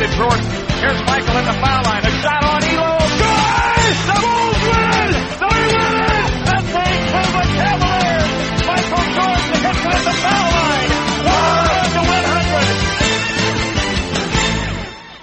into. 0.00 0.28
Here's 0.80 1.00
Michael 1.06 1.42
the 1.44 1.52
foul 1.60 1.82
line. 1.84 2.04
A 2.04 2.10
shot 2.22 2.44
on 2.44 2.62
Elo. 2.62 2.98
Good! 3.02 3.94
The 4.08 4.16
Bulls 4.22 4.60
win! 4.72 5.10
They 5.40 5.50
win 5.52 5.96
it! 6.02 6.30
The 6.46 6.56
St. 6.72 7.00
Cleveland 7.12 7.52
Cavaliers! 7.58 8.30
Michael 8.66 9.04
Jordan 9.12 9.58
hits 9.62 9.82
it 9.82 9.92
at 9.92 10.02
the 10.02 10.14
foul 10.22 10.48
line. 10.56 10.90
100 11.22 11.92
to 11.92 12.02
100. 12.08 12.22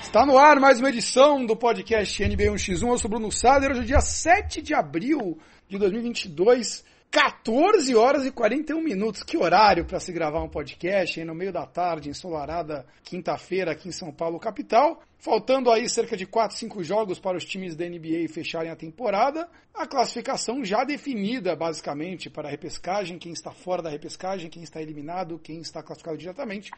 Está 0.10 0.26
no 0.26 0.38
ar 0.38 0.60
mais 0.60 0.80
uma 0.80 0.90
edição 0.90 1.46
do 1.46 1.56
podcast 1.56 2.24
NBA 2.24 2.52
1x1. 2.52 2.88
Eu 2.88 2.98
sou 2.98 3.10
Bruno 3.10 3.32
Sader. 3.32 3.72
Hoje 3.72 3.82
é 3.82 3.84
dia 3.84 4.02
7 4.02 4.62
de 4.62 4.74
abril 4.74 5.38
de 5.68 5.78
2022. 5.78 6.84
14 7.12 7.96
horas 7.96 8.24
e 8.24 8.32
41 8.32 8.84
minutos. 8.84 9.24
Que 9.24 9.36
horário 9.36 9.84
para 9.84 10.00
se 10.00 10.12
gravar 10.12 10.44
um 10.44 10.50
podcast 10.50 11.20
aí 11.20 11.26
no 11.26 11.34
meio 11.34 11.52
da 11.52 11.66
tarde, 11.66 12.10
ensolarada 12.10 12.86
quinta-feira 13.04 13.72
aqui 13.72 13.90
em 13.90 13.92
São 13.92 14.12
Paulo, 14.12 14.40
capital. 14.40 15.02
Faltando 15.18 15.72
aí 15.72 15.90
cerca 15.90 16.16
de 16.16 16.28
4, 16.28 16.56
5 16.56 16.84
jogos 16.84 17.20
para 17.20 17.36
os 17.36 17.44
times 17.44 17.76
da 17.76 17.84
NBA 17.90 18.30
fecharem 18.32 18.70
a 18.72 18.76
temporada. 18.76 19.50
A 19.74 19.88
classificação 19.88 20.64
já 20.64 20.84
definida, 20.84 21.56
basicamente, 21.56 22.30
para 22.30 22.48
a 22.48 22.52
repescagem, 22.52 23.18
quem 23.18 23.34
está 23.34 23.52
fora 23.52 23.82
da 23.82 23.90
repescagem, 23.90 24.50
quem 24.50 24.62
está 24.62 24.80
eliminado, 24.80 25.40
quem 25.40 25.60
está 25.62 25.82
classificado 25.82 26.18
diretamente. 26.18 26.70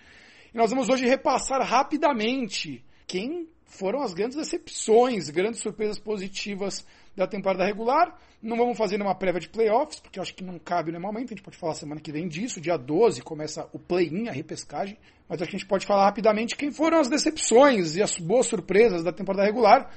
E 0.53 0.57
nós 0.57 0.69
vamos 0.69 0.87
hoje 0.87 1.05
repassar 1.05 1.61
rapidamente 1.61 2.83
quem 3.05 3.49
foram 3.65 4.01
as 4.01 4.13
grandes 4.13 4.37
decepções, 4.37 5.29
grandes 5.29 5.59
surpresas 5.59 5.99
positivas 5.99 6.85
da 7.15 7.27
temporada 7.27 7.65
regular. 7.65 8.17
Não 8.41 8.57
vamos 8.57 8.77
fazer 8.77 9.01
uma 9.01 9.13
prévia 9.13 9.39
de 9.39 9.49
playoffs, 9.49 9.99
porque 9.99 10.19
acho 10.19 10.33
que 10.33 10.43
não 10.43 10.57
cabe 10.57 10.91
no 10.91 10.99
momento. 10.99 11.27
A 11.27 11.35
gente 11.35 11.43
pode 11.43 11.57
falar 11.57 11.73
semana 11.75 12.01
que 12.01 12.11
vem 12.11 12.27
disso. 12.27 12.59
Dia 12.59 12.77
12 12.77 13.21
começa 13.21 13.67
o 13.73 13.79
play-in, 13.79 14.27
a 14.27 14.31
repescagem. 14.31 14.97
Mas 15.27 15.41
acho 15.41 15.51
que 15.51 15.55
a 15.55 15.59
gente 15.59 15.67
pode 15.67 15.85
falar 15.85 16.05
rapidamente 16.05 16.55
quem 16.55 16.71
foram 16.71 16.99
as 16.99 17.07
decepções 17.07 17.95
e 17.95 18.01
as 18.01 18.17
boas 18.17 18.47
surpresas 18.47 19.03
da 19.03 19.11
temporada 19.11 19.45
regular. 19.45 19.89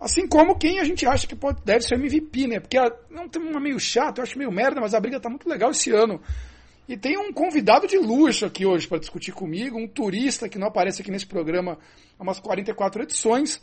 Assim 0.00 0.28
como 0.28 0.56
quem 0.56 0.78
a 0.78 0.84
gente 0.84 1.04
acha 1.06 1.26
que 1.26 1.34
pode, 1.34 1.60
deve 1.64 1.80
ser 1.80 1.96
MVP, 1.96 2.46
né? 2.46 2.60
Porque 2.60 2.78
não 3.10 3.28
tem 3.28 3.42
uma 3.42 3.60
meio 3.60 3.80
chato, 3.80 4.18
eu 4.18 4.22
acho 4.22 4.38
meio 4.38 4.52
merda, 4.52 4.80
mas 4.80 4.94
a 4.94 5.00
briga 5.00 5.18
tá 5.18 5.28
muito 5.28 5.48
legal 5.48 5.72
esse 5.72 5.90
ano. 5.90 6.20
E 6.88 6.96
tem 6.96 7.18
um 7.18 7.32
convidado 7.32 7.86
de 7.86 7.98
luxo 7.98 8.46
aqui 8.46 8.64
hoje 8.64 8.86
para 8.86 8.98
discutir 8.98 9.32
comigo, 9.32 9.76
um 9.76 9.88
turista 9.88 10.48
que 10.48 10.58
não 10.58 10.68
aparece 10.68 11.02
aqui 11.02 11.10
nesse 11.10 11.26
programa 11.26 11.78
há 12.18 12.22
umas 12.22 12.40
44 12.40 13.02
edições, 13.02 13.60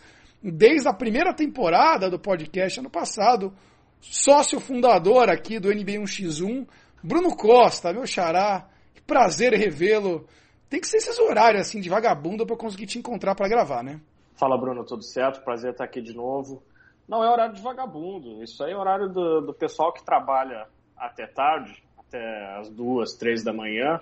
desde 0.51 0.87
a 0.87 0.93
primeira 0.93 1.33
temporada 1.33 2.09
do 2.09 2.19
podcast 2.19 2.79
ano 2.79 2.89
passado, 2.89 3.53
sócio 3.99 4.59
fundador 4.59 5.29
aqui 5.29 5.59
do 5.59 5.69
NBA 5.69 5.99
1x1, 6.03 6.67
Bruno 7.03 7.35
Costa, 7.35 7.91
meu 7.91 8.05
xará, 8.05 8.67
que 8.93 9.01
prazer 9.01 9.53
revê-lo. 9.53 10.27
Tem 10.69 10.79
que 10.79 10.87
ser 10.87 10.97
esses 10.97 11.17
horários 11.19 11.61
assim 11.61 11.79
de 11.79 11.89
vagabundo 11.89 12.45
para 12.45 12.53
eu 12.53 12.59
conseguir 12.59 12.85
te 12.85 12.99
encontrar 12.99 13.35
para 13.35 13.47
gravar, 13.47 13.83
né? 13.83 13.99
Fala 14.35 14.57
Bruno, 14.57 14.83
tudo 14.83 15.03
certo? 15.03 15.43
Prazer 15.43 15.71
estar 15.71 15.85
aqui 15.85 16.01
de 16.01 16.13
novo. 16.13 16.61
Não 17.07 17.23
é 17.23 17.29
horário 17.29 17.53
de 17.55 17.61
vagabundo, 17.61 18.43
isso 18.43 18.63
aí 18.63 18.71
é 18.71 18.77
horário 18.77 19.07
do, 19.09 19.41
do 19.41 19.53
pessoal 19.53 19.93
que 19.93 20.03
trabalha 20.03 20.67
até 20.97 21.27
tarde, 21.27 21.83
até 21.97 22.57
as 22.57 22.69
duas, 22.69 23.13
três 23.13 23.43
da 23.43 23.53
manhã, 23.53 23.99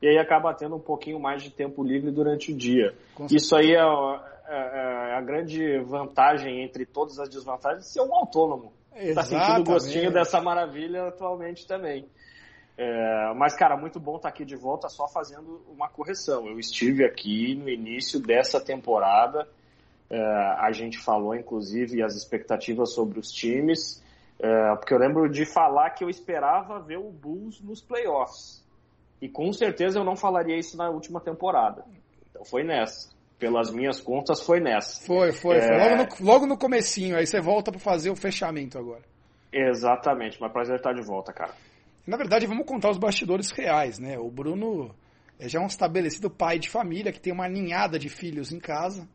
e 0.00 0.08
aí 0.08 0.18
acaba 0.18 0.54
tendo 0.54 0.76
um 0.76 0.80
pouquinho 0.80 1.20
mais 1.20 1.42
de 1.42 1.50
tempo 1.50 1.82
livre 1.84 2.10
durante 2.10 2.52
o 2.52 2.56
dia. 2.56 2.94
Isso 3.30 3.54
aí 3.54 3.74
é, 3.74 3.82
a 4.48 5.20
grande 5.20 5.78
vantagem 5.80 6.62
entre 6.62 6.86
todas 6.86 7.18
as 7.18 7.28
desvantagens 7.28 7.84
de 7.84 7.92
ser 7.92 8.00
um 8.00 8.14
autônomo. 8.14 8.72
Está 8.94 9.22
sentindo 9.22 9.60
o 9.60 9.64
gostinho 9.64 10.12
dessa 10.12 10.40
maravilha 10.40 11.08
atualmente 11.08 11.66
também. 11.66 12.08
É, 12.76 13.34
mas, 13.34 13.56
cara, 13.56 13.76
muito 13.76 13.98
bom 13.98 14.16
estar 14.16 14.28
aqui 14.28 14.44
de 14.44 14.54
volta, 14.54 14.88
só 14.88 15.08
fazendo 15.08 15.62
uma 15.68 15.88
correção. 15.88 16.46
Eu 16.46 16.60
estive 16.60 17.04
aqui 17.04 17.56
no 17.56 17.68
início 17.68 18.20
dessa 18.20 18.60
temporada, 18.60 19.48
é, 20.08 20.20
a 20.20 20.70
gente 20.70 20.96
falou, 20.98 21.34
inclusive, 21.34 22.02
as 22.02 22.14
expectativas 22.14 22.94
sobre 22.94 23.18
os 23.18 23.32
times, 23.32 24.02
é, 24.38 24.76
porque 24.76 24.94
eu 24.94 24.98
lembro 24.98 25.28
de 25.28 25.44
falar 25.44 25.90
que 25.90 26.04
eu 26.04 26.08
esperava 26.08 26.78
ver 26.78 26.98
o 26.98 27.10
Bulls 27.10 27.60
nos 27.60 27.80
playoffs. 27.80 28.64
E 29.20 29.28
com 29.28 29.52
certeza 29.52 29.98
eu 29.98 30.04
não 30.04 30.14
falaria 30.14 30.56
isso 30.56 30.76
na 30.76 30.88
última 30.88 31.20
temporada. 31.20 31.84
Então 32.30 32.44
foi 32.44 32.62
nessa. 32.62 33.10
Pelas 33.38 33.70
minhas 33.70 34.00
contas, 34.00 34.42
foi 34.42 34.60
nessa. 34.60 35.04
Foi, 35.06 35.32
foi. 35.32 35.60
foi. 35.60 35.76
Logo, 35.76 35.96
no, 35.96 36.26
logo 36.26 36.46
no 36.46 36.58
comecinho, 36.58 37.16
aí 37.16 37.26
você 37.26 37.40
volta 37.40 37.70
para 37.70 37.80
fazer 37.80 38.10
o 38.10 38.16
fechamento 38.16 38.78
agora. 38.78 39.02
Exatamente, 39.52 40.38
mas 40.40 40.52
prazer 40.52 40.76
estar 40.76 40.92
de 40.92 41.02
volta, 41.02 41.32
cara. 41.32 41.52
Na 42.06 42.16
verdade, 42.16 42.46
vamos 42.46 42.66
contar 42.66 42.90
os 42.90 42.98
bastidores 42.98 43.50
reais, 43.50 43.98
né? 43.98 44.18
O 44.18 44.30
Bruno 44.30 44.94
já 45.40 45.60
é 45.60 45.62
um 45.62 45.66
estabelecido 45.66 46.28
pai 46.28 46.58
de 46.58 46.68
família 46.68 47.12
que 47.12 47.20
tem 47.20 47.32
uma 47.32 47.48
ninhada 47.48 47.98
de 47.98 48.08
filhos 48.08 48.50
em 48.50 48.58
casa. 48.58 49.08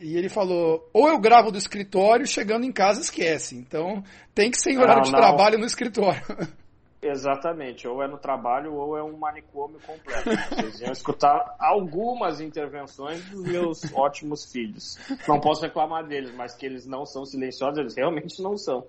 E 0.00 0.16
ele 0.16 0.28
falou: 0.28 0.88
ou 0.92 1.08
eu 1.08 1.18
gravo 1.18 1.50
do 1.50 1.58
escritório, 1.58 2.26
chegando 2.26 2.64
em 2.64 2.72
casa 2.72 3.00
esquece. 3.00 3.56
Então 3.56 4.02
tem 4.34 4.50
que 4.50 4.60
ser 4.60 4.72
em 4.72 4.78
horário 4.78 4.96
não, 4.96 5.02
de 5.02 5.12
não. 5.12 5.18
trabalho 5.18 5.58
no 5.58 5.66
escritório. 5.66 6.22
Exatamente, 7.06 7.86
ou 7.86 8.02
é 8.02 8.08
no 8.08 8.16
trabalho 8.16 8.72
ou 8.74 8.96
é 8.96 9.02
um 9.02 9.14
manicômio 9.18 9.78
completo. 9.86 10.30
Vocês 10.48 10.80
iam 10.80 10.92
escutar 10.92 11.54
algumas 11.58 12.40
intervenções 12.40 13.22
dos 13.26 13.42
meus 13.42 13.84
ótimos 13.92 14.50
filhos. 14.50 14.98
Não 15.28 15.38
posso 15.38 15.60
reclamar 15.60 16.06
deles, 16.06 16.34
mas 16.34 16.54
que 16.54 16.64
eles 16.64 16.86
não 16.86 17.04
são 17.04 17.26
silenciosos, 17.26 17.78
eles 17.78 17.94
realmente 17.94 18.42
não 18.42 18.56
são. 18.56 18.82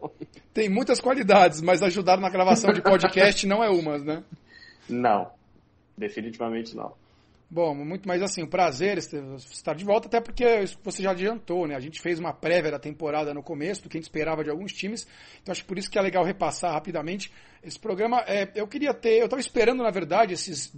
Tem 0.53 0.69
muitas 0.69 1.01
qualidades, 1.01 1.59
mas 1.61 1.83
ajudar 1.83 2.17
na 2.17 2.29
gravação 2.29 2.71
de 2.71 2.81
podcast 2.81 3.45
não 3.45 3.61
é 3.61 3.69
uma, 3.69 3.97
né? 3.97 4.23
Não, 4.89 5.29
definitivamente 5.97 6.73
não. 6.73 6.93
Bom, 7.55 7.73
muito 7.73 8.05
mais 8.05 8.21
assim, 8.21 8.43
um 8.43 8.49
prazer 8.49 8.97
estar 8.97 9.73
de 9.75 9.85
volta, 9.85 10.09
até 10.09 10.19
porque 10.19 10.43
você 10.83 11.01
já 11.01 11.11
adiantou, 11.11 11.65
né? 11.65 11.73
A 11.73 11.79
gente 11.79 12.01
fez 12.01 12.19
uma 12.19 12.33
prévia 12.33 12.69
da 12.69 12.77
temporada 12.77 13.33
no 13.33 13.41
começo, 13.41 13.81
do 13.81 13.87
que 13.87 13.95
a 13.95 13.99
gente 14.01 14.09
esperava 14.09 14.43
de 14.43 14.49
alguns 14.49 14.73
times, 14.73 15.07
então 15.41 15.53
acho 15.53 15.63
por 15.63 15.77
isso 15.77 15.89
que 15.89 15.97
é 15.97 16.01
legal 16.01 16.25
repassar 16.25 16.73
rapidamente. 16.73 17.31
Esse 17.63 17.79
programa, 17.79 18.19
é, 18.27 18.51
eu 18.55 18.67
queria 18.67 18.93
ter, 18.93 19.19
eu 19.19 19.23
estava 19.23 19.39
esperando, 19.39 19.81
na 19.81 19.89
verdade, 19.89 20.33
esses 20.33 20.73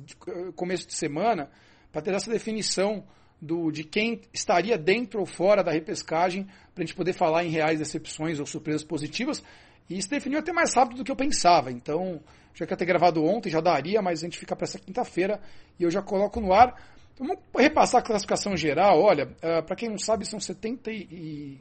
começo 0.56 0.86
de 0.86 0.94
semana, 0.94 1.50
para 1.92 2.00
ter 2.00 2.14
essa 2.14 2.30
definição 2.30 3.04
do, 3.42 3.72
de 3.72 3.84
quem 3.84 4.22
estaria 4.32 4.78
dentro 4.78 5.20
ou 5.20 5.26
fora 5.26 5.64
da 5.64 5.72
repescagem, 5.72 6.44
para 6.76 6.84
a 6.84 6.86
gente 6.86 6.96
poder 6.96 7.14
falar 7.14 7.44
em 7.44 7.50
reais 7.50 7.80
decepções 7.80 8.40
ou 8.40 8.46
surpresas 8.46 8.84
positivas, 8.84 9.44
e 9.90 9.98
isso 9.98 10.10
definiu 10.10 10.40
até 10.40 10.52
mais 10.52 10.74
rápido 10.74 10.98
do 10.98 11.04
que 11.04 11.12
eu 11.12 11.16
pensava, 11.16 11.72
então 11.72 12.22
já 12.54 12.66
queria 12.66 12.78
ter 12.78 12.86
gravado 12.86 13.24
ontem, 13.24 13.50
já 13.50 13.62
daria, 13.62 14.02
mas 14.02 14.20
a 14.20 14.26
gente 14.26 14.38
fica 14.38 14.56
para 14.56 14.66
essa 14.66 14.80
quinta-feira 14.80 15.40
e 15.80 15.84
eu 15.84 15.92
já 15.92 16.02
coloco 16.02 16.42
no 16.42 16.52
ar. 16.52 16.76
Então, 17.14 17.28
vamos 17.28 17.44
repassar 17.56 18.02
a 18.02 18.04
classificação 18.04 18.58
geral. 18.58 19.00
Olha, 19.00 19.26
uh, 19.26 19.64
para 19.64 19.76
quem 19.76 19.90
não 19.90 19.98
sabe, 19.98 20.26
são 20.26 20.40
70 20.40 20.92
e... 20.92 21.60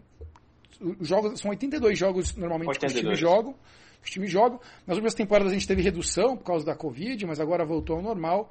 Jogos, 1.01 1.41
são 1.41 1.51
82 1.51 1.99
jogos 1.99 2.37
normalmente 2.37 2.69
82. 2.69 2.79
que 2.81 2.87
os 2.87 3.01
times 3.01 3.19
jogam. 3.19 3.55
Os 4.03 4.11
times 4.11 4.31
jogam. 4.31 4.61
Nas 4.87 4.97
últimas 4.97 5.15
temporadas 5.15 5.53
a 5.53 5.55
gente 5.55 5.67
teve 5.67 5.83
redução 5.83 6.37
por 6.37 6.45
causa 6.45 6.65
da 6.65 6.75
Covid, 6.75 7.27
mas 7.27 7.41
agora 7.41 7.65
voltou 7.65 7.97
ao 7.97 8.03
normal. 8.03 8.51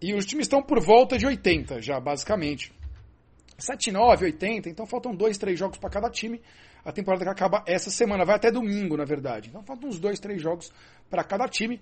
E 0.00 0.14
os 0.14 0.26
times 0.26 0.44
estão 0.44 0.62
por 0.62 0.80
volta 0.80 1.16
de 1.16 1.26
80 1.26 1.80
já, 1.80 1.98
basicamente. 1.98 2.72
7, 3.58 3.92
9, 3.92 4.24
80, 4.26 4.68
então 4.68 4.86
faltam 4.86 5.14
dois, 5.14 5.38
três 5.38 5.58
jogos 5.58 5.78
para 5.78 5.90
cada 5.90 6.10
time. 6.10 6.40
A 6.84 6.92
temporada 6.92 7.24
que 7.24 7.30
acaba 7.30 7.64
essa 7.66 7.90
semana, 7.90 8.24
vai 8.24 8.36
até 8.36 8.50
domingo, 8.50 8.96
na 8.96 9.04
verdade. 9.04 9.48
Então 9.48 9.62
faltam 9.62 9.88
uns 9.88 9.98
dois, 9.98 10.18
três 10.18 10.42
jogos 10.42 10.72
para 11.08 11.24
cada 11.24 11.48
time. 11.48 11.80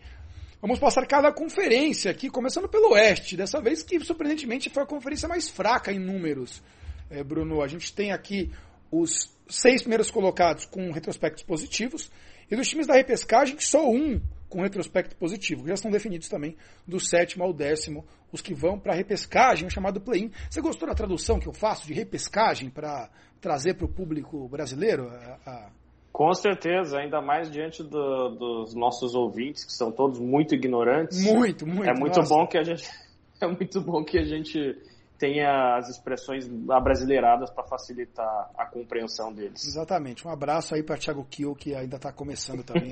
Vamos 0.60 0.78
passar 0.78 1.04
cada 1.06 1.32
conferência 1.32 2.10
aqui, 2.10 2.30
começando 2.30 2.68
pelo 2.68 2.92
Oeste. 2.92 3.36
Dessa 3.36 3.60
vez 3.60 3.82
que, 3.82 3.98
surpreendentemente, 3.98 4.70
foi 4.70 4.84
a 4.84 4.86
conferência 4.86 5.28
mais 5.28 5.48
fraca 5.48 5.92
em 5.92 5.98
números. 5.98 6.62
É, 7.10 7.24
Bruno, 7.24 7.62
a 7.62 7.66
gente 7.66 7.92
tem 7.92 8.12
aqui 8.12 8.52
os 8.90 9.28
seis 9.48 9.82
primeiros 9.82 10.10
colocados 10.10 10.66
com 10.66 10.92
retrospectos 10.92 11.42
positivos. 11.42 12.10
E 12.48 12.54
dos 12.54 12.68
times 12.68 12.86
da 12.86 12.94
repescagem, 12.94 13.58
só 13.58 13.90
um 13.90 14.20
com 14.52 14.60
retrospecto 14.60 15.16
positivo. 15.16 15.66
Já 15.66 15.74
estão 15.74 15.90
definidos 15.90 16.28
também 16.28 16.54
do 16.86 17.00
sétimo 17.00 17.42
ao 17.42 17.54
décimo, 17.54 18.04
os 18.30 18.42
que 18.42 18.52
vão 18.52 18.78
para 18.78 18.92
a 18.92 18.96
repescagem, 18.96 19.66
o 19.66 19.70
chamado 19.70 19.98
play-in. 19.98 20.30
Você 20.50 20.60
gostou 20.60 20.86
da 20.86 20.94
tradução 20.94 21.40
que 21.40 21.48
eu 21.48 21.54
faço 21.54 21.86
de 21.86 21.94
repescagem 21.94 22.68
para 22.68 23.08
trazer 23.40 23.74
para 23.74 23.86
o 23.86 23.88
público 23.88 24.46
brasileiro? 24.48 25.08
A, 25.08 25.38
a... 25.46 25.70
Com 26.12 26.34
certeza, 26.34 26.98
ainda 26.98 27.22
mais 27.22 27.50
diante 27.50 27.82
do, 27.82 28.28
dos 28.28 28.74
nossos 28.74 29.14
ouvintes, 29.14 29.64
que 29.64 29.72
são 29.72 29.90
todos 29.90 30.20
muito 30.20 30.54
ignorantes. 30.54 31.24
Muito, 31.24 31.66
muito. 31.66 31.88
É 31.88 31.98
muito 31.98 32.18
nossa. 32.18 32.34
bom 32.34 32.46
que 32.46 32.58
a 32.58 32.62
gente 32.62 32.86
é 33.40 33.46
muito 33.46 33.80
bom 33.80 34.04
que 34.04 34.18
a 34.18 34.24
gente 34.24 34.76
tenha 35.22 35.76
as 35.76 35.88
expressões 35.88 36.50
abrasileiradas 36.68 37.48
para 37.48 37.62
facilitar 37.62 38.50
a 38.58 38.66
compreensão 38.66 39.32
deles. 39.32 39.64
Exatamente. 39.64 40.26
Um 40.26 40.30
abraço 40.32 40.74
aí 40.74 40.82
para 40.82 40.96
Thiago 40.96 41.24
Kiel, 41.30 41.54
que 41.54 41.76
ainda 41.76 41.94
está 41.94 42.12
começando 42.12 42.64
também 42.64 42.90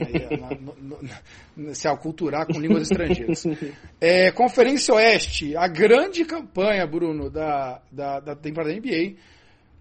a 1.69 1.75
se 1.75 1.89
aculturar 1.89 2.47
com 2.47 2.61
línguas 2.61 2.83
estrangeiras. 2.83 3.45
É, 4.01 4.31
Conferência 4.31 4.95
Oeste, 4.95 5.57
a 5.57 5.67
grande 5.67 6.25
campanha, 6.25 6.87
Bruno, 6.87 7.29
da, 7.29 7.83
da, 7.91 8.21
da 8.21 8.37
temporada 8.37 8.73
da 8.73 8.79
NBA, 8.79 9.17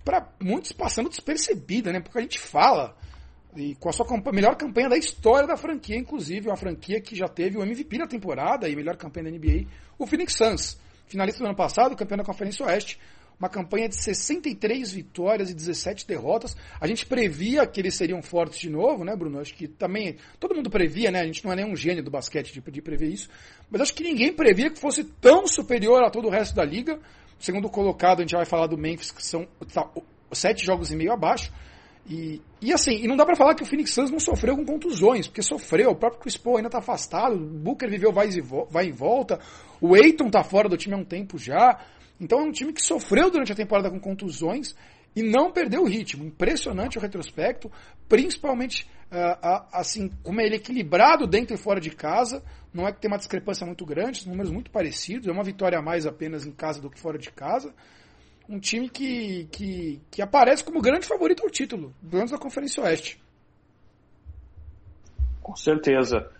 para 0.03 0.27
muitos 0.41 0.71
passando 0.71 1.09
despercebida, 1.09 1.91
né? 1.91 1.99
Porque 2.01 2.17
a 2.17 2.21
gente 2.21 2.39
fala 2.39 2.95
e 3.55 3.75
com 3.75 3.89
a 3.89 3.93
sua 3.93 4.05
campanha, 4.05 4.35
melhor 4.35 4.55
campanha 4.55 4.89
da 4.89 4.97
história 4.97 5.47
da 5.47 5.55
franquia, 5.55 5.97
inclusive 5.97 6.49
uma 6.49 6.57
franquia 6.57 6.99
que 6.99 7.15
já 7.15 7.27
teve 7.27 7.57
o 7.57 7.63
MVP 7.63 7.97
na 7.97 8.07
temporada 8.07 8.67
e 8.67 8.75
melhor 8.75 8.97
campanha 8.97 9.31
da 9.31 9.37
NBA, 9.37 9.65
o 9.97 10.05
Phoenix 10.07 10.33
Suns 10.33 10.88
finalista 11.09 11.43
do 11.43 11.47
ano 11.47 11.55
passado, 11.55 11.95
campeão 11.95 12.17
da 12.17 12.23
Conferência 12.23 12.65
Oeste. 12.65 12.99
uma 13.39 13.49
campanha 13.49 13.87
de 13.87 13.95
63 13.95 14.91
vitórias 14.91 15.49
e 15.49 15.53
17 15.53 16.05
derrotas. 16.05 16.55
A 16.79 16.85
gente 16.85 17.05
previa 17.05 17.65
que 17.65 17.79
eles 17.79 17.95
seriam 17.95 18.21
fortes 18.21 18.59
de 18.59 18.69
novo, 18.69 19.03
né, 19.03 19.15
Bruno? 19.15 19.39
Acho 19.39 19.53
que 19.53 19.67
também 19.67 20.17
todo 20.39 20.53
mundo 20.53 20.69
previa, 20.69 21.09
né? 21.09 21.21
A 21.21 21.25
gente 21.25 21.43
não 21.43 21.53
é 21.53 21.55
nenhum 21.55 21.75
gênio 21.75 22.03
do 22.03 22.11
basquete 22.11 22.53
de, 22.53 22.59
de 22.59 22.81
prever 22.81 23.07
isso, 23.07 23.29
mas 23.69 23.81
acho 23.81 23.93
que 23.93 24.03
ninguém 24.03 24.33
previa 24.33 24.69
que 24.69 24.79
fosse 24.79 25.03
tão 25.03 25.47
superior 25.47 26.03
a 26.03 26.09
todo 26.09 26.27
o 26.27 26.29
resto 26.29 26.53
da 26.53 26.65
liga. 26.65 26.99
Segundo 27.39 27.69
colocado, 27.69 28.19
a 28.19 28.21
gente 28.23 28.35
vai 28.35 28.45
falar 28.45 28.67
do 28.67 28.77
Memphis, 28.77 29.11
que 29.11 29.25
são 29.25 29.47
tá, 29.73 29.89
sete 30.33 30.65
jogos 30.65 30.91
e 30.91 30.95
meio 30.95 31.13
abaixo. 31.13 31.51
E, 32.09 32.41
e 32.59 32.73
assim, 32.73 33.03
e 33.03 33.07
não 33.07 33.15
dá 33.15 33.23
para 33.23 33.35
falar 33.35 33.53
que 33.53 33.61
o 33.61 33.65
Phoenix 33.65 33.93
Suns 33.93 34.09
não 34.09 34.19
sofreu 34.19 34.55
com 34.55 34.65
contusões, 34.65 35.27
porque 35.27 35.43
sofreu, 35.43 35.91
o 35.91 35.95
próprio 35.95 36.19
Chris 36.21 36.35
Paul 36.35 36.57
ainda 36.57 36.69
tá 36.69 36.79
afastado, 36.79 37.35
o 37.35 37.39
Booker 37.39 37.87
viveu 37.87 38.11
vai 38.11 38.27
e, 38.29 38.41
vai 38.71 38.87
e 38.87 38.91
volta, 38.91 39.39
o 39.79 39.93
Aiton 39.93 40.27
tá 40.27 40.43
fora 40.43 40.67
do 40.67 40.75
time 40.75 40.95
há 40.95 40.97
um 40.97 41.05
tempo 41.05 41.37
já. 41.37 41.79
Então 42.19 42.39
é 42.39 42.43
um 42.43 42.51
time 42.51 42.73
que 42.73 42.81
sofreu 42.81 43.29
durante 43.29 43.51
a 43.51 43.55
temporada 43.55 43.91
com 43.91 43.99
contusões 43.99 44.75
e 45.15 45.21
não 45.21 45.51
perdeu 45.51 45.83
o 45.83 45.87
ritmo. 45.87 46.25
Impressionante 46.25 46.97
o 46.97 47.01
retrospecto, 47.01 47.71
principalmente 48.09 48.89
uh, 49.11 49.67
assim, 49.71 50.09
como 50.23 50.41
ele 50.41 50.55
é 50.55 50.57
equilibrado 50.57 51.27
dentro 51.27 51.53
e 51.53 51.57
fora 51.57 51.79
de 51.79 51.91
casa. 51.91 52.43
Não 52.73 52.87
é 52.87 52.91
que 52.91 52.99
tem 52.99 53.09
uma 53.09 53.17
discrepância 53.17 53.65
muito 53.65 53.85
grande, 53.85 54.27
números 54.27 54.51
muito 54.51 54.71
parecidos, 54.71 55.27
é 55.27 55.31
uma 55.31 55.43
vitória 55.43 55.77
a 55.77 55.81
mais 55.81 56.05
apenas 56.05 56.45
em 56.45 56.51
casa 56.51 56.81
do 56.81 56.89
que 56.89 56.99
fora 56.99 57.17
de 57.17 57.31
casa 57.31 57.73
um 58.49 58.59
time 58.59 58.89
que, 58.89 59.45
que, 59.51 60.01
que 60.09 60.21
aparece 60.23 60.63
como 60.63 60.81
grande 60.81 61.05
favorito 61.05 61.43
ao 61.43 61.49
título, 61.51 61.93
pelo 62.09 62.27
da 62.27 62.37
Conferência 62.39 62.83
Oeste. 62.83 63.21
Com 65.39 65.55
certeza. 65.55 66.31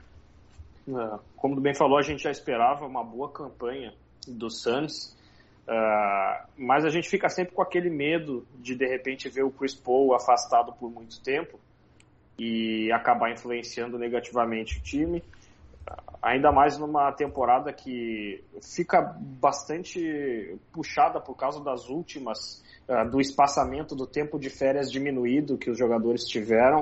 É, 0.88 1.20
como 1.38 1.62
bem 1.62 1.76
falou, 1.76 2.00
a 2.00 2.02
gente 2.02 2.24
já 2.24 2.32
esperava 2.32 2.88
uma 2.88 3.04
boa 3.04 3.32
campanha 3.32 3.94
do 4.28 4.50
Suns, 4.50 5.16
uh, 5.68 6.48
mas 6.58 6.84
a 6.84 6.90
gente 6.90 7.08
fica 7.08 7.30
sempre 7.30 7.54
com 7.54 7.62
aquele 7.62 7.92
medo 7.92 8.46
de 8.56 8.76
de 8.76 8.88
repente 8.88 9.30
ver 9.30 9.44
o 9.44 9.52
Chris 9.52 9.76
Paul 9.76 10.16
afastado 10.16 10.74
por 10.74 10.90
muito 10.90 11.22
tempo 11.22 11.60
e 12.40 12.92
acabar 12.92 13.32
influenciando 13.32 14.00
negativamente 14.00 14.80
o 14.80 14.82
time 14.82 15.24
ainda 16.22 16.52
mais 16.52 16.78
numa 16.78 17.12
temporada 17.12 17.72
que 17.72 18.44
fica 18.62 19.02
bastante 19.20 20.58
puxada 20.72 21.20
por 21.20 21.36
causa 21.36 21.64
das 21.64 21.88
últimas, 21.90 22.64
uh, 22.88 23.10
do 23.10 23.22
espaçamento 23.22 23.96
do 23.96 24.06
tempo 24.06 24.38
de 24.40 24.50
férias 24.50 24.92
diminuído 24.92 25.58
que 25.58 25.70
os 25.70 25.78
jogadores 25.78 26.24
tiveram, 26.26 26.82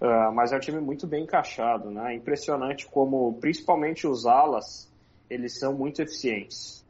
uh, 0.00 0.32
mas 0.34 0.52
é 0.52 0.56
um 0.56 0.60
time 0.60 0.80
muito 0.80 1.06
bem 1.06 1.24
encaixado, 1.24 1.90
né? 1.90 2.12
É 2.12 2.16
impressionante 2.16 2.86
como, 2.86 3.34
principalmente 3.40 4.06
os 4.06 4.26
alas, 4.26 4.92
eles 5.30 5.58
são 5.58 5.72
muito 5.72 6.02
eficientes. 6.02 6.84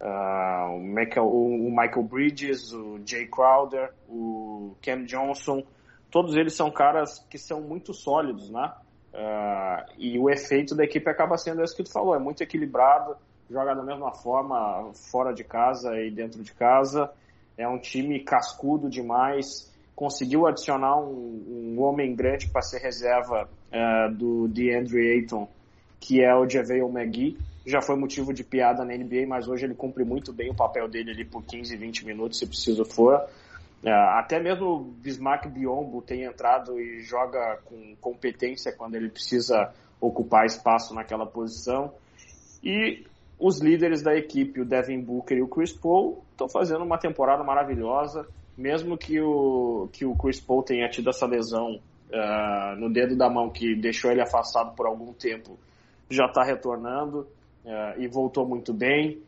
Uh, 0.00 0.74
o, 0.74 0.80
Michael, 0.80 1.26
o, 1.26 1.70
Michael, 1.70 2.02
Bridges, 2.02 2.72
o 2.72 3.00
Jay 3.06 3.26
Crowder, 3.26 3.92
o 4.08 4.74
Cam 4.82 5.04
Johnson, 5.04 5.62
todos 6.10 6.34
eles 6.36 6.54
são 6.54 6.70
caras 6.70 7.24
que 7.30 7.38
são 7.38 7.60
muito 7.60 7.94
sólidos, 7.94 8.50
né? 8.50 8.72
Uh, 9.12 9.92
e 9.98 10.18
o 10.18 10.30
efeito 10.30 10.74
da 10.74 10.84
equipe 10.84 11.08
acaba 11.08 11.36
sendo 11.36 11.62
isso 11.62 11.76
que 11.76 11.82
tu 11.82 11.92
falou, 11.92 12.14
é 12.14 12.18
muito 12.18 12.42
equilibrado, 12.42 13.14
joga 13.50 13.74
da 13.74 13.82
mesma 13.82 14.10
forma 14.12 14.90
fora 14.94 15.32
de 15.32 15.44
casa 15.44 16.00
e 16.00 16.10
dentro 16.10 16.42
de 16.42 16.52
casa. 16.52 17.10
É 17.56 17.68
um 17.68 17.78
time 17.78 18.20
cascudo 18.20 18.88
demais. 18.88 19.70
Conseguiu 19.94 20.46
adicionar 20.46 20.98
um, 20.98 21.74
um 21.76 21.82
homem 21.82 22.14
grande 22.14 22.48
para 22.48 22.62
ser 22.62 22.78
reserva 22.78 23.46
uh, 23.70 24.14
do 24.14 24.48
DeAndre 24.48 25.12
Ayton, 25.12 25.46
que 26.00 26.22
é 26.22 26.34
o 26.34 26.46
JaVale 26.46 26.80
McGee. 26.80 27.38
Já 27.64 27.80
foi 27.80 27.94
motivo 27.94 28.32
de 28.32 28.42
piada 28.42 28.84
na 28.84 28.96
NBA, 28.96 29.26
mas 29.28 29.46
hoje 29.46 29.66
ele 29.66 29.74
cumpre 29.74 30.02
muito 30.02 30.32
bem 30.32 30.50
o 30.50 30.54
papel 30.54 30.88
dele 30.88 31.10
ali 31.10 31.24
por 31.24 31.44
15, 31.44 31.76
20 31.76 32.06
minutos, 32.06 32.38
se 32.38 32.46
preciso 32.46 32.84
for. 32.84 33.22
É, 33.84 33.90
até 33.90 34.38
mesmo 34.40 34.94
Bismarck 35.02 35.48
Biombo 35.48 36.00
tem 36.02 36.22
entrado 36.22 36.78
e 36.78 37.00
joga 37.02 37.58
com 37.64 37.96
competência 38.00 38.72
quando 38.72 38.94
ele 38.94 39.08
precisa 39.08 39.72
ocupar 40.00 40.46
espaço 40.46 40.94
naquela 40.94 41.26
posição. 41.26 41.92
E 42.62 43.04
os 43.38 43.60
líderes 43.60 44.02
da 44.02 44.14
equipe, 44.14 44.60
o 44.60 44.64
Devin 44.64 45.00
Booker 45.00 45.36
e 45.36 45.42
o 45.42 45.48
Chris 45.48 45.72
Paul, 45.72 46.22
estão 46.30 46.48
fazendo 46.48 46.84
uma 46.84 46.96
temporada 46.96 47.42
maravilhosa. 47.42 48.26
Mesmo 48.56 48.96
que 48.96 49.20
o, 49.20 49.88
que 49.92 50.04
o 50.04 50.14
Chris 50.14 50.38
Paul 50.38 50.62
tenha 50.62 50.88
tido 50.88 51.10
essa 51.10 51.26
lesão 51.26 51.80
uh, 52.12 52.76
no 52.78 52.92
dedo 52.92 53.16
da 53.16 53.28
mão 53.28 53.50
que 53.50 53.74
deixou 53.74 54.12
ele 54.12 54.20
afastado 54.20 54.76
por 54.76 54.86
algum 54.86 55.12
tempo, 55.12 55.58
já 56.08 56.26
está 56.26 56.44
retornando 56.44 57.26
uh, 57.64 57.98
e 58.00 58.06
voltou 58.06 58.46
muito 58.46 58.72
bem. 58.72 59.20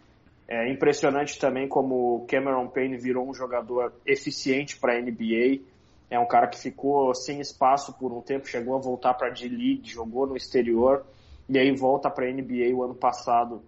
É 0.46 0.70
impressionante 0.70 1.38
também 1.38 1.66
como 1.66 2.26
Cameron 2.28 2.68
Payne 2.68 2.98
virou 2.98 3.28
um 3.28 3.34
jogador 3.34 3.92
eficiente 4.04 4.78
para 4.78 4.94
a 4.94 5.00
NBA. 5.00 5.62
É 6.10 6.18
um 6.18 6.26
cara 6.26 6.46
que 6.46 6.58
ficou 6.58 7.14
sem 7.14 7.40
espaço 7.40 7.94
por 7.94 8.12
um 8.12 8.20
tempo, 8.20 8.46
chegou 8.46 8.76
a 8.76 8.78
voltar 8.78 9.14
para 9.14 9.28
a 9.28 9.30
D-League, 9.30 9.88
jogou 9.88 10.26
no 10.26 10.36
exterior 10.36 11.04
e 11.48 11.58
aí 11.58 11.74
volta 11.74 12.10
para 12.10 12.26
a 12.26 12.32
NBA 12.32 12.74
o 12.74 12.82
ano 12.82 12.94
passado. 12.94 13.62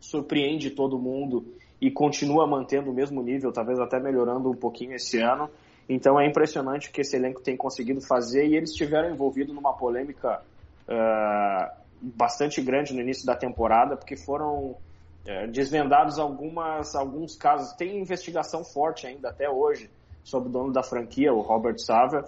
Surpreende 0.00 0.70
todo 0.70 0.98
mundo 0.98 1.54
e 1.80 1.90
continua 1.90 2.46
mantendo 2.46 2.90
o 2.90 2.94
mesmo 2.94 3.22
nível, 3.22 3.52
talvez 3.52 3.78
até 3.78 4.00
melhorando 4.00 4.50
um 4.50 4.56
pouquinho 4.56 4.94
esse 4.94 5.20
ano. 5.20 5.50
Então 5.88 6.18
é 6.18 6.26
impressionante 6.26 6.88
o 6.88 6.92
que 6.92 7.02
esse 7.02 7.14
elenco 7.14 7.42
tem 7.42 7.56
conseguido 7.56 8.00
fazer 8.00 8.46
e 8.46 8.56
eles 8.56 8.70
estiveram 8.70 9.10
envolvidos 9.10 9.54
numa 9.54 9.74
polêmica 9.74 10.40
uh, 10.88 11.70
bastante 12.00 12.60
grande 12.60 12.94
no 12.94 13.00
início 13.00 13.26
da 13.26 13.36
temporada, 13.36 13.96
porque 13.96 14.16
foram 14.16 14.76
é, 15.26 15.46
desvendados 15.46 16.18
algumas, 16.18 16.94
alguns 16.94 17.36
casos. 17.36 17.72
Tem 17.74 18.00
investigação 18.00 18.64
forte 18.64 19.06
ainda 19.06 19.30
até 19.30 19.48
hoje 19.50 19.90
sobre 20.22 20.48
o 20.48 20.52
dono 20.52 20.72
da 20.72 20.82
franquia, 20.82 21.32
o 21.32 21.40
Robert 21.40 21.78
Sava, 21.78 22.24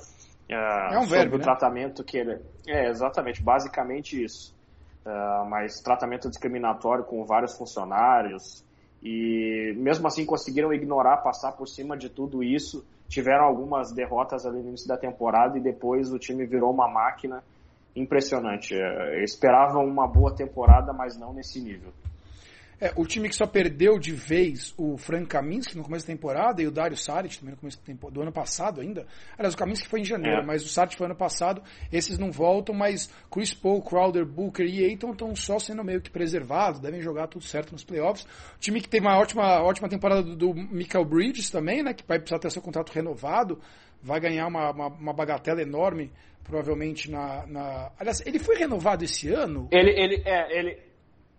é, 0.49 0.95
é 0.95 0.99
um 0.99 1.03
sobre 1.03 1.19
verbo, 1.19 1.35
o 1.37 1.39
né? 1.39 1.45
tratamento 1.45 2.03
que 2.03 2.17
ele. 2.17 2.41
É, 2.67 2.89
exatamente, 2.89 3.43
basicamente 3.43 4.23
isso. 4.23 4.57
Uh, 5.05 5.49
mas 5.49 5.81
tratamento 5.81 6.29
discriminatório 6.29 7.05
com 7.05 7.25
vários 7.25 7.57
funcionários. 7.57 8.65
E 9.03 9.75
mesmo 9.77 10.07
assim 10.09 10.27
conseguiram 10.27 10.73
ignorar, 10.73 11.19
passar 11.19 11.53
por 11.53 11.69
cima 11.69 11.97
de 11.97 12.09
tudo 12.09 12.43
isso. 12.43 12.85
Tiveram 13.09 13.45
algumas 13.45 13.93
derrotas 13.93 14.45
ali 14.45 14.61
no 14.61 14.69
início 14.69 14.89
da 14.89 14.97
temporada 14.97 15.57
e 15.57 15.61
depois 15.61 16.13
o 16.13 16.19
time 16.19 16.45
virou 16.47 16.73
uma 16.73 16.89
máquina 16.89 17.43
impressionante. 17.95 18.75
Uh, 18.75 19.23
esperavam 19.23 19.85
uma 19.85 20.07
boa 20.07 20.35
temporada, 20.35 20.93
mas 20.93 21.17
não 21.19 21.33
nesse 21.33 21.61
nível. 21.61 21.93
É, 22.81 22.93
o 22.95 23.05
time 23.05 23.29
que 23.29 23.35
só 23.35 23.47
perdeu 23.47 23.99
de 23.99 24.13
vez 24.13 24.73
o 24.77 24.97
Frank 24.97 25.27
Kaminsky 25.27 25.77
no 25.77 25.83
começo 25.83 26.07
da 26.07 26.13
temporada 26.13 26.63
e 26.63 26.67
o 26.67 26.71
Dario 26.71 26.97
Saric 26.97 27.39
também 27.39 27.53
no 27.53 27.59
começo 27.59 27.81
do 28.13 28.23
ano 28.23 28.31
passado 28.31 28.81
ainda. 28.81 29.07
Aliás, 29.37 29.55
o 29.55 29.57
Kaminsky 29.57 29.89
foi 29.89 30.01
em 30.01 30.05
janeiro, 30.05 30.43
é. 30.43 30.47
mas 30.47 30.65
o 30.65 30.69
Saric 30.69 30.97
foi 30.97 31.07
ano 31.07 31.17
passado. 31.17 31.61
Esses 31.93 32.19
não 32.19 32.31
voltam, 32.31 32.75
mas 32.75 33.13
Chris 33.31 33.53
Paul, 33.53 33.83
Crowder, 33.83 34.25
Booker 34.25 34.65
e 34.65 34.85
Aiton 34.85 35.11
estão 35.11 35.35
só 35.35 35.59
sendo 35.59 35.83
meio 35.83 36.01
que 36.01 36.11
preservados, 36.11 36.79
devem 36.79 37.01
jogar 37.01 37.27
tudo 37.27 37.45
certo 37.45 37.73
nos 37.73 37.83
playoffs. 37.83 38.25
O 38.57 38.61
time 38.61 38.81
que 38.81 38.89
teve 38.89 39.07
uma 39.07 39.19
ótima, 39.19 39.61
ótima 39.61 39.89
temporada 39.89 40.23
do, 40.23 40.37
do 40.37 40.55
Michael 40.55 41.05
Bridges 41.05 41.51
também, 41.51 41.83
né, 41.83 41.93
que 41.93 42.05
vai 42.07 42.19
precisar 42.19 42.39
ter 42.39 42.51
seu 42.51 42.63
contrato 42.63 42.91
renovado, 42.91 43.61
vai 44.01 44.21
ganhar 44.21 44.47
uma, 44.47 44.71
uma, 44.71 44.87
uma 44.87 45.13
bagatela 45.13 45.61
enorme 45.61 46.13
provavelmente 46.45 47.11
na, 47.11 47.47
na, 47.47 47.93
Aliás, 47.99 48.25
ele 48.27 48.39
foi 48.39 48.57
renovado 48.57 49.05
esse 49.05 49.29
ano? 49.29 49.69
Ele, 49.71 49.91
ele, 49.91 50.23
é, 50.25 50.59
ele, 50.59 50.79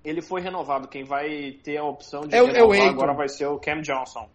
ele 0.04 0.22
foi 0.22 0.42
renovado. 0.42 0.88
Quem 0.88 1.04
vai 1.04 1.52
ter 1.64 1.78
a 1.78 1.84
opção 1.84 2.22
de 2.22 2.36
é, 2.36 2.42
renovar 2.42 2.78
é 2.78 2.90
agora 2.90 3.14
vai 3.14 3.30
ser 3.30 3.46
o 3.48 3.60
Cam 3.60 3.82
Johnson. 3.82 4.30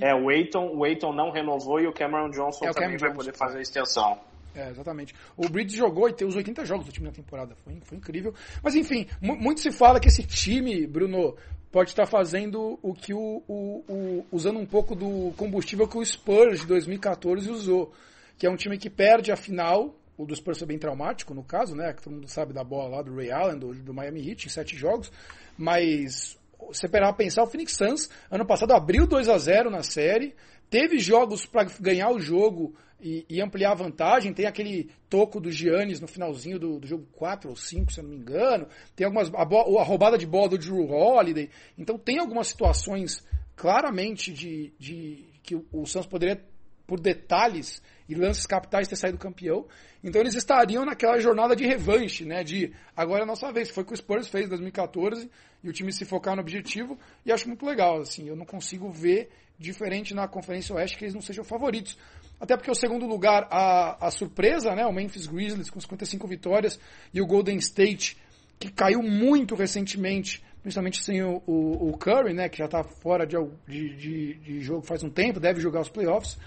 É, 0.00 0.14
o 0.14 0.28
Aiton, 0.28 0.76
o 0.76 0.84
Aiton 0.84 1.12
não 1.12 1.30
renovou 1.30 1.80
e 1.80 1.86
o 1.86 1.92
Cameron 1.92 2.28
Johnson 2.28 2.66
é, 2.66 2.72
também 2.72 2.98
vai 2.98 3.12
poder 3.14 3.34
fazer 3.34 3.58
a 3.58 3.62
extensão. 3.62 4.18
É, 4.54 4.70
exatamente. 4.70 5.14
O 5.36 5.48
Bridges 5.48 5.76
jogou 5.76 6.08
e 6.08 6.14
tem 6.14 6.26
os 6.26 6.34
80 6.34 6.64
jogos 6.64 6.86
do 6.86 6.92
time 6.92 7.06
na 7.06 7.12
temporada. 7.12 7.54
Foi, 7.56 7.78
foi 7.82 7.98
incrível. 7.98 8.34
Mas 8.62 8.74
enfim, 8.74 9.06
muito 9.20 9.60
se 9.60 9.70
fala 9.70 10.00
que 10.00 10.08
esse 10.08 10.22
time, 10.22 10.86
Bruno, 10.86 11.36
pode 11.70 11.90
estar 11.90 12.06
fazendo 12.06 12.78
o 12.82 12.94
que 12.94 13.12
o, 13.12 13.42
o, 13.46 13.84
o, 13.86 14.26
usando 14.32 14.58
um 14.58 14.64
pouco 14.64 14.94
do 14.94 15.32
combustível 15.36 15.86
que 15.86 15.98
o 15.98 16.04
Spurs 16.04 16.60
de 16.60 16.66
2014 16.66 17.50
usou, 17.50 17.92
que 18.38 18.46
é 18.46 18.50
um 18.50 18.56
time 18.56 18.78
que 18.78 18.88
perde 18.88 19.30
a 19.30 19.36
final 19.36 19.94
o 20.16 20.24
do 20.24 20.34
Spurs 20.34 20.58
foi 20.58 20.66
bem 20.68 20.78
traumático, 20.78 21.34
no 21.34 21.44
caso, 21.44 21.74
né? 21.74 21.92
Que 21.92 22.02
todo 22.02 22.14
mundo 22.14 22.28
sabe 22.28 22.52
da 22.52 22.64
bola 22.64 22.96
lá 22.96 23.02
do 23.02 23.14
Ray 23.14 23.30
Allen, 23.30 23.58
do, 23.58 23.74
do 23.74 23.92
Miami 23.92 24.26
Heat, 24.28 24.46
em 24.46 24.50
sete 24.50 24.76
jogos. 24.76 25.12
Mas, 25.58 26.38
você 26.58 26.86
esperava 26.86 27.12
pensar, 27.12 27.42
o 27.42 27.46
Phoenix 27.46 27.76
Suns, 27.76 28.08
ano 28.30 28.46
passado, 28.46 28.72
abriu 28.72 29.06
2 29.06 29.28
a 29.28 29.36
0 29.36 29.70
na 29.70 29.82
série, 29.82 30.34
teve 30.70 30.98
jogos 30.98 31.44
para 31.44 31.64
ganhar 31.80 32.10
o 32.10 32.18
jogo 32.18 32.74
e, 33.00 33.26
e, 33.28 33.42
ampliar 33.42 33.72
a 33.72 33.76
vantagem. 33.76 34.32
Tem 34.32 34.46
aquele 34.46 34.90
toco 35.08 35.38
do 35.38 35.50
Giannis 35.50 36.00
no 36.00 36.08
finalzinho 36.08 36.58
do, 36.58 36.80
do 36.80 36.86
jogo 36.86 37.06
4 37.12 37.50
ou 37.50 37.56
5, 37.56 37.92
se 37.92 38.00
eu 38.00 38.04
não 38.04 38.10
me 38.10 38.16
engano. 38.16 38.66
Tem 38.94 39.04
algumas. 39.04 39.32
A, 39.34 39.42
a 39.42 39.84
roubada 39.84 40.16
de 40.16 40.26
bola 40.26 40.48
do 40.48 40.58
Drew 40.58 40.90
Holiday. 40.90 41.50
Então, 41.76 41.98
tem 41.98 42.18
algumas 42.18 42.48
situações 42.48 43.22
claramente 43.54 44.32
de, 44.32 44.72
de 44.78 45.24
que 45.42 45.54
o, 45.54 45.66
o 45.72 45.86
Suns 45.86 46.06
poderia 46.06 46.42
por 46.86 47.00
detalhes 47.00 47.82
e 48.08 48.14
lances 48.14 48.46
capitais 48.46 48.88
ter 48.88 48.96
saído 48.96 49.18
campeão. 49.18 49.66
Então 50.02 50.20
eles 50.20 50.34
estariam 50.34 50.84
naquela 50.84 51.18
jornada 51.18 51.56
de 51.56 51.66
revanche, 51.66 52.24
né? 52.24 52.44
De 52.44 52.72
agora 52.96 53.20
é 53.20 53.24
a 53.24 53.26
nossa 53.26 53.50
vez. 53.52 53.70
Foi 53.70 53.82
o 53.82 53.86
que 53.86 53.92
o 53.92 53.96
Spurs 53.96 54.28
fez 54.28 54.46
em 54.46 54.48
2014 54.48 55.28
e 55.62 55.68
o 55.68 55.72
time 55.72 55.92
se 55.92 56.04
focar 56.04 56.34
no 56.34 56.42
objetivo. 56.42 56.98
E 57.24 57.32
acho 57.32 57.48
muito 57.48 57.66
legal, 57.66 58.00
assim. 58.00 58.28
Eu 58.28 58.36
não 58.36 58.46
consigo 58.46 58.90
ver 58.90 59.30
diferente 59.58 60.14
na 60.14 60.28
Conferência 60.28 60.74
Oeste 60.74 60.96
que 60.96 61.04
eles 61.04 61.14
não 61.14 61.20
sejam 61.20 61.44
favoritos. 61.44 61.98
Até 62.38 62.56
porque 62.56 62.70
o 62.70 62.74
segundo 62.74 63.06
lugar, 63.06 63.48
a, 63.50 64.06
a 64.06 64.10
surpresa, 64.10 64.74
né? 64.74 64.86
O 64.86 64.92
Memphis 64.92 65.26
Grizzlies 65.26 65.70
com 65.70 65.80
55 65.80 66.28
vitórias 66.28 66.78
e 67.12 67.20
o 67.20 67.26
Golden 67.26 67.56
State, 67.56 68.16
que 68.58 68.70
caiu 68.70 69.02
muito 69.02 69.54
recentemente, 69.54 70.44
principalmente 70.62 71.02
sem 71.02 71.22
o, 71.22 71.42
o, 71.46 71.88
o 71.88 71.98
Curry, 71.98 72.34
né? 72.34 72.48
Que 72.48 72.58
já 72.58 72.66
está 72.66 72.84
fora 72.84 73.26
de, 73.26 73.36
de, 73.66 74.34
de 74.34 74.60
jogo 74.60 74.82
faz 74.82 75.02
um 75.02 75.10
tempo, 75.10 75.40
deve 75.40 75.60
jogar 75.60 75.80
os 75.80 75.88
playoffs. 75.88 76.38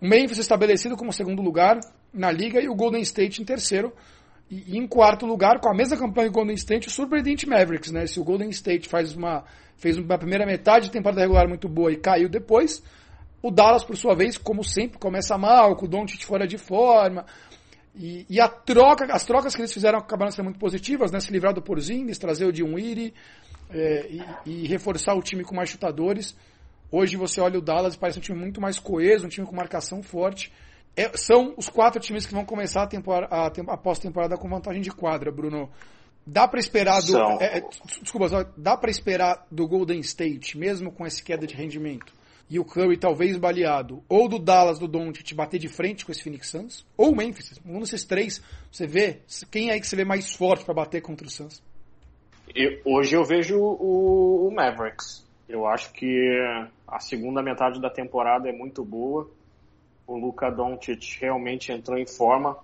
Memphis 0.00 0.38
estabelecido 0.38 0.96
como 0.96 1.12
segundo 1.12 1.42
lugar 1.42 1.78
na 2.12 2.30
liga 2.30 2.60
e 2.60 2.68
o 2.68 2.74
Golden 2.74 3.02
State 3.02 3.42
em 3.42 3.44
terceiro. 3.44 3.92
E, 4.50 4.74
e 4.74 4.78
em 4.78 4.86
quarto 4.86 5.26
lugar, 5.26 5.60
com 5.60 5.68
a 5.68 5.74
mesma 5.74 5.96
campanha 5.96 6.28
do 6.28 6.32
Golden 6.32 6.54
State, 6.54 6.88
o 6.88 6.90
surpreendente 6.90 7.46
Mavericks, 7.46 7.92
né? 7.92 8.06
Se 8.06 8.18
o 8.18 8.24
Golden 8.24 8.48
State 8.50 8.88
faz 8.88 9.14
uma, 9.14 9.44
fez 9.76 9.98
uma 9.98 10.18
primeira 10.18 10.46
metade 10.46 10.86
de 10.86 10.90
temporada 10.90 11.20
regular 11.20 11.48
muito 11.48 11.68
boa 11.68 11.92
e 11.92 11.96
caiu 11.96 12.28
depois, 12.28 12.82
o 13.42 13.50
Dallas, 13.50 13.84
por 13.84 13.96
sua 13.96 14.14
vez, 14.14 14.38
como 14.38 14.64
sempre, 14.64 14.98
começa 14.98 15.36
mal, 15.36 15.76
com 15.76 15.84
o 15.84 15.88
Doncic 15.88 16.24
fora 16.24 16.46
de 16.46 16.58
forma. 16.58 17.24
E, 17.94 18.24
e, 18.30 18.40
a 18.40 18.48
troca, 18.48 19.06
as 19.12 19.24
trocas 19.24 19.54
que 19.54 19.60
eles 19.60 19.72
fizeram 19.72 19.98
acabaram 19.98 20.30
sendo 20.30 20.44
muito 20.44 20.58
positivas, 20.58 21.10
né? 21.10 21.20
Se 21.20 21.32
livrar 21.32 21.52
do 21.52 21.60
Porzingis, 21.60 22.18
trazer 22.18 22.46
o 22.46 22.52
Dinwiddie 22.52 23.12
é, 23.70 24.08
e, 24.46 24.62
e 24.62 24.66
reforçar 24.66 25.14
o 25.14 25.22
time 25.22 25.44
com 25.44 25.54
mais 25.54 25.68
chutadores. 25.68 26.36
Hoje 26.90 27.16
você 27.16 27.40
olha 27.40 27.58
o 27.58 27.62
Dallas 27.62 27.94
e 27.94 27.98
parece 27.98 28.18
um 28.18 28.22
time 28.22 28.38
muito 28.38 28.60
mais 28.60 28.78
coeso, 28.78 29.26
um 29.26 29.28
time 29.28 29.46
com 29.46 29.54
marcação 29.54 30.02
forte. 30.02 30.52
É, 30.96 31.16
são 31.16 31.54
os 31.56 31.68
quatro 31.68 32.00
times 32.00 32.26
que 32.26 32.34
vão 32.34 32.44
começar 32.44 32.82
a, 32.82 32.86
temporada, 32.86 33.28
a, 33.32 33.46
a 33.46 33.76
pós-temporada 33.76 34.36
com 34.36 34.48
vantagem 34.48 34.82
de 34.82 34.90
quadra, 34.90 35.30
Bruno. 35.30 35.70
Dá 36.26 36.48
para 36.48 36.58
esperar 36.58 37.00
do. 37.02 37.16
É, 37.40 37.58
é, 37.58 37.64
desculpa, 38.02 38.52
dá 38.56 38.76
para 38.76 38.90
esperar 38.90 39.46
do 39.50 39.66
Golden 39.66 40.00
State, 40.00 40.58
mesmo 40.58 40.90
com 40.90 41.06
essa 41.06 41.22
queda 41.22 41.46
de 41.46 41.54
rendimento, 41.54 42.12
e 42.50 42.58
o 42.58 42.64
Curry 42.64 42.98
talvez 42.98 43.36
baleado, 43.36 44.02
ou 44.08 44.28
do 44.28 44.38
Dallas, 44.38 44.78
do 44.78 44.88
Doncic 44.88 45.34
bater 45.34 45.58
de 45.58 45.68
frente 45.68 46.04
com 46.04 46.12
esse 46.12 46.22
Phoenix 46.22 46.48
Suns, 46.48 46.86
ou 46.96 47.12
o 47.12 47.16
Memphis. 47.16 47.60
Um 47.64 47.80
desses 47.80 48.04
três, 48.04 48.42
você 48.70 48.86
vê 48.86 49.20
quem 49.50 49.70
é 49.70 49.78
que 49.78 49.86
você 49.86 49.96
vê 49.96 50.04
mais 50.04 50.34
forte 50.34 50.64
para 50.64 50.74
bater 50.74 51.00
contra 51.00 51.26
o 51.26 51.30
Suns? 51.30 51.62
Eu, 52.54 52.80
hoje 52.84 53.14
eu 53.14 53.24
vejo 53.24 53.56
o, 53.56 54.48
o 54.48 54.54
Mavericks. 54.54 55.27
Eu 55.48 55.66
acho 55.66 55.92
que 55.92 56.38
a 56.86 57.00
segunda 57.00 57.42
metade 57.42 57.80
da 57.80 57.88
temporada 57.88 58.48
é 58.48 58.52
muito 58.52 58.84
boa. 58.84 59.28
O 60.06 60.16
Luka 60.16 60.50
Doncic 60.50 61.18
realmente 61.20 61.72
entrou 61.72 61.96
em 61.96 62.06
forma. 62.06 62.56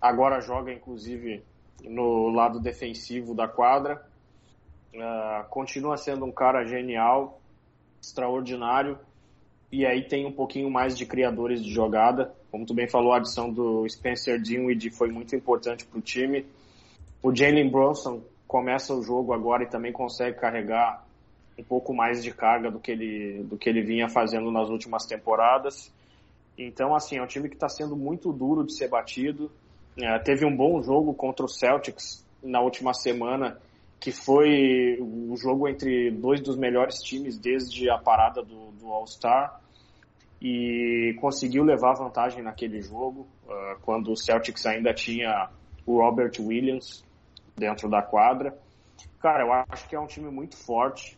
Agora 0.00 0.40
joga, 0.40 0.72
inclusive, 0.72 1.42
no 1.82 2.30
lado 2.30 2.58
defensivo 2.58 3.34
da 3.34 3.46
quadra. 3.46 4.06
Uh, 4.94 5.48
continua 5.50 5.96
sendo 5.96 6.24
um 6.24 6.32
cara 6.32 6.64
genial, 6.64 7.40
extraordinário. 8.00 8.98
E 9.70 9.84
aí 9.84 10.06
tem 10.06 10.24
um 10.24 10.32
pouquinho 10.32 10.70
mais 10.70 10.96
de 10.96 11.04
criadores 11.04 11.62
de 11.62 11.70
jogada. 11.70 12.34
Como 12.50 12.64
tu 12.64 12.72
bem 12.72 12.88
falou, 12.88 13.12
a 13.12 13.16
adição 13.16 13.52
do 13.52 13.86
Spencer 13.88 14.40
Dinwiddie 14.40 14.90
foi 14.90 15.10
muito 15.10 15.34
importante 15.34 15.84
para 15.84 15.98
o 15.98 16.02
time. 16.02 16.46
O 17.22 17.34
Jalen 17.34 17.70
Bronson 17.70 18.22
começa 18.46 18.94
o 18.94 19.02
jogo 19.02 19.32
agora 19.32 19.64
e 19.64 19.68
também 19.68 19.92
consegue 19.92 20.38
carregar 20.38 21.03
um 21.58 21.62
pouco 21.62 21.94
mais 21.94 22.22
de 22.22 22.32
carga 22.32 22.70
do 22.70 22.80
que 22.80 22.90
ele, 22.90 23.42
do 23.44 23.56
que 23.56 23.68
ele 23.68 23.82
vinha 23.82 24.08
fazendo 24.08 24.50
nas 24.50 24.68
últimas 24.68 25.06
temporadas. 25.06 25.92
Então, 26.58 26.94
assim, 26.94 27.16
é 27.18 27.22
um 27.22 27.26
time 27.26 27.48
que 27.48 27.54
está 27.54 27.68
sendo 27.68 27.96
muito 27.96 28.32
duro 28.32 28.64
de 28.64 28.76
ser 28.76 28.88
batido. 28.88 29.50
É, 29.96 30.18
teve 30.18 30.44
um 30.44 30.56
bom 30.56 30.82
jogo 30.82 31.14
contra 31.14 31.44
o 31.44 31.48
Celtics 31.48 32.24
na 32.42 32.60
última 32.60 32.92
semana, 32.92 33.58
que 34.00 34.12
foi 34.12 34.98
o 35.00 35.36
jogo 35.36 35.68
entre 35.68 36.10
dois 36.10 36.40
dos 36.40 36.56
melhores 36.56 36.96
times 36.96 37.38
desde 37.38 37.88
a 37.88 37.98
parada 37.98 38.42
do, 38.42 38.72
do 38.72 38.88
All-Star. 38.88 39.60
E 40.42 41.16
conseguiu 41.20 41.64
levar 41.64 41.94
vantagem 41.94 42.42
naquele 42.42 42.82
jogo, 42.82 43.26
uh, 43.46 43.80
quando 43.82 44.12
o 44.12 44.16
Celtics 44.16 44.66
ainda 44.66 44.92
tinha 44.92 45.48
o 45.86 46.00
Robert 46.00 46.32
Williams 46.38 47.04
dentro 47.56 47.88
da 47.88 48.02
quadra. 48.02 48.56
Cara, 49.20 49.44
eu 49.44 49.52
acho 49.52 49.88
que 49.88 49.96
é 49.96 50.00
um 50.00 50.06
time 50.06 50.30
muito 50.30 50.56
forte 50.56 51.16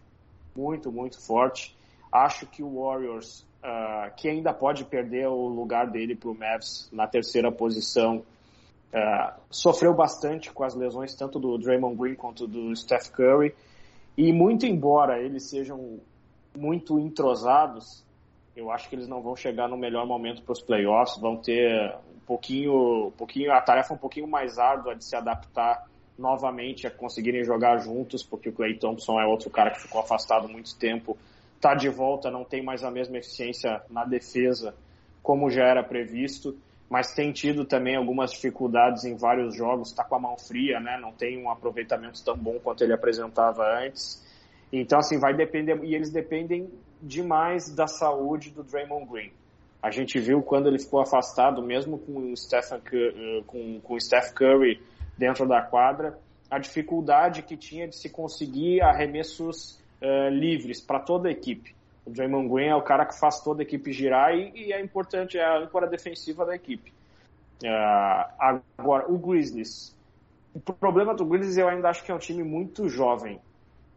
muito, 0.57 0.91
muito 0.91 1.21
forte. 1.21 1.77
Acho 2.11 2.47
que 2.47 2.63
o 2.63 2.83
Warriors, 2.83 3.47
uh, 3.63 4.15
que 4.17 4.29
ainda 4.29 4.53
pode 4.53 4.85
perder 4.85 5.29
o 5.29 5.49
lugar 5.49 5.91
dele 5.91 6.15
para 6.15 6.31
o 6.31 6.35
Mavs 6.35 6.89
na 6.93 7.07
terceira 7.07 7.53
posição, 7.53 8.25
uh, 8.93 9.41
sofreu 9.51 9.93
bastante 9.95 10.51
com 10.53 10.65
as 10.65 10.75
lesões 10.75 11.15
tanto 11.15 11.39
do 11.39 11.59
Draymond 11.59 11.97
Green 11.97 12.15
quanto 12.15 12.47
do 12.47 12.75
Steph 12.75 13.11
Curry. 13.11 13.55
E 14.17 14.33
muito 14.33 14.65
embora 14.65 15.21
eles 15.21 15.45
sejam 15.45 16.01
muito 16.57 16.99
entrosados, 16.99 18.03
eu 18.57 18.71
acho 18.71 18.89
que 18.89 18.95
eles 18.95 19.07
não 19.07 19.21
vão 19.21 19.37
chegar 19.37 19.69
no 19.69 19.77
melhor 19.77 20.07
momento 20.07 20.43
para 20.43 20.53
os 20.53 20.63
playoffs, 20.63 21.21
vão 21.21 21.37
ter 21.37 21.95
um 22.15 22.21
pouquinho, 22.27 23.09
um 23.09 23.11
pouquinho, 23.11 23.53
a 23.53 23.61
tarefa 23.61 23.93
um 23.93 23.99
pouquinho 23.99 24.27
mais 24.27 24.59
árdua 24.59 24.97
de 24.97 25.05
se 25.05 25.15
adaptar 25.15 25.87
novamente 26.18 26.87
a 26.87 26.90
conseguirem 26.90 27.44
jogar 27.44 27.78
juntos, 27.78 28.23
porque 28.23 28.49
o 28.49 28.52
Clay 28.52 28.78
Thompson 28.78 29.20
é 29.20 29.26
outro 29.26 29.50
cara 29.50 29.70
que 29.70 29.82
ficou 29.82 30.00
afastado 30.00 30.49
muito 30.49 30.76
tempo, 30.76 31.16
está 31.56 31.75
de 31.75 31.88
volta, 31.88 32.30
não 32.30 32.44
tem 32.44 32.62
mais 32.62 32.85
a 32.85 32.90
mesma 32.90 33.18
eficiência 33.18 33.82
na 33.90 34.04
defesa 34.04 34.75
como 35.26 35.50
já 35.50 35.64
era 35.64 35.82
previsto, 35.82 36.56
mas 36.88 37.12
tem 37.12 37.32
tido 37.32 37.64
também 37.64 37.96
algumas 37.96 38.30
dificuldades 38.30 39.04
em 39.04 39.16
vários 39.16 39.56
jogos, 39.56 39.88
está 39.88 40.04
com 40.04 40.14
a 40.14 40.20
mão 40.20 40.38
fria, 40.38 40.78
né? 40.78 40.96
Não 41.00 41.11
tem 41.11 41.37
um 41.42 41.50
aproveitamento 41.50 42.25
tão 42.25 42.37
bom 42.37 42.61
quanto 42.62 42.85
ele 42.85 42.92
apresentava 42.92 43.64
antes. 43.85 44.25
Então, 44.73 45.00
assim, 45.00 45.18
vai 45.18 45.35
depender, 45.35 45.82
e 45.82 45.96
eles 45.96 46.12
dependem 46.12 46.70
demais 47.02 47.75
da 47.75 47.88
saúde 47.88 48.50
do 48.50 48.62
Draymond 48.62 49.06
Green. 49.06 49.32
A 49.82 49.90
gente 49.90 50.18
viu 50.20 50.40
quando 50.42 50.68
ele 50.68 50.78
ficou 50.78 51.00
afastado, 51.00 51.61
mesmo 51.61 51.99
com 51.99 52.32
o 52.32 52.37
Stephen, 52.37 52.80
eh, 52.92 53.42
com, 53.49 53.80
com 53.80 53.94
o 53.94 54.00
Steph 54.00 54.32
Curry 54.32 54.80
dentro 55.16 55.46
da 55.46 55.62
quadra, 55.62 56.18
a 56.50 56.58
dificuldade 56.58 57.42
que 57.42 57.56
tinha 57.56 57.88
de 57.88 57.96
se 57.96 58.08
conseguir 58.08 58.82
arremessos 58.82 59.80
uh, 60.00 60.28
livres 60.30 60.80
para 60.80 61.00
toda 61.00 61.28
a 61.28 61.32
equipe. 61.32 61.75
O 62.04 62.11
Draymond 62.11 62.49
Green 62.49 62.68
é 62.68 62.75
o 62.75 62.82
cara 62.82 63.04
que 63.04 63.18
faz 63.18 63.40
toda 63.40 63.62
a 63.62 63.64
equipe 63.64 63.92
girar 63.92 64.32
e, 64.35 64.52
e 64.54 64.73
é 64.73 64.80
importante, 64.80 65.38
é 65.38 65.44
a 65.44 65.58
âncora 65.58 65.88
defensiva 65.88 66.44
da 66.44 66.54
equipe. 66.54 66.92
Uh, 67.64 68.62
agora, 68.78 69.11
o 69.11 69.18
Grizzlies. 69.18 69.96
O 70.54 70.61
problema 70.61 71.14
do 71.14 71.26
Grizzlies 71.26 71.58
eu 71.58 71.68
ainda 71.68 71.88
acho 71.88 72.04
que 72.04 72.11
é 72.11 72.14
um 72.14 72.18
time 72.18 72.42
muito 72.42 72.88
jovem. 72.88 73.40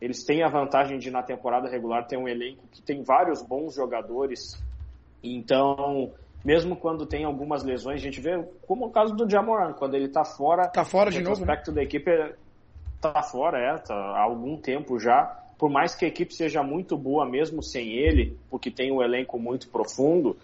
Eles 0.01 0.23
têm 0.23 0.43
a 0.43 0.49
vantagem 0.49 0.97
de, 0.97 1.11
na 1.11 1.21
temporada 1.21 1.69
regular, 1.69 2.07
ter 2.07 2.17
um 2.17 2.27
elenco 2.27 2.63
que 2.71 2.81
tem 2.81 3.03
vários 3.03 3.41
bons 3.41 3.75
jogadores. 3.75 4.61
Então, 5.21 6.11
mesmo 6.43 6.75
quando 6.75 7.05
tem 7.05 7.25
algumas 7.25 7.63
lesões, 7.63 8.01
a 8.01 8.03
gente 8.03 8.21
vê 8.21 8.43
como 8.65 8.87
o 8.87 8.91
caso 8.91 9.13
do 9.13 9.29
Jamoran, 9.29 9.73
quando 9.73 9.95
ele 9.95 10.07
tá 10.07 10.23
fora. 10.23 10.67
Tá 10.69 10.85
fora 10.85 11.11
de 11.11 11.21
novo. 11.21 11.39
O 11.39 11.43
aspecto 11.43 11.71
né? 11.71 11.75
da 11.75 11.83
equipe 11.83 12.11
tá 13.01 13.21
fora, 13.23 13.57
é, 13.57 13.77
tá 13.77 13.93
há 13.93 14.21
algum 14.21 14.57
tempo 14.57 14.99
já. 14.99 15.37
Por 15.57 15.69
mais 15.69 15.93
que 15.93 16.05
a 16.05 16.07
equipe 16.07 16.33
seja 16.33 16.63
muito 16.63 16.97
boa, 16.97 17.25
mesmo 17.25 17.61
sem 17.61 17.91
ele, 17.91 18.37
porque 18.49 18.71
tem 18.71 18.91
um 18.91 19.01
elenco 19.01 19.37
muito 19.37 19.67
profundo, 19.69 20.37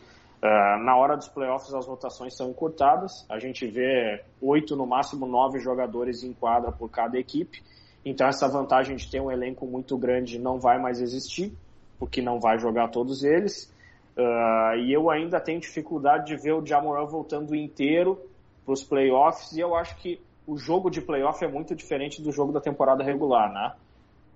uh, 0.43 0.83
na 0.83 0.97
hora 0.97 1.15
dos 1.15 1.29
playoffs 1.29 1.73
as 1.73 1.87
rotações 1.87 2.35
são 2.35 2.49
encurtadas. 2.49 3.25
A 3.29 3.39
gente 3.39 3.65
vê 3.65 4.21
oito, 4.41 4.75
no 4.75 4.85
máximo 4.85 5.25
nove 5.25 5.59
jogadores 5.59 6.23
em 6.23 6.33
quadra 6.33 6.71
por 6.71 6.89
cada 6.89 7.17
equipe. 7.17 7.63
Então 8.03 8.27
essa 8.27 8.47
vantagem 8.49 8.97
de 8.97 9.09
ter 9.09 9.21
um 9.21 9.31
elenco 9.31 9.65
muito 9.65 9.97
grande 9.97 10.37
não 10.37 10.59
vai 10.59 10.77
mais 10.77 11.01
existir, 11.01 11.53
porque 11.97 12.21
não 12.21 12.39
vai 12.39 12.59
jogar 12.59 12.89
todos 12.89 13.23
eles. 13.23 13.73
Uh, 14.17 14.77
e 14.79 14.93
eu 14.93 15.09
ainda 15.09 15.39
tenho 15.41 15.59
dificuldade 15.59 16.27
de 16.27 16.41
ver 16.41 16.53
o 16.53 16.65
Jamoran 16.65 17.05
voltando 17.05 17.53
inteiro 17.53 18.19
para 18.63 18.73
os 18.73 18.83
playoffs. 18.83 19.51
E 19.53 19.59
eu 19.59 19.75
acho 19.75 19.95
que 19.97 20.21
o 20.47 20.57
jogo 20.57 20.89
de 20.89 21.01
playoff 21.01 21.43
é 21.43 21.47
muito 21.47 21.75
diferente 21.75 22.21
do 22.21 22.31
jogo 22.31 22.53
da 22.53 22.61
temporada 22.61 23.03
regular, 23.03 23.51
né? 23.51 23.73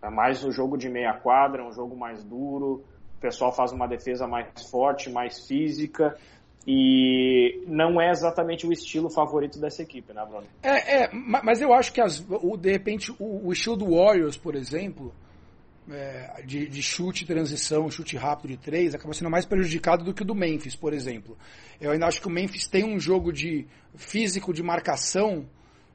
É 0.01 0.09
mais 0.09 0.43
um 0.43 0.51
jogo 0.51 0.77
de 0.77 0.89
meia 0.89 1.13
quadra, 1.13 1.65
um 1.65 1.71
jogo 1.71 1.95
mais 1.95 2.23
duro. 2.23 2.83
O 3.17 3.21
pessoal 3.21 3.53
faz 3.53 3.71
uma 3.71 3.87
defesa 3.87 4.27
mais 4.27 4.69
forte, 4.69 5.09
mais 5.09 5.45
física. 5.47 6.17
E 6.67 7.63
não 7.67 7.99
é 8.01 8.09
exatamente 8.11 8.67
o 8.67 8.71
estilo 8.71 9.09
favorito 9.09 9.59
dessa 9.59 9.81
equipe, 9.81 10.13
né, 10.13 10.25
Bruno? 10.25 10.45
É, 10.61 11.03
é 11.03 11.09
mas 11.13 11.61
eu 11.61 11.73
acho 11.73 11.91
que 11.93 12.01
as, 12.01 12.23
o, 12.29 12.57
de 12.57 12.71
repente 12.71 13.11
o, 13.17 13.47
o 13.47 13.51
estilo 13.51 13.77
do 13.77 13.95
Warriors, 13.95 14.37
por 14.37 14.55
exemplo, 14.55 15.13
é, 15.91 16.41
de, 16.45 16.67
de, 16.67 16.81
chute, 16.81 17.25
transição, 17.25 17.89
chute 17.89 18.17
rápido 18.17 18.51
de 18.51 18.57
três, 18.57 18.93
acaba 18.93 19.13
sendo 19.13 19.29
mais 19.29 19.45
prejudicado 19.45 20.03
do 20.03 20.13
que 20.13 20.21
o 20.21 20.25
do 20.25 20.35
Memphis, 20.35 20.75
por 20.75 20.93
exemplo. 20.93 21.37
Eu 21.79 21.91
ainda 21.91 22.07
acho 22.07 22.21
que 22.21 22.27
o 22.27 22.31
Memphis 22.31 22.67
tem 22.67 22.83
um 22.83 22.99
jogo 22.99 23.31
de 23.31 23.67
físico, 23.95 24.53
de 24.53 24.63
marcação, 24.63 25.45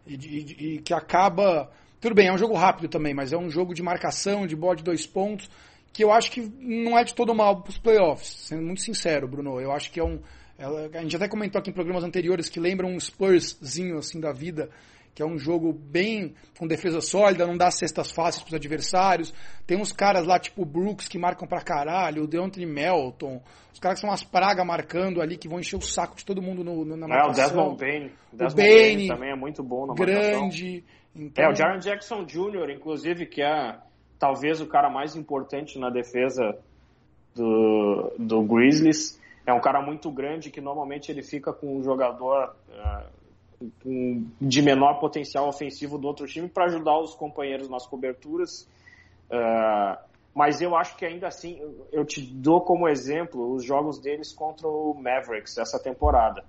e, 0.07 0.17
de, 0.17 0.29
e 0.29 0.79
que 0.79 0.93
acaba. 0.93 1.71
Tudo 2.01 2.15
bem, 2.15 2.29
é 2.29 2.33
um 2.33 2.39
jogo 2.39 2.55
rápido 2.55 2.89
também, 2.89 3.15
mas 3.15 3.33
é 3.33 3.37
um 3.37 3.49
jogo 3.49 3.75
de 3.75 3.83
marcação, 3.83 4.47
de 4.47 4.55
bola 4.55 4.77
de 4.77 4.83
dois 4.83 5.07
pontos, 5.07 5.49
que 5.93 6.05
eu 6.05 6.13
acho 6.13 6.31
que 6.31 6.41
não 6.61 6.99
é 6.99 7.05
de 7.05 7.15
todo 7.15 7.35
mal 7.35 7.63
para 7.63 7.71
os 7.71 7.79
playoffs, 7.79 8.29
sendo 8.47 8.63
muito 8.63 8.83
sincero, 8.83 9.27
Bruno. 9.27 9.61
Eu 9.61 9.73
acho 9.73 9.91
que 9.91 9.99
é 9.99 10.05
um, 10.05 10.21
Ela, 10.59 10.91
a 10.93 11.03
gente 11.03 11.17
até 11.17 11.29
comentou 11.29 11.59
aqui 11.59 11.71
em 11.71 11.73
programas 11.73 12.05
anteriores 12.05 12.49
que 12.49 12.61
lembram 12.61 12.91
um 12.91 12.99
Spurszinho 12.99 13.97
assim 13.97 14.21
da 14.21 14.33
vida, 14.33 14.69
que 15.15 15.23
é 15.23 15.27
um 15.27 15.39
jogo 15.39 15.73
bem 15.73 16.35
com 16.59 16.67
defesa 16.67 17.01
sólida, 17.01 17.47
não 17.47 17.57
dá 17.57 17.71
cestas 17.71 18.11
fáceis 18.11 18.43
para 18.43 18.49
os 18.49 18.55
adversários. 18.55 19.33
Tem 19.67 19.81
uns 19.81 19.93
caras 19.93 20.27
lá, 20.27 20.39
tipo 20.39 20.63
o 20.63 20.67
Brooks, 20.67 21.07
que 21.07 21.19
marcam 21.19 21.47
pra 21.47 21.61
caralho, 21.61 22.25
o 22.25 22.27
Deontay 22.27 22.67
Melton, 22.67 23.41
os 23.73 23.79
caras 23.79 23.99
que 23.99 24.01
são 24.01 24.11
umas 24.11 24.25
pragas 24.25 24.67
marcando 24.67 25.23
ali, 25.23 25.37
que 25.37 25.49
vão 25.49 25.61
encher 25.61 25.77
o 25.77 25.81
saco 25.81 26.17
de 26.17 26.25
todo 26.25 26.43
mundo 26.43 26.65
no, 26.65 26.85
no, 26.85 26.97
na 26.97 27.07
marcação. 27.07 27.29
É, 27.29 27.45
o 27.45 27.47
Desmond 27.47 27.81
Bain. 27.81 28.11
O 28.33 28.37
Desmond 28.37 28.57
Bain, 28.57 29.09
também 29.09 29.31
é 29.31 29.37
muito 29.37 29.63
bom 29.63 29.87
na 29.87 29.95
grande. 29.95 30.85
Então, 31.15 31.45
É, 31.45 31.49
o 31.49 31.55
Jaron 31.55 31.79
Jackson 31.79 32.25
Jr., 32.25 32.71
inclusive, 32.71 33.27
que 33.27 33.41
é 33.41 33.79
talvez 34.19 34.61
o 34.61 34.67
cara 34.67 34.91
mais 34.91 35.15
importante 35.15 35.79
na 35.79 35.91
defesa 35.91 36.59
do, 37.35 38.13
do 38.19 38.43
Grizzlies. 38.43 39.21
É 39.47 39.53
um 39.53 39.61
cara 39.61 39.83
muito 39.83 40.11
grande 40.11 40.51
que 40.51 40.61
normalmente 40.61 41.11
ele 41.13 41.23
fica 41.23 41.53
com 41.53 41.77
um 41.77 41.83
jogador 41.83 42.57
uh, 42.69 43.24
de 44.41 44.63
menor 44.63 45.01
potencial 45.01 45.49
ofensivo 45.49 45.99
do 45.99 46.07
outro 46.07 46.27
time 46.27 46.49
para 46.49 46.65
ajudar 46.67 46.99
os 46.99 47.15
companheiros 47.15 47.69
nas 47.69 47.87
coberturas. 47.87 48.69
Uh, 49.31 49.99
mas 50.35 50.61
eu 50.61 50.77
acho 50.77 50.97
que 50.97 51.05
ainda 51.05 51.29
assim, 51.29 51.61
eu 51.93 52.05
te 52.05 52.21
dou 52.21 52.61
como 52.61 52.89
exemplo 52.89 53.55
os 53.55 53.65
jogos 53.65 54.01
deles 54.01 54.33
contra 54.33 54.67
o 54.67 54.95
Mavericks 54.95 55.57
essa 55.59 55.79
temporada. 55.79 56.45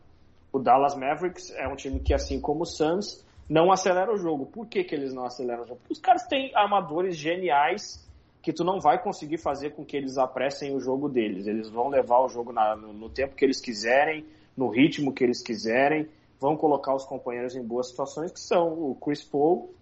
O 0.51 0.59
Dallas 0.59 0.95
Mavericks 0.95 1.51
é 1.51 1.67
um 1.67 1.75
time 1.75 1.99
que, 1.99 2.13
assim 2.13 2.39
como 2.39 2.63
o 2.63 2.65
Suns, 2.65 3.23
não 3.47 3.71
acelera 3.71 4.11
o 4.11 4.17
jogo. 4.17 4.45
Por 4.45 4.65
que, 4.65 4.83
que 4.83 4.95
eles 4.95 5.13
não 5.13 5.25
aceleram 5.25 5.63
o 5.63 5.67
jogo? 5.67 5.81
Os 5.89 5.99
caras 5.99 6.25
têm 6.27 6.55
armadores 6.55 7.15
geniais 7.15 8.03
que 8.41 8.53
tu 8.53 8.63
não 8.63 8.79
vai 8.79 9.01
conseguir 9.01 9.37
fazer 9.37 9.71
com 9.71 9.83
que 9.83 9.97
eles 9.97 10.17
apressem 10.17 10.75
o 10.75 10.79
jogo 10.79 11.09
deles. 11.09 11.47
Eles 11.47 11.69
vão 11.69 11.89
levar 11.89 12.19
o 12.19 12.29
jogo 12.29 12.53
na, 12.53 12.75
no, 12.75 12.93
no, 12.93 13.09
tempo 13.09 13.35
que 13.35 13.43
eles 13.43 13.59
quiserem, 13.59 14.25
no 14.55 14.69
ritmo 14.69 15.13
que 15.13 15.23
eles 15.23 15.41
quiserem, 15.41 16.07
vão 16.39 16.55
colocar 16.55 16.93
os 16.95 17.05
companheiros 17.05 17.55
em 17.55 17.63
boas 17.63 17.89
situações, 17.89 18.31
que 18.31 18.39
são 18.39 18.73
o 18.73 18.95
Chris 18.95 19.23
Paul 19.23 19.73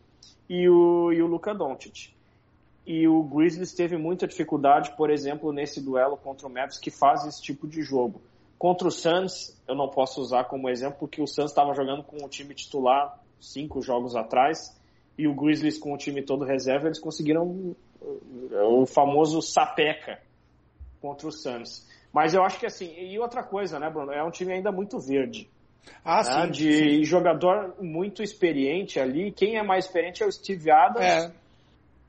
e 0.49 0.67
o, 0.69 1.11
e 1.11 1.21
o 1.21 1.27
Luka 1.27 1.53
Doncic. 1.53 2.13
E 2.85 3.07
o 3.07 3.23
Grizzlies 3.23 3.73
teve 3.73 3.97
muita 3.97 4.27
dificuldade, 4.27 4.91
por 4.97 5.09
exemplo, 5.09 5.53
nesse 5.53 5.79
duelo 5.81 6.17
contra 6.17 6.47
o 6.47 6.49
Mavericks, 6.49 6.79
que 6.79 6.91
faz 6.91 7.25
esse 7.25 7.41
tipo 7.41 7.67
de 7.67 7.81
jogo. 7.81 8.21
Contra 8.59 8.87
o 8.87 8.91
Suns, 8.91 9.57
eu 9.67 9.75
não 9.75 9.89
posso 9.89 10.21
usar 10.21 10.45
como 10.45 10.69
exemplo, 10.69 10.99
porque 10.99 11.21
o 11.21 11.27
Suns 11.27 11.51
estava 11.51 11.73
jogando 11.73 12.03
com 12.03 12.17
o 12.23 12.29
time 12.29 12.53
titular 12.53 13.19
cinco 13.39 13.81
jogos 13.81 14.15
atrás, 14.15 14.77
e 15.17 15.27
o 15.27 15.33
Grizzlies 15.33 15.77
com 15.77 15.93
o 15.93 15.97
time 15.97 16.21
todo 16.21 16.45
reserva, 16.45 16.87
eles 16.87 16.99
conseguiram 16.99 17.75
o 18.01 18.85
famoso 18.85 19.41
sapeca 19.41 20.19
contra 21.01 21.27
o 21.27 21.31
Suns. 21.31 21.87
Mas 22.11 22.33
eu 22.33 22.43
acho 22.43 22.59
que 22.59 22.65
assim, 22.65 22.93
e 22.97 23.17
outra 23.19 23.43
coisa, 23.43 23.79
né, 23.79 23.89
Bruno? 23.89 24.11
É 24.11 24.23
um 24.23 24.31
time 24.31 24.53
ainda 24.53 24.71
muito 24.71 24.99
verde. 24.99 25.49
Ah, 26.03 26.23
né? 26.23 26.45
sim. 26.45 26.51
De 26.51 26.73
sim. 26.73 27.03
jogador 27.03 27.75
muito 27.81 28.21
experiente 28.21 28.99
ali. 28.99 29.31
Quem 29.31 29.57
é 29.57 29.63
mais 29.63 29.85
experiente 29.85 30.23
é 30.23 30.25
o 30.25 30.31
Steve 30.31 30.69
Adams. 30.69 31.05
É. 31.05 31.31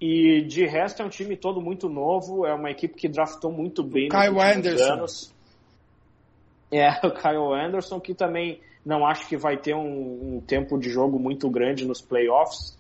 E 0.01 0.43
de 0.43 0.67
resto 0.67 1.03
é 1.03 1.05
um 1.05 1.09
time 1.09 1.37
todo 1.37 1.61
muito 1.61 1.89
novo. 1.89 2.45
É 2.45 2.53
uma 2.53 2.71
equipe 2.71 2.95
que 2.95 3.09
draftou 3.09 3.53
muito 3.53 3.83
bem 3.83 4.09
Kyle 4.09 4.33
nos 4.33 4.45
últimos 4.45 4.57
Anderson. 4.57 4.93
anos. 4.93 5.35
É, 6.71 6.91
o 7.07 7.11
Kyle 7.13 7.55
Anderson, 7.55 8.01
que 8.01 8.15
também 8.15 8.61
não 8.85 9.07
acho 9.07 9.27
que 9.29 9.37
vai 9.37 9.57
ter 9.57 9.75
um, 9.75 10.37
um 10.37 10.41
tempo 10.41 10.79
de 10.79 10.91
jogo 10.91 11.19
muito 11.19 11.49
grande 11.49 11.87
nos 11.87 12.03
playoffs. 12.03 12.77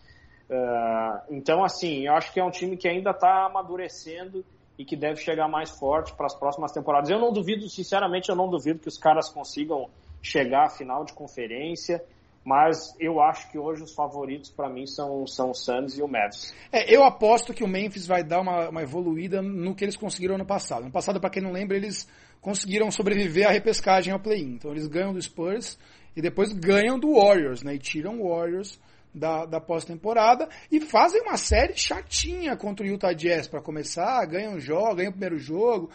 Uh, 0.50 1.20
então, 1.30 1.64
assim, 1.64 2.06
eu 2.06 2.12
acho 2.14 2.32
que 2.32 2.38
é 2.38 2.44
um 2.44 2.50
time 2.50 2.76
que 2.76 2.86
ainda 2.86 3.10
está 3.10 3.46
amadurecendo 3.46 4.44
e 4.78 4.84
que 4.84 4.96
deve 4.96 5.20
chegar 5.20 5.48
mais 5.48 5.70
forte 5.70 6.12
para 6.14 6.26
as 6.26 6.34
próximas 6.34 6.72
temporadas. 6.72 7.08
Eu 7.08 7.18
não 7.18 7.32
duvido, 7.32 7.68
sinceramente, 7.68 8.28
eu 8.28 8.36
não 8.36 8.48
duvido 8.48 8.80
que 8.80 8.88
os 8.88 8.98
caras 8.98 9.30
consigam 9.30 9.88
chegar 10.24 10.64
à 10.64 10.70
final 10.70 11.04
de 11.04 11.12
conferência, 11.12 12.02
mas 12.42 12.94
eu 12.98 13.20
acho 13.20 13.50
que 13.50 13.58
hoje 13.58 13.82
os 13.82 13.94
favoritos 13.94 14.50
para 14.50 14.68
mim 14.68 14.86
são, 14.86 15.26
são 15.26 15.50
o 15.50 15.54
Suns 15.54 15.98
e 15.98 16.02
o 16.02 16.08
Mavs. 16.08 16.54
É, 16.72 16.94
eu 16.94 17.04
aposto 17.04 17.52
que 17.52 17.62
o 17.62 17.68
Memphis 17.68 18.06
vai 18.06 18.24
dar 18.24 18.40
uma, 18.40 18.70
uma 18.70 18.82
evoluída 18.82 19.42
no 19.42 19.74
que 19.74 19.84
eles 19.84 19.96
conseguiram 19.96 20.34
ano 20.34 20.46
passado. 20.46 20.84
No 20.84 20.90
passado, 20.90 21.20
para 21.20 21.30
quem 21.30 21.42
não 21.42 21.52
lembra, 21.52 21.76
eles 21.76 22.08
conseguiram 22.40 22.90
sobreviver 22.90 23.46
à 23.46 23.50
repescagem 23.50 24.12
ao 24.12 24.20
play-in. 24.20 24.54
Então 24.54 24.70
eles 24.70 24.87
ganham 24.87 25.12
do 25.12 25.20
Spurs 25.20 25.78
e 26.16 26.22
depois 26.22 26.52
ganham 26.52 26.98
do 26.98 27.14
Warriors, 27.14 27.62
né? 27.62 27.74
E 27.74 27.78
tiram 27.78 28.20
o 28.20 28.28
Warriors 28.28 28.78
da, 29.14 29.44
da 29.44 29.60
pós-temporada 29.60 30.48
e 30.70 30.80
fazem 30.80 31.22
uma 31.22 31.37
série 31.37 31.76
chatinha 31.76 32.56
contra 32.56 32.84
o 32.84 32.88
Utah 32.88 33.12
Jazz 33.12 33.46
para 33.46 33.62
começar, 33.62 34.24
ganham 34.26 34.58
jogo, 34.58 34.96
ganham 34.96 35.10
o 35.10 35.12
primeiro 35.12 35.38
jogo. 35.38 35.90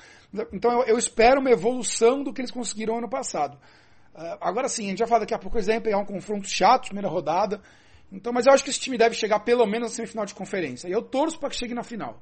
Então 0.54 0.72
eu, 0.72 0.88
eu, 0.88 0.98
espero 0.98 1.42
uma 1.42 1.52
evolução 1.52 2.24
do 2.24 2.32
que 2.32 2.42
eles 2.42 2.52
conseguiram 2.52 2.98
ano 2.98 3.10
passado. 3.10 3.58
Uh, 4.16 4.38
agora 4.42 4.68
sim, 4.68 4.86
a 4.86 4.90
gente 4.90 5.00
já 5.00 5.08
fala 5.08 5.22
daqui 5.22 5.34
a 5.34 5.40
pouco, 5.40 5.58
eles 5.58 5.68
devem 5.68 5.82
pegar 5.82 5.98
um 5.98 6.06
confronto 6.06 6.48
chato, 6.48 6.86
primeira 6.86 7.08
rodada. 7.08 7.62
Então, 8.12 8.34
mas 8.34 8.46
eu 8.46 8.54
acho 8.54 8.64
que 8.64 8.70
esse 8.70 8.80
time 8.80 8.98
deve 8.98 9.16
chegar 9.16 9.40
pelo 9.42 9.66
menos 9.66 9.90
na 9.90 9.96
semifinal 9.96 10.26
de 10.26 10.34
conferência. 10.34 10.88
E 10.88 10.92
eu 10.92 11.02
torço 11.02 11.40
para 11.40 11.50
que 11.50 11.56
chegue 11.56 11.74
na 11.74 11.84
final. 11.84 12.20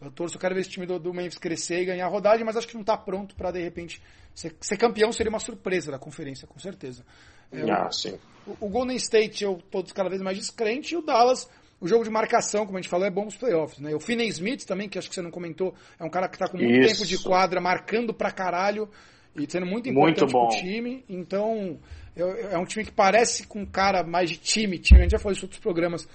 Eu 0.00 0.10
torço, 0.10 0.36
eu 0.36 0.40
quero 0.40 0.54
ver 0.54 0.62
esse 0.62 0.70
time 0.70 0.84
do, 0.84 0.98
do 0.98 1.14
Memphis 1.14 1.38
crescer 1.38 1.82
e 1.82 1.84
ganhar 1.84 2.06
a 2.06 2.08
rodagem, 2.08 2.44
mas 2.44 2.56
acho 2.56 2.66
que 2.66 2.74
não 2.74 2.80
está 2.80 2.96
pronto 2.96 3.34
para 3.36 3.52
de 3.52 3.62
repente 3.62 4.02
ser, 4.34 4.54
ser, 4.60 4.76
campeão 4.76 5.12
seria 5.12 5.30
uma 5.30 5.38
surpresa 5.38 5.92
da 5.92 5.98
conferência, 5.98 6.46
com 6.46 6.58
certeza. 6.58 7.04
É, 7.52 7.62
ah, 7.70 7.86
o, 7.86 7.92
sim. 7.92 8.18
O, 8.46 8.66
o, 8.66 8.68
Golden 8.68 8.96
State 8.96 9.44
eu 9.44 9.62
todos 9.70 9.92
cada 9.92 10.08
vez 10.08 10.20
mais 10.20 10.36
descrente 10.36 10.94
e 10.94 10.96
o 10.96 11.02
Dallas, 11.02 11.48
o 11.80 11.86
jogo 11.86 12.02
de 12.02 12.10
marcação, 12.10 12.66
como 12.66 12.78
a 12.78 12.80
gente 12.80 12.90
falou, 12.90 13.06
é 13.06 13.10
bom 13.10 13.24
nos 13.24 13.36
playoffs, 13.36 13.78
né? 13.78 13.94
O 13.94 14.00
Finney 14.00 14.28
Smith 14.28 14.64
também, 14.64 14.88
que 14.88 14.98
acho 14.98 15.08
que 15.08 15.14
você 15.14 15.22
não 15.22 15.30
comentou, 15.30 15.72
é 15.98 16.04
um 16.04 16.10
cara 16.10 16.28
que 16.28 16.34
está 16.34 16.48
com 16.48 16.56
muito 16.56 16.84
Isso. 16.84 16.94
tempo 16.94 17.06
de 17.06 17.18
quadra, 17.22 17.60
marcando 17.60 18.12
pra 18.12 18.32
caralho 18.32 18.88
e 19.36 19.50
sendo 19.50 19.66
muito 19.66 19.88
importante 19.88 20.32
muito 20.32 20.56
time. 20.56 21.04
Então, 21.08 21.78
é 22.14 22.58
um 22.58 22.64
time 22.64 22.84
que 22.84 22.92
parece 22.92 23.46
com 23.46 23.60
um 23.60 23.66
cara 23.66 24.02
mais 24.02 24.30
de 24.30 24.36
time, 24.36 24.78
time. 24.78 25.00
A 25.00 25.02
gente 25.02 25.12
já 25.12 25.18
falou 25.18 25.32
isso 25.32 25.42
em 25.42 25.46
outros 25.46 25.60
programas. 25.60 26.08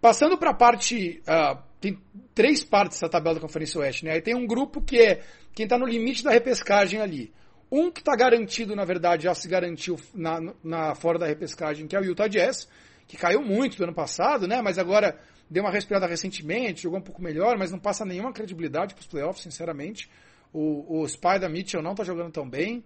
Passando 0.00 0.36
para 0.36 0.50
a 0.50 0.54
parte. 0.54 1.22
Uh, 1.26 1.74
tem 1.80 1.98
três 2.34 2.64
partes 2.64 2.98
da 2.98 3.08
tabela 3.08 3.34
da 3.34 3.40
Conferência 3.42 3.78
Oeste, 3.78 4.06
né? 4.06 4.12
Aí 4.12 4.22
tem 4.22 4.34
um 4.34 4.46
grupo 4.46 4.80
que 4.80 4.98
é 4.98 5.22
quem 5.52 5.64
está 5.64 5.76
no 5.76 5.86
limite 5.86 6.24
da 6.24 6.30
repescagem 6.30 7.00
ali. 7.00 7.30
Um 7.70 7.90
que 7.90 8.00
está 8.00 8.16
garantido, 8.16 8.74
na 8.74 8.84
verdade, 8.84 9.24
já 9.24 9.34
se 9.34 9.46
garantiu 9.48 9.98
na, 10.14 10.40
na, 10.62 10.94
fora 10.94 11.18
da 11.18 11.26
repescagem, 11.26 11.86
que 11.86 11.94
é 11.94 12.00
o 12.00 12.04
Utah 12.04 12.28
Jazz, 12.28 12.68
que 13.06 13.16
caiu 13.16 13.42
muito 13.42 13.76
do 13.76 13.84
ano 13.84 13.94
passado, 13.94 14.46
né? 14.48 14.62
Mas 14.62 14.78
agora 14.78 15.18
deu 15.50 15.62
uma 15.62 15.70
respirada 15.70 16.06
recentemente, 16.06 16.82
jogou 16.82 16.98
um 16.98 17.02
pouco 17.02 17.20
melhor, 17.20 17.58
mas 17.58 17.70
não 17.70 17.78
passa 17.78 18.04
nenhuma 18.04 18.32
credibilidade 18.32 18.94
para 18.94 19.02
os 19.02 19.06
playoffs, 19.06 19.42
sinceramente. 19.42 20.08
O, 20.54 21.00
o 21.00 21.08
Spider 21.08 21.50
Mitchell 21.50 21.82
não 21.82 21.90
está 21.90 22.04
jogando 22.04 22.30
tão 22.30 22.48
bem 22.48 22.84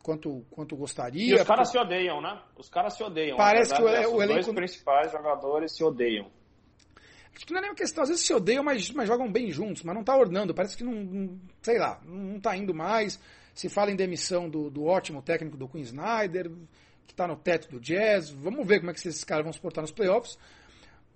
quanto, 0.00 0.46
quanto 0.48 0.76
gostaria. 0.76 1.32
E 1.32 1.34
os 1.34 1.42
caras 1.42 1.68
se 1.68 1.76
odeiam, 1.76 2.20
né? 2.20 2.40
Os 2.56 2.68
caras 2.68 2.96
se 2.96 3.02
odeiam. 3.02 3.36
Parece 3.36 3.74
que 3.74 3.82
o, 3.82 3.88
é, 3.88 4.06
o 4.06 4.16
os 4.16 4.22
elenco. 4.22 4.42
dois 4.44 4.54
principais 4.54 5.10
jogadores 5.10 5.76
se 5.76 5.82
odeiam. 5.82 6.30
Acho 7.34 7.44
que 7.46 7.52
não 7.52 7.58
é 7.58 7.62
nenhuma 7.62 7.76
questão, 7.76 8.02
às 8.02 8.08
vezes 8.10 8.24
se 8.24 8.32
odeiam, 8.32 8.62
mas, 8.62 8.90
mas 8.90 9.08
jogam 9.08 9.30
bem 9.30 9.50
juntos, 9.50 9.82
mas 9.82 9.94
não 9.94 10.04
tá 10.04 10.16
ornando, 10.16 10.54
parece 10.54 10.76
que 10.76 10.84
não, 10.84 10.92
não 10.92 11.40
sei 11.62 11.78
lá, 11.78 12.00
não 12.04 12.38
tá 12.38 12.56
indo 12.56 12.72
mais. 12.72 13.18
Se 13.54 13.68
fala 13.68 13.90
em 13.90 13.96
demissão 13.96 14.48
do, 14.48 14.70
do 14.70 14.84
ótimo 14.84 15.20
técnico 15.20 15.56
do 15.56 15.68
Queen 15.68 15.82
Snyder, 15.82 16.50
que 17.06 17.14
tá 17.14 17.26
no 17.26 17.36
teto 17.36 17.68
do 17.68 17.80
Jazz. 17.80 18.30
Vamos 18.30 18.64
ver 18.64 18.78
como 18.78 18.92
é 18.92 18.94
que 18.94 19.00
esses 19.00 19.24
caras 19.24 19.44
vão 19.44 19.52
se 19.52 19.60
portar 19.60 19.82
nos 19.82 19.90
playoffs. 19.90 20.38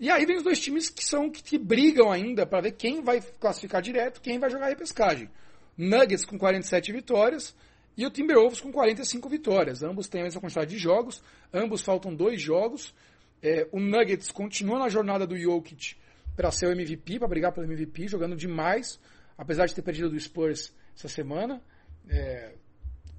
E 0.01 0.11
aí 0.11 0.27
vem 0.27 0.37
os 0.37 0.43
dois 0.43 0.59
times 0.59 0.89
que 0.89 1.05
são 1.05 1.31
que, 1.31 1.41
que 1.41 1.57
brigam 1.57 2.11
ainda 2.11 2.45
para 2.45 2.63
ver 2.63 2.73
quem 2.73 3.01
vai 3.01 3.21
classificar 3.21 3.81
direto, 3.81 4.21
quem 4.21 4.39
vai 4.41 4.51
jogar 4.51 4.67
a 4.67 4.71
repescagem. 4.71 5.31
Nuggets 5.77 6.25
com 6.25 6.39
47 6.39 6.93
vitórias 6.93 7.55
e 7.97 8.07
o 8.07 8.11
Timberwolves 8.11 8.61
com 8.61 8.73
45 8.73 9.29
vitórias. 9.29 9.83
Ambos 9.83 10.09
têm 10.09 10.23
a 10.23 10.25
mesma 10.25 10.41
quantidade 10.41 10.71
de 10.71 10.79
jogos, 10.79 11.23
ambos 11.53 11.83
faltam 11.83 12.15
dois 12.15 12.41
jogos. 12.41 12.95
É, 13.43 13.69
o 13.73 13.81
Nuggets 13.81 14.31
continua 14.31 14.79
na 14.79 14.89
jornada 14.89 15.27
do 15.27 15.37
Jokic 15.37 15.97
para 16.35 16.51
ser 16.51 16.67
o 16.67 16.73
MVP, 16.73 17.19
para 17.19 17.29
brigar 17.29 17.53
pelo 17.53 17.67
MVP, 17.67 18.09
jogando 18.09 18.37
demais, 18.37 18.99
apesar 19.37 19.67
de 19.67 19.75
ter 19.75 19.83
perdido 19.83 20.11
do 20.11 20.19
Spurs 20.19 20.73
essa 20.97 21.09
semana. 21.09 21.63
É, 22.09 22.53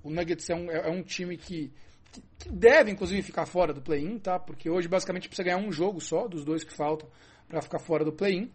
o 0.03 0.09
Nuggets 0.09 0.49
é 0.49 0.55
um, 0.55 0.69
é 0.69 0.89
um 0.89 1.01
time 1.01 1.37
que, 1.37 1.71
que, 2.11 2.21
que, 2.39 2.49
deve, 2.49 2.91
inclusive, 2.91 3.21
ficar 3.21 3.45
fora 3.45 3.73
do 3.73 3.81
play-in, 3.81 4.19
tá? 4.19 4.37
Porque 4.39 4.69
hoje, 4.69 4.87
basicamente, 4.87 5.27
precisa 5.27 5.45
ganhar 5.45 5.57
um 5.57 5.71
jogo 5.71 6.01
só, 6.01 6.27
dos 6.27 6.43
dois 6.43 6.63
que 6.63 6.73
faltam, 6.73 7.09
para 7.47 7.61
ficar 7.61 7.79
fora 7.79 8.03
do 8.03 8.11
play-in. 8.11 8.51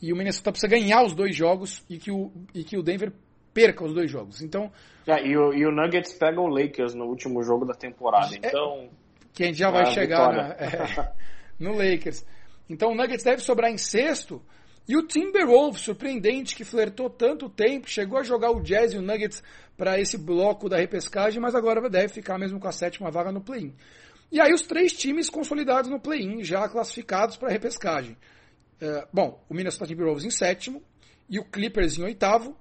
E 0.00 0.12
o 0.12 0.16
Minnesota 0.16 0.52
precisa 0.52 0.70
ganhar 0.70 1.04
os 1.04 1.14
dois 1.14 1.34
jogos 1.34 1.82
e 1.88 1.98
que 1.98 2.10
o, 2.10 2.30
e 2.54 2.64
que 2.64 2.76
o 2.76 2.82
Denver 2.82 3.12
perca 3.54 3.84
os 3.84 3.94
dois 3.94 4.10
jogos. 4.10 4.42
Então. 4.42 4.70
É, 5.06 5.24
e, 5.24 5.36
o, 5.36 5.54
e 5.54 5.64
o 5.64 5.70
Nuggets 5.70 6.12
pega 6.14 6.40
o 6.40 6.48
Lakers 6.48 6.94
no 6.94 7.04
último 7.04 7.42
jogo 7.42 7.64
da 7.64 7.74
temporada. 7.74 8.34
Então. 8.34 8.90
que 9.32 9.44
a 9.44 9.46
gente 9.46 9.58
já 9.58 9.70
vai 9.70 9.86
chegar 9.86 10.32
na, 10.32 11.12
no 11.58 11.72
Lakers. 11.72 12.26
Então 12.68 12.92
o 12.92 12.94
Nuggets 12.94 13.24
deve 13.24 13.40
sobrar 13.40 13.70
em 13.70 13.78
sexto. 13.78 14.42
E 14.86 14.96
o 14.96 15.06
Timberwolves, 15.06 15.80
surpreendente, 15.80 16.54
que 16.54 16.62
flertou 16.62 17.08
tanto 17.08 17.48
tempo, 17.48 17.88
chegou 17.88 18.18
a 18.18 18.22
jogar 18.22 18.50
o 18.50 18.60
Jazz 18.60 18.92
e 18.92 18.98
o 18.98 19.02
Nuggets 19.02 19.42
para 19.78 19.98
esse 19.98 20.18
bloco 20.18 20.68
da 20.68 20.76
repescagem, 20.76 21.40
mas 21.40 21.54
agora 21.54 21.88
deve 21.88 22.08
ficar 22.08 22.38
mesmo 22.38 22.60
com 22.60 22.68
a 22.68 22.72
sétima 22.72 23.10
vaga 23.10 23.32
no 23.32 23.40
play-in. 23.40 23.74
E 24.30 24.40
aí 24.40 24.52
os 24.52 24.62
três 24.62 24.92
times 24.92 25.30
consolidados 25.30 25.90
no 25.90 25.98
play-in, 25.98 26.44
já 26.44 26.68
classificados 26.68 27.36
para 27.36 27.48
a 27.48 27.52
repescagem. 27.52 28.16
Uh, 28.82 29.06
bom, 29.12 29.42
o 29.48 29.54
Minnesota 29.54 29.86
Timberwolves 29.86 30.24
em 30.24 30.30
sétimo 30.30 30.82
e 31.30 31.38
o 31.38 31.44
Clippers 31.44 31.98
em 31.98 32.02
oitavo. 32.02 32.56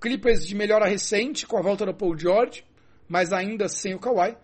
Clippers 0.00 0.46
de 0.46 0.54
melhora 0.54 0.86
recente 0.86 1.46
com 1.46 1.58
a 1.58 1.62
volta 1.62 1.84
do 1.84 1.94
Paul 1.94 2.18
George, 2.18 2.64
mas 3.08 3.32
ainda 3.32 3.68
sem 3.68 3.94
o 3.94 3.98
Kawhi. 3.98 4.36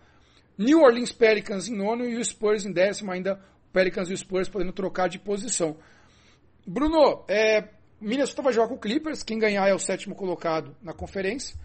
New 0.59 0.81
Orleans 0.81 1.13
Pelicans 1.13 1.69
em 1.69 1.77
nono 1.77 2.05
e 2.05 2.17
o 2.17 2.25
Spurs 2.25 2.65
em 2.65 2.73
décimo, 2.73 3.11
ainda 3.11 3.41
Pelicans 3.73 4.11
e 4.11 4.15
o 4.15 4.17
Spurs 4.17 4.49
podendo 4.49 4.73
trocar 4.73 5.09
de 5.09 5.19
posição. 5.19 5.77
Bruno, 6.67 7.25
é, 7.29 7.69
Minnesota 8.01 8.43
vai 8.43 8.53
jogar 8.53 8.69
com 8.69 8.75
o 8.75 8.79
Clippers, 8.79 9.23
quem 9.23 9.39
ganhar 9.39 9.67
é 9.69 9.75
o 9.75 9.79
sétimo 9.79 10.15
colocado 10.15 10.77
na 10.83 10.93
conferência. 10.93 11.57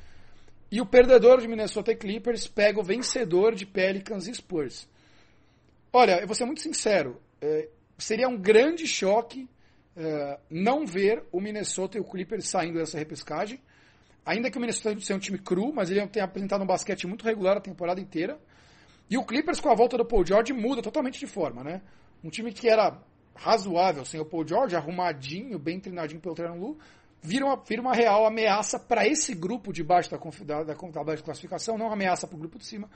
E 0.71 0.79
o 0.79 0.85
perdedor 0.85 1.41
de 1.41 1.47
Minnesota 1.47 1.91
e 1.91 1.95
Clippers 1.95 2.47
pega 2.47 2.79
o 2.79 2.83
vencedor 2.83 3.55
de 3.55 3.65
Pelicans 3.65 4.27
e 4.27 4.33
Spurs. 4.33 4.87
Olha, 5.91 6.21
eu 6.21 6.27
vou 6.27 6.35
ser 6.35 6.45
muito 6.45 6.61
sincero, 6.61 7.21
é, 7.41 7.67
seria 7.97 8.29
um 8.29 8.37
grande 8.37 8.87
choque 8.87 9.49
é, 9.95 10.39
não 10.49 10.85
ver 10.85 11.23
o 11.31 11.41
Minnesota 11.41 11.97
e 11.97 12.01
o 12.01 12.05
Clippers 12.05 12.47
saindo 12.47 12.79
dessa 12.79 12.97
repescagem. 12.97 13.59
Ainda 14.25 14.51
que 14.51 14.57
o 14.57 14.61
Minnesota 14.61 14.99
seja 14.99 15.15
um 15.15 15.19
time 15.19 15.37
cru, 15.37 15.73
mas 15.73 15.89
ele 15.89 16.05
tem 16.07 16.21
apresentado 16.21 16.63
um 16.63 16.67
basquete 16.67 17.07
muito 17.07 17.25
regular 17.25 17.57
a 17.57 17.61
temporada 17.61 17.99
inteira. 17.99 18.39
E 19.09 19.17
o 19.17 19.25
Clippers, 19.25 19.59
com 19.59 19.69
a 19.69 19.75
volta 19.75 19.97
do 19.97 20.05
Paul 20.05 20.25
George, 20.25 20.53
muda 20.53 20.81
totalmente 20.81 21.19
de 21.19 21.27
forma, 21.27 21.63
né? 21.63 21.81
Um 22.23 22.29
time 22.29 22.53
que 22.53 22.69
era 22.69 22.97
razoável 23.35 24.05
sem 24.05 24.19
o 24.19 24.25
Paul 24.25 24.47
George, 24.47 24.75
arrumadinho, 24.75 25.57
bem 25.57 25.79
treinadinho 25.79 26.21
pelo 26.21 26.35
Trenan 26.35 26.53
Lu, 26.53 26.77
vira 27.21 27.45
uma, 27.45 27.55
vira 27.57 27.81
uma 27.81 27.93
real 27.93 28.25
ameaça 28.25 28.79
para 28.79 29.07
esse 29.07 29.33
grupo 29.33 29.73
de 29.73 29.83
baixo 29.83 30.09
da, 30.09 30.17
da, 30.17 30.63
da 30.63 30.75
tabela 30.75 31.17
de 31.17 31.23
classificação, 31.23 31.77
não 31.77 31.91
ameaça 31.91 32.27
para 32.27 32.35
o 32.35 32.39
grupo 32.39 32.57
de 32.57 32.65
cima. 32.65 32.89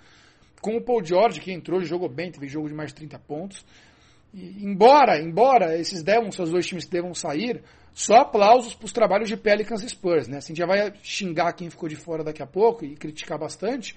Com 0.62 0.78
o 0.78 0.82
Paul 0.82 1.04
George, 1.04 1.42
que 1.42 1.52
entrou 1.52 1.82
e 1.82 1.86
jogou 1.86 2.08
bem, 2.08 2.32
teve 2.32 2.48
jogo 2.48 2.68
de 2.68 2.74
mais 2.74 2.90
de 2.90 2.96
30 2.96 3.20
pontos. 3.20 3.66
Embora, 4.38 5.22
embora 5.22 5.80
esses 5.80 6.04
devam, 6.04 6.30
seus 6.30 6.50
dois 6.50 6.68
times 6.68 6.86
devam 6.86 7.14
sair, 7.14 7.64
só 7.94 8.18
aplausos 8.18 8.76
para 8.76 8.86
os 8.86 8.92
trabalhos 8.92 9.30
de 9.30 9.38
Pelicans 9.38 9.82
e 9.82 9.88
Spurs, 9.88 10.28
né? 10.28 10.38
Assim, 10.40 10.54
já 10.54 10.66
vai 10.66 10.92
xingar 11.02 11.54
quem 11.54 11.70
ficou 11.70 11.88
de 11.88 11.96
fora 11.96 12.22
daqui 12.22 12.44
a 12.44 12.46
pouco 12.46 12.84
e 12.84 12.98
criticar 12.98 13.40
bastante. 13.40 13.96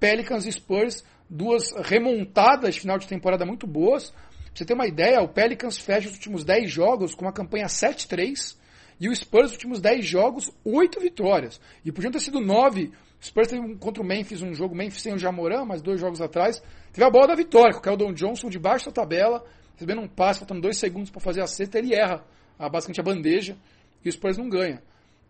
Pelicans 0.00 0.46
e 0.46 0.52
Spurs, 0.52 1.04
duas 1.28 1.70
remontadas 1.82 2.76
de 2.76 2.80
final 2.80 2.98
de 2.98 3.06
temporada 3.06 3.44
muito 3.44 3.66
boas. 3.66 4.10
Pra 4.10 4.50
você 4.54 4.64
ter 4.64 4.72
uma 4.72 4.86
ideia, 4.86 5.20
o 5.20 5.28
Pelicans 5.28 5.76
fecha 5.76 6.08
os 6.08 6.14
últimos 6.14 6.44
10 6.44 6.70
jogos 6.70 7.14
com 7.14 7.26
uma 7.26 7.32
campanha 7.32 7.66
7-3 7.66 8.56
e 8.98 9.08
o 9.08 9.14
Spurs, 9.14 9.48
os 9.48 9.52
últimos 9.52 9.80
10 9.82 10.06
jogos, 10.06 10.50
8 10.64 10.98
vitórias. 11.00 11.60
E 11.84 11.92
podiam 11.92 12.10
ter 12.10 12.20
sido 12.20 12.40
9. 12.40 12.90
O 13.20 13.26
Spurs 13.26 13.48
teve 13.48 13.60
um, 13.60 13.76
contra 13.76 14.02
o 14.02 14.06
Memphis 14.06 14.40
um 14.40 14.54
jogo, 14.54 14.74
Memphis 14.74 15.02
sem 15.02 15.12
o 15.12 15.18
Jamoran, 15.18 15.66
mas 15.66 15.82
dois 15.82 16.00
jogos 16.00 16.22
atrás. 16.22 16.62
Teve 16.92 17.04
a 17.06 17.10
bola 17.10 17.28
da 17.28 17.34
vitória, 17.34 17.72
com 17.72 17.80
o 17.80 17.82
Keldon 17.82 18.12
Johnson 18.14 18.48
debaixo 18.48 18.86
da 18.86 18.92
tabela, 18.92 19.44
recebendo 19.74 20.00
um 20.00 20.08
passe, 20.08 20.40
faltando 20.40 20.60
dois 20.60 20.78
segundos 20.78 21.10
para 21.10 21.20
fazer 21.20 21.42
a 21.42 21.46
seta, 21.46 21.78
ele 21.78 21.94
erra 21.94 22.24
a, 22.58 22.68
basicamente 22.68 23.00
a 23.00 23.04
bandeja 23.04 23.56
e 24.04 24.08
o 24.08 24.12
Spurs 24.12 24.38
não 24.38 24.48
ganha. 24.48 24.82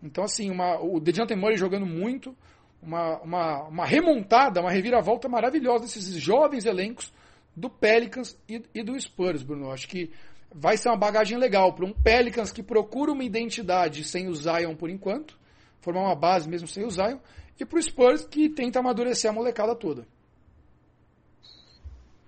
Então, 0.02 0.24
assim, 0.24 0.50
uma, 0.50 0.78
o 0.80 1.00
DeJounte 1.00 1.34
Murray 1.34 1.56
jogando 1.56 1.86
muito, 1.86 2.36
uma, 2.82 3.18
uma, 3.20 3.62
uma 3.64 3.86
remontada, 3.86 4.60
uma 4.60 4.70
reviravolta 4.70 5.28
maravilhosa 5.28 5.84
desses 5.84 6.14
jovens 6.14 6.66
elencos 6.66 7.12
do 7.56 7.70
Pelicans 7.70 8.38
e, 8.48 8.62
e 8.74 8.82
do 8.82 8.98
Spurs, 9.00 9.42
Bruno. 9.42 9.70
Acho 9.70 9.88
que 9.88 10.10
vai 10.54 10.76
ser 10.76 10.88
uma 10.88 10.96
bagagem 10.96 11.38
legal 11.38 11.72
para 11.72 11.86
um 11.86 11.92
Pelicans 11.92 12.52
que 12.52 12.62
procura 12.62 13.12
uma 13.12 13.24
identidade 13.24 14.04
sem 14.04 14.28
o 14.28 14.34
Zion 14.34 14.76
por 14.76 14.90
enquanto, 14.90 15.38
formar 15.80 16.02
uma 16.02 16.14
base 16.14 16.48
mesmo 16.48 16.68
sem 16.68 16.84
o 16.84 16.90
Zion, 16.90 17.18
e 17.58 17.64
para 17.64 17.78
o 17.78 17.82
Spurs 17.82 18.24
que 18.24 18.48
tenta 18.48 18.80
amadurecer 18.80 19.30
a 19.30 19.34
molecada 19.34 19.74
toda. 19.74 20.06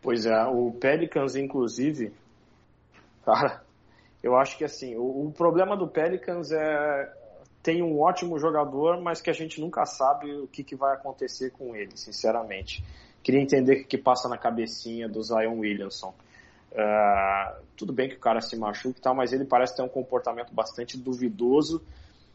Pois 0.07 0.25
é, 0.25 0.45
o 0.45 0.71
Pelicans, 0.71 1.35
inclusive, 1.35 2.13
cara, 3.25 3.61
eu 4.23 4.37
acho 4.37 4.57
que 4.57 4.63
assim, 4.63 4.95
o, 4.95 5.27
o 5.27 5.33
problema 5.33 5.77
do 5.77 5.89
Pelicans 5.89 6.53
é 6.53 7.13
tem 7.61 7.83
um 7.83 8.01
ótimo 8.01 8.39
jogador, 8.39 9.03
mas 9.03 9.21
que 9.21 9.29
a 9.29 9.33
gente 9.33 9.61
nunca 9.61 9.85
sabe 9.85 10.33
o 10.33 10.47
que, 10.47 10.63
que 10.63 10.77
vai 10.77 10.95
acontecer 10.95 11.51
com 11.51 11.75
ele, 11.75 11.97
sinceramente. 11.97 12.85
Queria 13.21 13.43
entender 13.43 13.81
o 13.81 13.85
que, 13.85 13.99
passa 13.99 14.29
na 14.29 14.39
cabecinha 14.39 15.09
do 15.09 15.21
Zion 15.25 15.59
Williamson. 15.59 16.15
Uh, 16.71 17.65
tudo 17.77 17.93
bem 17.93 18.09
que 18.09 18.15
o 18.15 18.21
cara 18.21 18.41
se 18.41 18.57
machuca 18.57 19.01
e 19.01 19.03
tal, 19.03 19.13
mas 19.13 19.33
ele 19.33 19.45
parece 19.45 19.75
ter 19.75 19.83
um 19.83 19.89
comportamento 19.89 20.55
bastante 20.55 20.97
duvidoso. 20.97 21.85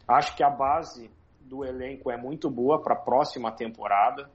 Acho 0.05 0.36
que 0.36 0.43
a 0.43 0.49
base 0.49 1.10
do 1.39 1.63
elenco 1.63 2.12
é 2.12 2.17
muito 2.17 2.49
boa 2.49 2.81
para 2.81 2.95
a 2.95 2.99
próxima 2.99 3.49
temporada. 3.49 4.29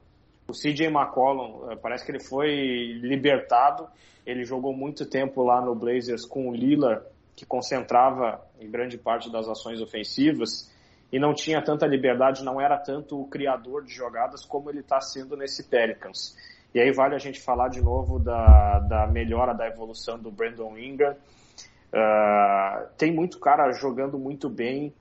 O 0.48 0.52
CJ 0.52 0.86
McCollum, 0.86 1.72
uh, 1.72 1.76
parece 1.76 2.04
que 2.04 2.12
ele 2.12 2.22
foi 2.22 2.98
libertado. 3.02 3.88
Ele 4.24 4.44
jogou 4.44 4.72
muito 4.72 5.04
tempo 5.06 5.42
lá 5.42 5.60
no 5.60 5.74
Blazers 5.74 6.24
com 6.24 6.48
o 6.48 6.54
Lillard, 6.54 7.04
que 7.34 7.44
concentrava 7.44 8.40
em 8.60 8.70
grande 8.70 8.96
parte 8.96 9.30
das 9.30 9.48
ações 9.48 9.80
ofensivas 9.80 10.72
e 11.12 11.18
não 11.18 11.34
tinha 11.34 11.62
tanta 11.62 11.86
liberdade, 11.86 12.44
não 12.44 12.60
era 12.60 12.76
tanto 12.78 13.20
o 13.20 13.28
criador 13.28 13.84
de 13.84 13.92
jogadas 13.92 14.44
como 14.44 14.70
ele 14.70 14.80
está 14.80 15.00
sendo 15.00 15.36
nesse 15.36 15.68
Pelicans. 15.68 16.36
E 16.74 16.80
aí 16.80 16.92
vale 16.92 17.14
a 17.14 17.18
gente 17.18 17.40
falar 17.40 17.68
de 17.68 17.80
novo 17.80 18.18
da, 18.18 18.80
da 18.80 19.06
melhora, 19.06 19.54
da 19.54 19.66
evolução 19.66 20.18
do 20.18 20.30
Brandon 20.30 20.76
Ingram. 20.76 21.16
Uh, 21.92 22.88
tem 22.98 23.12
muito 23.12 23.38
cara 23.38 23.72
jogando 23.72 24.18
muito 24.18 24.50
bem. 24.50 24.92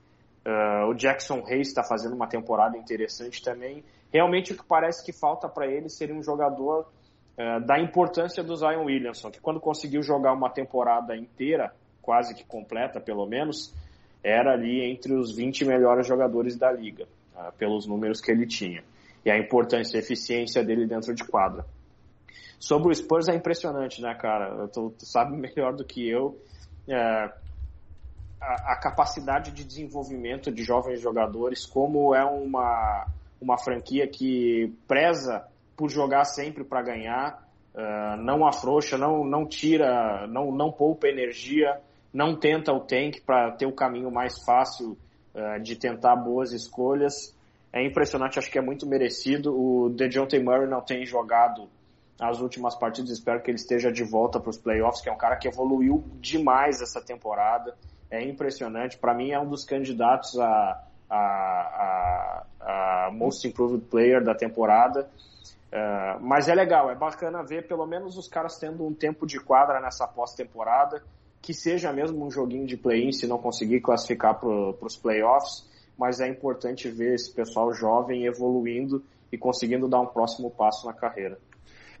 Uh, 0.46 0.86
o 0.88 0.94
Jackson 0.94 1.44
Hayes 1.46 1.68
está 1.68 1.82
fazendo 1.82 2.14
uma 2.14 2.28
temporada 2.28 2.78
interessante 2.78 3.42
também. 3.42 3.84
Realmente 4.16 4.52
o 4.52 4.56
que 4.56 4.64
parece 4.64 5.04
que 5.04 5.12
falta 5.12 5.46
para 5.46 5.66
ele 5.66 5.90
seria 5.90 6.14
um 6.14 6.22
jogador 6.22 6.90
uh, 7.36 7.60
da 7.66 7.78
importância 7.78 8.42
do 8.42 8.56
Zion 8.56 8.84
Williamson, 8.84 9.30
que 9.30 9.40
quando 9.40 9.60
conseguiu 9.60 10.02
jogar 10.02 10.32
uma 10.32 10.48
temporada 10.48 11.14
inteira, 11.14 11.74
quase 12.00 12.34
que 12.34 12.42
completa 12.42 12.98
pelo 12.98 13.26
menos, 13.26 13.74
era 14.24 14.54
ali 14.54 14.82
entre 14.90 15.12
os 15.12 15.36
20 15.36 15.66
melhores 15.66 16.06
jogadores 16.06 16.56
da 16.56 16.72
liga, 16.72 17.06
pelos 17.58 17.86
números 17.86 18.22
que 18.22 18.32
ele 18.32 18.46
tinha 18.46 18.82
e 19.22 19.30
a 19.30 19.36
importância 19.36 19.98
e 19.98 20.00
eficiência 20.00 20.64
dele 20.64 20.86
dentro 20.86 21.14
de 21.14 21.24
quadra. 21.24 21.66
Sobre 22.58 22.88
o 22.88 22.94
Spurs 22.94 23.28
é 23.28 23.34
impressionante, 23.34 24.00
né, 24.00 24.14
cara? 24.14 24.66
Tu, 24.68 24.94
tu 24.98 25.04
sabe 25.04 25.36
melhor 25.36 25.74
do 25.74 25.84
que 25.84 26.08
eu 26.08 26.40
é, 26.88 26.96
a, 28.40 28.72
a, 28.72 28.76
capacidade 28.80 29.50
de 29.50 29.62
desenvolvimento 29.62 30.50
de 30.50 30.62
jovens 30.62 31.00
jogadores, 31.00 31.66
como 31.66 32.14
é 32.14 32.24
uma, 32.24 33.06
uma 33.40 33.58
franquia 33.58 34.06
que 34.06 34.72
preza 34.86 35.46
por 35.76 35.90
jogar 35.90 36.24
sempre 36.24 36.64
para 36.64 36.82
ganhar, 36.82 37.46
uh, 37.74 38.16
não 38.22 38.46
afrouxa, 38.46 38.96
não, 38.96 39.24
não 39.24 39.46
tira, 39.46 40.26
não, 40.26 40.50
não 40.50 40.72
poupa 40.72 41.08
energia, 41.08 41.80
não 42.12 42.34
tenta 42.34 42.72
o 42.72 42.80
tank 42.80 43.20
para 43.26 43.52
ter 43.52 43.66
o 43.66 43.72
caminho 43.72 44.10
mais 44.10 44.42
fácil 44.44 44.96
uh, 45.34 45.60
de 45.62 45.76
tentar 45.76 46.16
boas 46.16 46.52
escolhas 46.52 47.36
é 47.76 47.84
impressionante, 47.84 48.38
acho 48.38 48.50
que 48.50 48.58
é 48.58 48.62
muito 48.62 48.86
merecido. 48.86 49.54
O 49.54 49.90
DeJounte 49.90 50.38
Murray 50.38 50.66
não 50.66 50.80
tem 50.80 51.04
jogado 51.04 51.68
as 52.18 52.40
últimas 52.40 52.74
partidas, 52.74 53.10
espero 53.10 53.42
que 53.42 53.50
ele 53.50 53.58
esteja 53.58 53.92
de 53.92 54.02
volta 54.02 54.40
para 54.40 54.48
os 54.48 54.56
playoffs, 54.56 55.02
que 55.02 55.10
é 55.10 55.12
um 55.12 55.18
cara 55.18 55.36
que 55.36 55.46
evoluiu 55.46 56.02
demais 56.18 56.80
essa 56.80 57.02
temporada. 57.02 57.76
É 58.10 58.24
impressionante, 58.24 58.96
para 58.96 59.12
mim 59.12 59.32
é 59.32 59.38
um 59.38 59.46
dos 59.46 59.62
candidatos 59.62 60.38
a, 60.38 60.82
a, 61.10 61.16
a, 61.18 62.46
a 62.66 63.10
Most 63.12 63.46
Improved 63.46 63.86
Player 63.88 64.22
da 64.22 64.34
temporada. 64.34 65.08
Uh, 65.72 66.20
mas 66.20 66.48
é 66.48 66.54
legal, 66.54 66.90
é 66.90 66.94
bacana 66.94 67.42
ver 67.42 67.66
pelo 67.66 67.86
menos 67.86 68.18
os 68.18 68.28
caras 68.28 68.58
tendo 68.58 68.84
um 68.84 68.92
tempo 68.92 69.26
de 69.26 69.38
quadra 69.38 69.80
nessa 69.80 70.06
pós-temporada, 70.06 71.02
que 71.40 71.54
seja 71.54 71.92
mesmo 71.92 72.26
um 72.26 72.30
joguinho 72.30 72.66
de 72.66 72.76
play-in 72.76 73.12
se 73.12 73.26
não 73.26 73.38
conseguir 73.38 73.80
classificar 73.80 74.38
para 74.38 74.48
os 74.48 74.96
playoffs 74.96 75.64
mas 75.96 76.20
é 76.20 76.28
importante 76.28 76.90
ver 76.90 77.14
esse 77.14 77.32
pessoal 77.32 77.72
jovem 77.72 78.26
evoluindo 78.26 79.02
e 79.32 79.38
conseguindo 79.38 79.88
dar 79.88 80.00
um 80.00 80.06
próximo 80.06 80.50
passo 80.50 80.86
na 80.86 80.92
carreira. 80.92 81.38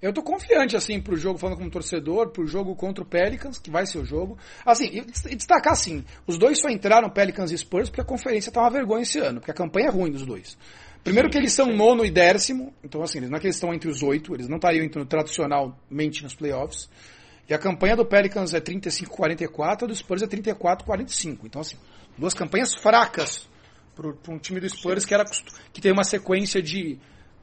Eu 0.06 0.12
tô 0.12 0.22
confiante, 0.22 0.76
assim, 0.76 1.00
pro 1.00 1.16
jogo, 1.16 1.36
falando 1.36 1.58
como 1.58 1.68
torcedor, 1.68 2.30
pro 2.30 2.46
jogo 2.46 2.76
contra 2.76 3.02
o 3.02 3.06
Pelicans, 3.06 3.58
que 3.58 3.72
vai 3.72 3.84
ser 3.86 3.98
o 3.98 4.04
jogo. 4.04 4.38
Assim, 4.64 5.02
e 5.28 5.34
destacar 5.34 5.72
assim, 5.72 6.04
os 6.28 6.38
dois 6.38 6.60
só 6.60 6.68
entraram, 6.68 7.10
Pelicans 7.10 7.50
e 7.50 7.58
Spurs, 7.58 7.88
porque 7.88 8.02
a 8.02 8.04
conferência 8.04 8.52
tá 8.52 8.60
uma 8.60 8.70
vergonha 8.70 9.02
esse 9.02 9.18
ano, 9.18 9.40
porque 9.40 9.50
a 9.50 9.54
campanha 9.54 9.88
é 9.88 9.90
ruim 9.90 10.12
dos 10.12 10.24
dois. 10.24 10.56
Primeiro 11.02 11.28
que 11.28 11.36
eles 11.36 11.52
são 11.52 11.74
nono 11.74 12.04
e 12.04 12.10
décimo, 12.10 12.72
então 12.84 13.02
assim, 13.02 13.18
não 13.18 13.36
é 13.36 13.40
que 13.40 13.46
eles 13.46 13.56
estão 13.56 13.74
entre 13.74 13.88
os 13.88 14.00
oito, 14.00 14.32
eles 14.32 14.48
não 14.48 14.58
estariam 14.58 14.84
entrando 14.84 15.08
tradicionalmente 15.08 16.22
nos 16.22 16.36
playoffs. 16.36 16.88
E 17.48 17.54
a 17.54 17.58
campanha 17.58 17.96
do 17.96 18.06
Pelicans 18.06 18.54
é 18.54 18.60
35-44, 18.60 19.82
a 19.82 19.86
do 19.86 19.94
Spurs 19.94 20.22
é 20.22 20.26
34-45. 20.28 21.38
Então 21.44 21.60
assim, 21.60 21.76
duas 22.16 22.32
campanhas 22.32 22.74
fracas 22.74 23.48
para 23.96 24.32
um 24.32 24.38
time 24.38 24.60
do 24.60 24.68
Spurs 24.68 25.04
que, 25.04 25.14
era, 25.14 25.24
que 25.72 25.80
tem 25.80 25.90
uma 25.90 26.04
sequência 26.04 26.62
de 26.62 26.96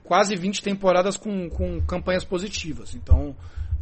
quase 0.04 0.36
20 0.36 0.62
temporadas 0.62 1.18
com, 1.18 1.50
com 1.50 1.82
campanhas 1.82 2.24
positivas. 2.24 2.94
Então, 2.94 3.36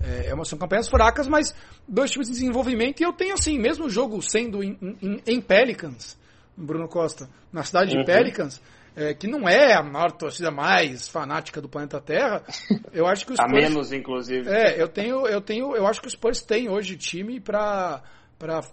é, 0.03 0.31
é, 0.31 0.45
são 0.45 0.57
campanhas 0.57 0.87
fracas, 0.87 1.27
mas 1.27 1.55
dois 1.87 2.11
times 2.11 2.27
de 2.27 2.33
desenvolvimento. 2.33 3.01
E 3.01 3.03
eu 3.03 3.13
tenho, 3.13 3.33
assim, 3.33 3.57
mesmo 3.59 3.85
o 3.85 3.89
jogo 3.89 4.21
sendo 4.21 4.63
em, 4.63 4.77
em, 5.01 5.21
em 5.25 5.41
Pelicans, 5.41 6.17
Bruno 6.55 6.87
Costa, 6.87 7.29
na 7.51 7.63
cidade 7.63 7.91
de 7.91 7.97
uhum. 7.97 8.05
Pelicans, 8.05 8.61
é, 8.95 9.13
que 9.13 9.27
não 9.27 9.47
é 9.47 9.73
a 9.73 9.83
maior 9.83 10.11
torcida 10.11 10.51
mais 10.51 11.07
fanática 11.07 11.61
do 11.61 11.69
planeta 11.69 11.99
Terra, 12.01 12.43
eu 12.91 13.07
acho 13.07 13.25
que 13.25 13.33
os 13.33 13.39
A 13.39 13.47
menos, 13.47 13.91
inclusive. 13.93 14.49
É, 14.49 14.81
eu 14.81 14.87
tenho, 14.87 15.27
eu 15.27 15.41
tenho, 15.41 15.75
eu 15.75 15.87
acho 15.87 16.01
que 16.01 16.07
os 16.07 16.13
Spurs 16.13 16.41
têm 16.41 16.69
hoje 16.69 16.97
time 16.97 17.39
para 17.39 18.01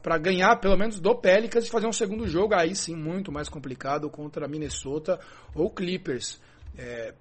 para 0.02 0.16
ganhar 0.16 0.56
pelo 0.56 0.78
menos 0.78 0.98
do 0.98 1.14
Pelicans 1.14 1.66
e 1.66 1.70
fazer 1.70 1.86
um 1.86 1.92
segundo 1.92 2.26
jogo 2.26 2.54
aí 2.54 2.74
sim 2.74 2.96
muito 2.96 3.30
mais 3.30 3.50
complicado 3.50 4.08
contra 4.08 4.48
Minnesota 4.48 5.20
ou 5.54 5.70
Clippers. 5.70 6.40
É, 6.78 7.12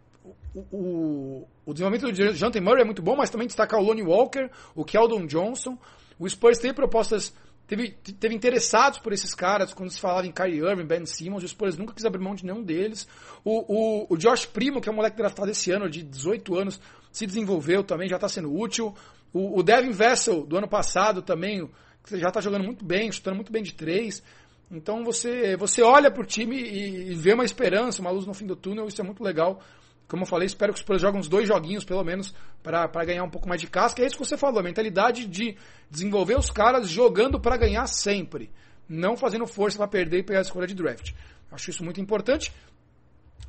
o, 0.54 0.60
o, 0.72 1.48
o 1.66 1.74
desenvolvimento 1.74 2.12
do 2.12 2.34
Jonathan 2.34 2.62
Murray 2.62 2.82
é 2.82 2.86
muito 2.86 3.02
bom, 3.02 3.16
mas 3.16 3.30
também 3.30 3.48
destacar 3.48 3.80
o 3.80 3.84
Lonnie 3.84 4.04
Walker, 4.04 4.50
o 4.76 4.84
Keldon 4.84 5.26
Johnson. 5.26 5.78
O 6.20 6.28
Spurs 6.28 6.58
teve 6.60 6.74
propostas, 6.74 7.34
teve, 7.68 7.92
teve 7.92 8.36
interessados 8.36 9.00
por 9.00 9.13
esses 9.13 9.34
caras, 9.34 9.74
quando 9.74 9.92
se 9.92 10.00
falava 10.00 10.26
em 10.26 10.32
Kyrie 10.32 10.60
Irving, 10.60 10.86
Ben 10.86 11.06
Simmons, 11.06 11.44
o 11.44 11.48
Spurs 11.48 11.78
nunca 11.78 11.94
quis 11.94 12.06
abrir 12.06 12.22
mão 12.22 12.36
de 12.36 12.46
nenhum 12.46 12.63
deles. 12.63 13.08
O, 13.44 14.06
o, 14.06 14.13
o 14.13 14.18
Josh 14.18 14.46
Primo, 14.46 14.82
que 14.82 14.90
é 14.90 14.92
um 14.92 14.96
moleque 14.96 15.18
draftado 15.18 15.52
esse 15.52 15.72
ano, 15.72 15.90
de 15.90 16.04
18 16.04 16.56
anos, 16.56 16.82
se 17.12 17.26
desenvolveu 17.26 17.84
também, 17.84 18.10
já 18.10 18.16
está 18.16 18.28
sendo 18.28 18.54
útil. 18.54 18.96
O, 19.34 19.60
o 19.60 19.63
Devin 19.63 19.92
Vessel, 19.92 20.46
do 20.46 20.58
ano 20.58 20.68
passado, 20.68 21.22
também, 21.22 21.70
já 22.12 22.30
está 22.30 22.42
jogando 22.42 22.63
muito 22.63 22.84
bem, 22.84 23.12
chutando 23.12 23.36
muito 23.36 23.52
bem 23.52 23.62
de 23.62 23.74
três. 23.74 24.24
Então 24.70 25.04
você, 25.04 25.56
você 25.56 25.82
olha 25.82 26.12
para 26.12 26.22
o 26.22 26.26
time 26.26 26.58
e, 26.58 27.12
e, 27.12 27.16
vê 27.16 27.34
uma 27.34 27.46
esperança, 27.46 28.02
uma 28.02 28.12
luz 28.12 28.26
no 28.26 28.34
fim 28.34 28.46
do 28.46 28.56
túnel, 28.56 28.88
isso 28.88 29.02
é 29.02 29.04
muito 29.04 29.24
legal. 29.24 29.62
Como 30.08 30.24
eu 30.24 30.28
falei, 30.28 30.46
espero 30.46 30.72
que 30.72 30.78
os 30.78 30.84
Spurs 30.84 31.02
joguem 31.02 31.20
uns 31.20 31.28
dois 31.28 31.48
joguinhos, 31.48 31.84
pelo 31.84 32.04
menos, 32.04 32.34
para 32.63 33.06
ganhar 33.06 33.24
um 33.24 33.30
pouco 33.30 33.48
mais 33.48 33.60
de 33.60 33.67
casca. 33.67 34.02
É 34.02 34.06
isso 34.06 34.17
que 34.17 34.26
você 34.26 34.38
falou, 34.38 34.60
a 34.60 34.63
mentalidade 34.63 35.28
de 35.28 35.58
desenvolver 35.89 36.38
os 36.38 36.50
caras 36.50 36.88
jogando 36.88 37.39
para 37.39 37.58
ganhar 37.58 37.86
sempre. 37.88 38.50
Não 38.88 39.17
fazendo 39.17 39.46
força 39.46 39.78
para 39.78 39.88
perder 39.88 40.20
e 40.20 40.24
pegar 40.24 40.39
a 40.39 40.43
escolha 40.43 40.65
de 40.65 40.74
draft. 40.74 41.12
Acho 41.52 41.70
isso 41.70 41.84
muito 41.84 42.00
importante. 42.00 42.54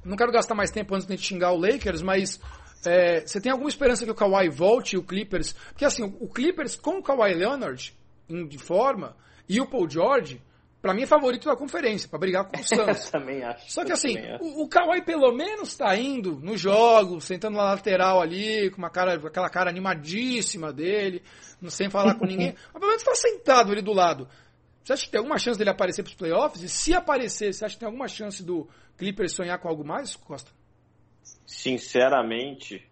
Não 0.04 0.16
quero 0.16 0.32
gastar 0.32 0.54
mais 0.54 0.70
tempo 0.70 0.94
antes 0.94 1.06
de 1.06 1.16
xingar 1.16 1.52
o 1.52 1.60
Lakers, 1.60 2.02
mas 2.02 2.40
é, 2.84 3.20
você 3.20 3.40
tem 3.40 3.52
alguma 3.52 3.68
esperança 3.68 4.04
que 4.04 4.10
o 4.10 4.14
Kawhi 4.14 4.48
volte 4.48 4.94
e 4.94 4.98
o 4.98 5.02
Clippers? 5.02 5.52
Porque 5.52 5.84
assim, 5.84 6.02
o 6.02 6.28
Clippers 6.28 6.74
com 6.74 6.98
o 6.98 7.02
Kawhi 7.02 7.34
Leonard 7.34 7.94
em, 8.28 8.46
de 8.46 8.58
forma 8.58 9.16
e 9.48 9.60
o 9.60 9.66
Paul 9.66 9.88
George 9.88 10.40
Pra 10.80 10.94
mim 10.94 11.02
é 11.02 11.06
favorito 11.06 11.48
da 11.48 11.56
conferência, 11.56 12.08
para 12.08 12.20
brigar 12.20 12.44
com 12.46 12.56
o 12.58 12.62
Santos. 12.64 13.10
também 13.10 13.42
acho. 13.42 13.70
Só 13.72 13.84
que 13.84 13.92
assim, 13.92 14.16
o, 14.40 14.62
o 14.62 14.68
Kawhi 14.68 15.02
pelo 15.02 15.32
menos 15.32 15.76
tá 15.76 15.96
indo 15.96 16.38
no 16.40 16.56
jogo, 16.56 17.20
sentando 17.20 17.56
na 17.56 17.64
lateral 17.64 18.20
ali, 18.20 18.70
com 18.70 18.78
uma 18.78 18.90
cara, 18.90 19.14
aquela 19.14 19.50
cara 19.50 19.70
animadíssima 19.70 20.72
dele, 20.72 21.22
não 21.60 21.68
sem 21.68 21.90
falar 21.90 22.14
com 22.14 22.24
ninguém. 22.24 22.54
Mas 22.72 22.80
pelo 22.80 22.86
menos 22.86 23.02
tá 23.02 23.14
sentado 23.14 23.72
ali 23.72 23.82
do 23.82 23.92
lado. 23.92 24.28
Você 24.84 24.92
acha 24.92 25.04
que 25.04 25.10
tem 25.10 25.18
alguma 25.18 25.38
chance 25.38 25.58
dele 25.58 25.70
aparecer 25.70 26.02
pros 26.02 26.14
playoffs? 26.14 26.62
E 26.62 26.68
se 26.68 26.94
aparecer, 26.94 27.52
você 27.52 27.64
acha 27.64 27.74
que 27.74 27.80
tem 27.80 27.86
alguma 27.86 28.08
chance 28.08 28.42
do 28.42 28.66
Clippers 28.96 29.32
sonhar 29.32 29.58
com 29.58 29.68
algo 29.68 29.84
mais, 29.84 30.16
Costa? 30.16 30.50
Sinceramente, 31.44 32.87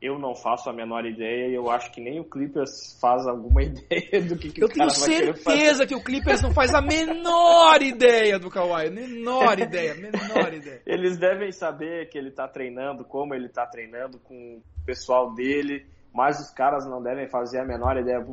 eu 0.00 0.18
não 0.18 0.34
faço 0.34 0.68
a 0.68 0.72
menor 0.72 1.06
ideia 1.06 1.48
e 1.48 1.54
eu 1.54 1.70
acho 1.70 1.90
que 1.90 2.00
nem 2.00 2.20
o 2.20 2.24
Clippers 2.24 2.98
faz 3.00 3.26
alguma 3.26 3.62
ideia 3.64 4.22
do 4.22 4.36
que, 4.36 4.50
que 4.50 4.62
eu 4.62 4.68
o 4.68 4.70
cara 4.70 4.90
vai 4.90 5.14
Eu 5.14 5.20
tenho 5.22 5.36
certeza 5.36 5.86
que 5.86 5.94
o 5.94 6.02
Clippers 6.02 6.42
não 6.42 6.52
faz 6.52 6.74
a 6.74 6.82
menor 6.82 7.80
ideia 7.82 8.38
do 8.38 8.50
Kawhi, 8.50 8.90
menor 8.90 9.58
ideia, 9.58 9.94
menor 9.94 10.52
ideia. 10.52 10.82
Eles 10.86 11.18
devem 11.18 11.50
saber 11.50 12.08
que 12.08 12.18
ele 12.18 12.28
está 12.28 12.46
treinando, 12.46 13.04
como 13.04 13.34
ele 13.34 13.46
está 13.46 13.66
treinando 13.66 14.18
com 14.18 14.58
o 14.58 14.84
pessoal 14.84 15.34
dele, 15.34 15.86
mas 16.12 16.40
os 16.40 16.50
caras 16.50 16.86
não 16.86 17.02
devem 17.02 17.28
fazer 17.28 17.60
a 17.60 17.64
menor 17.64 17.96
ideia. 17.96 18.24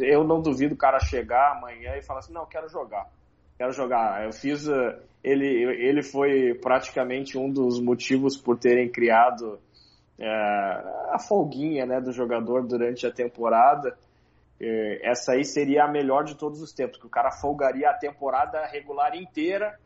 Eu 0.00 0.24
não 0.24 0.40
duvido 0.40 0.74
o 0.74 0.78
cara 0.78 0.98
chegar 1.00 1.56
amanhã 1.56 1.96
e 1.96 2.02
falar 2.02 2.20
assim, 2.20 2.32
não, 2.32 2.46
quero 2.46 2.68
jogar. 2.68 3.08
Quero 3.56 3.72
jogar. 3.72 4.24
Eu 4.24 4.32
fiz. 4.32 4.68
Eh, 4.68 4.98
ele, 5.22 5.46
ele 5.46 6.02
foi 6.02 6.54
praticamente 6.54 7.38
um 7.38 7.50
dos 7.50 7.80
motivos 7.80 8.36
por 8.36 8.58
terem 8.58 8.90
criado 8.90 9.58
a 10.26 11.18
folguinha 11.18 11.86
né, 11.86 12.00
do 12.00 12.12
jogador 12.12 12.66
durante 12.66 13.06
a 13.06 13.10
temporada, 13.10 13.96
é, 14.60 15.10
essa 15.10 15.32
aí 15.32 15.44
seria 15.44 15.84
a 15.84 15.88
melhor 15.88 16.24
de 16.24 16.36
todos 16.36 16.62
os 16.62 16.72
tempos, 16.72 16.98
que 16.98 17.06
o 17.06 17.10
cara 17.10 17.30
folgaria 17.30 17.90
a 17.90 17.94
temporada 17.94 18.64
regular 18.66 19.16
inteira 19.16 19.78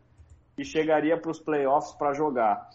e 0.58 0.64
chegaria 0.64 1.16
para 1.16 1.30
os 1.30 1.38
playoffs 1.38 1.94
para 1.96 2.12
jogar. 2.12 2.68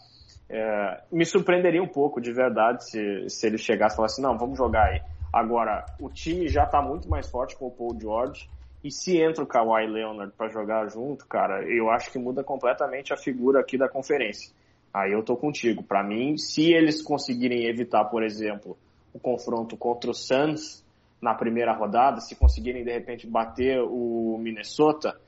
É, 0.49 1.01
me 1.11 1.25
surpreenderia 1.25 1.81
um 1.81 1.87
pouco, 1.87 2.19
de 2.19 2.31
verdade, 2.31 2.89
se, 2.89 3.29
se 3.29 3.47
ele 3.47 3.57
chegasse 3.57 3.95
e 3.95 3.97
falasse, 3.97 4.21
não, 4.21 4.37
vamos 4.37 4.57
jogar 4.57 4.87
aí. 4.87 5.01
Agora, 5.31 5.85
o 5.99 6.09
time 6.09 6.47
já 6.47 6.63
está 6.63 6.81
muito 6.81 7.07
mais 7.07 7.29
forte 7.29 7.55
com 7.55 7.67
o 7.67 7.71
Paul 7.71 7.97
George, 7.99 8.49
e 8.83 8.89
se 8.89 9.17
entra 9.17 9.43
o 9.43 9.47
Kawhi 9.47 9.85
Leonard 9.85 10.33
para 10.35 10.49
jogar 10.49 10.89
junto, 10.89 11.27
cara, 11.27 11.63
eu 11.63 11.89
acho 11.91 12.11
que 12.11 12.17
muda 12.17 12.43
completamente 12.43 13.13
a 13.13 13.17
figura 13.17 13.59
aqui 13.59 13.77
da 13.77 13.87
conferência. 13.87 14.51
Aí 14.93 15.11
eu 15.13 15.23
tô 15.23 15.37
contigo. 15.37 15.83
Para 15.83 16.03
mim, 16.03 16.37
se 16.37 16.73
eles 16.73 17.01
conseguirem 17.01 17.65
evitar, 17.65 18.05
por 18.05 18.23
exemplo, 18.23 18.77
o 19.13 19.19
confronto 19.19 19.77
contra 19.77 20.11
o 20.11 20.13
Suns 20.13 20.83
na 21.21 21.33
primeira 21.33 21.73
rodada, 21.73 22.19
se 22.19 22.35
conseguirem 22.35 22.83
de 22.83 22.91
repente 22.91 23.27
bater 23.27 23.81
o 23.81 24.37
Minnesota 24.39 25.19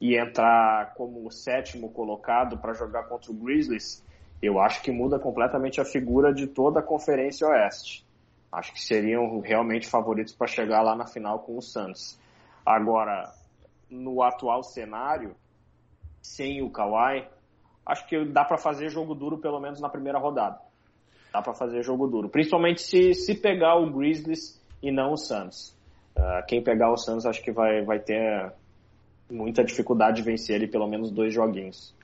e 0.00 0.16
entrar 0.16 0.94
como 0.94 1.26
o 1.26 1.30
sétimo 1.30 1.90
colocado 1.90 2.58
para 2.58 2.72
jogar 2.72 3.04
contra 3.04 3.30
o 3.30 3.34
Grizzlies, 3.34 4.04
eu 4.42 4.58
acho 4.60 4.82
que 4.82 4.90
muda 4.90 5.18
completamente 5.18 5.80
a 5.80 5.84
figura 5.84 6.32
de 6.32 6.46
toda 6.46 6.80
a 6.80 6.82
Conferência 6.82 7.46
Oeste. 7.48 8.06
Acho 8.50 8.72
que 8.72 8.80
seriam 8.80 9.40
realmente 9.40 9.86
favoritos 9.86 10.34
para 10.34 10.46
chegar 10.46 10.82
lá 10.82 10.96
na 10.96 11.06
final 11.06 11.40
com 11.40 11.58
o 11.58 11.62
Suns. 11.62 12.18
Agora, 12.64 13.32
no 13.88 14.22
atual 14.22 14.62
cenário, 14.62 15.34
sem 16.22 16.62
o 16.62 16.70
Kawhi, 16.70 17.26
acho 17.90 18.06
que 18.06 18.24
dá 18.26 18.44
para 18.44 18.56
fazer 18.56 18.88
jogo 18.88 19.14
duro 19.14 19.38
pelo 19.38 19.60
menos 19.60 19.80
na 19.80 19.88
primeira 19.88 20.18
rodada. 20.18 20.58
Dá 21.32 21.42
para 21.42 21.54
fazer 21.54 21.82
jogo 21.82 22.06
duro, 22.08 22.28
principalmente 22.28 22.82
se, 22.82 23.14
se 23.14 23.34
pegar 23.34 23.76
o 23.76 23.90
Grizzlies 23.90 24.60
e 24.82 24.90
não 24.90 25.12
o 25.12 25.16
Suns. 25.16 25.76
Uh, 26.16 26.44
quem 26.46 26.62
pegar 26.62 26.90
o 26.90 26.96
Suns 26.96 27.24
acho 27.24 27.42
que 27.42 27.52
vai, 27.52 27.82
vai 27.82 28.00
ter 28.00 28.52
muita 29.30 29.62
dificuldade 29.62 30.16
de 30.16 30.22
vencer 30.22 30.56
ele 30.56 30.66
pelo 30.66 30.88
menos 30.88 31.10
dois 31.10 31.32
joguinhos. 31.32 31.94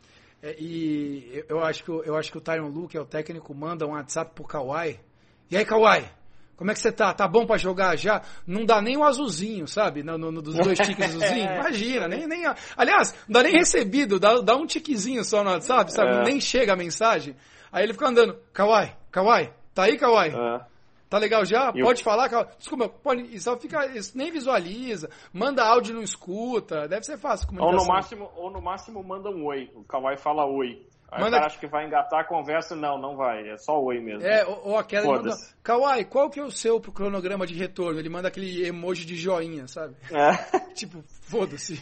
É, 0.43 0.55
e 0.61 1.45
eu 1.49 1.61
acho 1.61 1.83
que 1.83 1.91
eu 1.91 2.15
acho 2.17 2.31
que 2.31 2.39
o 2.39 2.41
Tyron 2.41 2.69
Luke, 2.69 2.97
é 2.97 3.01
o 3.01 3.07
técnico, 3.07 3.55
manda 3.55 3.87
um 3.87 3.93
WhatsApp 3.93 4.33
pro 4.35 4.45
Kawhi. 4.45 5.01
E 5.51 5.57
aí, 5.57 5.65
Kawhi? 5.65 6.05
Como 6.57 6.71
é 6.71 6.75
que 6.75 6.81
você 6.81 6.91
tá? 6.91 7.13
Tá 7.13 7.29
bom 7.29 7.47
para 7.47 7.59
jogar 7.59 7.97
já? 7.97 8.23
Não 8.47 8.65
dá 8.65 8.81
nem 8.81 8.97
o 8.97 9.05
azulzinho, 9.05 9.69
sabe? 9.69 10.03
No, 10.03 10.17
no, 10.17 10.33
no 10.33 10.41
dos 10.41 10.55
dois 10.55 10.79
tiques 10.79 11.05
azulzinhos. 11.05 11.53
Imagina, 11.53 12.09
nem, 12.09 12.27
nem. 12.27 12.45
Aliás, 12.77 13.15
não 13.29 13.35
dá 13.35 13.43
nem 13.43 13.53
recebido, 13.53 14.19
dá, 14.19 14.41
dá 14.41 14.57
um 14.57 14.67
tiquezinho 14.67 15.23
só 15.23 15.45
no 15.45 15.51
WhatsApp, 15.51 15.93
sabe? 15.93 16.17
É. 16.17 16.23
Nem 16.23 16.41
chega 16.41 16.73
a 16.73 16.77
mensagem. 16.77 17.37
Aí 17.71 17.85
ele 17.85 17.93
fica 17.93 18.09
andando. 18.09 18.39
Kawai, 18.53 18.97
Kawai, 19.11 19.53
tá 19.75 19.85
aí, 19.85 19.99
Kawai? 19.99 20.31
É. 20.31 20.61
Tá 21.11 21.19
legal 21.19 21.45
já? 21.45 21.71
E 21.75 21.83
pode 21.83 22.03
falar? 22.03 22.29
Kawai. 22.29 22.49
Desculpa, 22.59 22.89
pode, 22.89 23.39
só 23.39 23.57
fica, 23.59 23.79
nem 24.15 24.33
visualiza, 24.33 25.11
manda 25.33 25.63
áudio 25.63 25.95
não 25.95 26.03
escuta, 26.03 26.89
deve 26.89 27.05
ser 27.05 27.19
fácil. 27.19 27.49
Ou 27.61 27.73
no 27.73 27.85
máximo, 27.87 28.31
ou 28.35 28.51
no 28.51 28.63
máximo 28.63 29.05
manda 29.05 29.29
um 29.29 29.45
oi. 29.45 29.71
O 29.75 29.85
Kawai 29.85 30.17
fala 30.17 30.47
oi. 30.47 30.87
Aí 31.11 31.21
manda... 31.21 31.37
o 31.37 31.41
cara 31.41 31.47
acha 31.47 31.59
que 31.59 31.67
vai 31.67 31.87
engatar 31.87 32.21
a 32.21 32.25
conversa, 32.25 32.75
não, 32.75 32.99
não 32.99 33.17
vai, 33.17 33.49
é 33.49 33.57
só 33.57 33.81
oi 33.81 34.01
mesmo. 34.01 34.27
É, 34.27 34.45
ou, 34.45 34.71
ou 34.71 34.79
aquela 34.79 35.17
manda, 35.17 35.31
Kawai, 35.63 36.05
qual 36.05 36.29
que 36.29 36.41
é 36.41 36.45
o 36.45 36.51
seu 36.51 36.81
pro 36.81 36.93
cronograma 36.93 37.47
de 37.47 37.55
retorno? 37.55 37.99
Ele 37.99 38.09
manda 38.09 38.29
aquele 38.29 38.67
emoji 38.67 39.07
de 39.07 39.15
joinha, 39.15 39.69
sabe? 39.69 39.95
É. 40.11 40.59
tipo, 40.75 41.03
foda-se. 41.23 41.81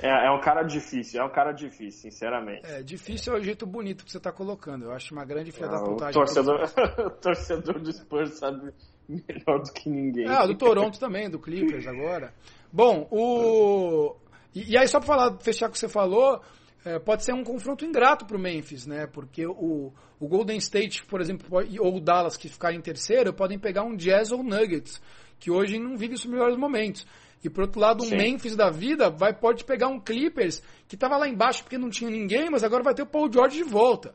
É, 0.00 0.26
é 0.26 0.30
um 0.30 0.40
cara 0.40 0.62
difícil, 0.62 1.20
é 1.20 1.24
um 1.24 1.30
cara 1.30 1.52
difícil, 1.52 2.10
sinceramente. 2.10 2.66
É, 2.66 2.82
difícil 2.82 3.34
é 3.34 3.38
o 3.38 3.42
jeito 3.42 3.66
bonito 3.66 4.04
que 4.04 4.10
você 4.10 4.18
tá 4.18 4.32
colocando. 4.32 4.86
Eu 4.86 4.92
acho 4.92 5.14
uma 5.14 5.24
grande 5.24 5.52
filha 5.52 5.68
da 5.68 5.76
ah, 5.76 5.84
putagem. 5.84 6.20
O 6.20 6.24
torcedor, 6.24 6.70
torcedor 7.20 7.80
do 7.80 7.92
Spurs 7.92 8.38
sabe 8.38 8.72
melhor 9.08 9.62
do 9.62 9.72
que 9.72 9.88
ninguém. 9.88 10.26
Ah, 10.26 10.46
do 10.46 10.54
Toronto 10.56 10.98
também, 10.98 11.30
do 11.30 11.38
Clippers 11.38 11.86
agora. 11.86 12.32
Bom, 12.72 13.06
o... 13.10 14.16
E, 14.54 14.72
e 14.72 14.78
aí, 14.78 14.88
só 14.88 14.98
pra 14.98 15.06
falar, 15.06 15.38
fechar 15.40 15.68
o 15.68 15.72
que 15.72 15.78
você 15.78 15.88
falou, 15.88 16.40
é, 16.84 16.98
pode 16.98 17.24
ser 17.24 17.32
um 17.32 17.42
confronto 17.42 17.84
ingrato 17.84 18.26
para 18.26 18.36
o 18.36 18.40
Memphis, 18.40 18.86
né? 18.86 19.06
Porque 19.06 19.46
o, 19.46 19.92
o 20.20 20.28
Golden 20.28 20.58
State, 20.58 21.04
por 21.06 21.20
exemplo, 21.20 21.48
ou 21.80 21.96
o 21.96 22.00
Dallas, 22.00 22.36
que 22.36 22.48
ficarem 22.48 22.78
em 22.78 22.82
terceiro, 22.82 23.32
podem 23.32 23.58
pegar 23.58 23.84
um 23.84 23.96
Jazz 23.96 24.30
ou 24.32 24.42
Nuggets, 24.42 25.00
que 25.38 25.50
hoje 25.50 25.78
não 25.78 25.96
vive 25.96 26.14
os 26.14 26.26
melhores 26.26 26.56
momentos. 26.56 27.06
E 27.42 27.48
por 27.48 27.62
outro 27.62 27.80
lado, 27.80 28.04
um. 28.04 28.10
Memphis 28.10 28.54
da 28.54 28.70
vida 28.70 29.10
vai 29.10 29.34
pode 29.34 29.64
pegar 29.64 29.88
um 29.88 30.00
Clippers 30.00 30.62
que 30.86 30.94
estava 30.94 31.16
lá 31.16 31.28
embaixo 31.28 31.62
porque 31.62 31.78
não 31.78 31.90
tinha 31.90 32.10
ninguém, 32.10 32.50
mas 32.50 32.62
agora 32.62 32.82
vai 32.82 32.94
ter 32.94 33.02
o 33.02 33.06
Paul 33.06 33.32
George 33.32 33.56
de 33.56 33.64
volta. 33.64 34.14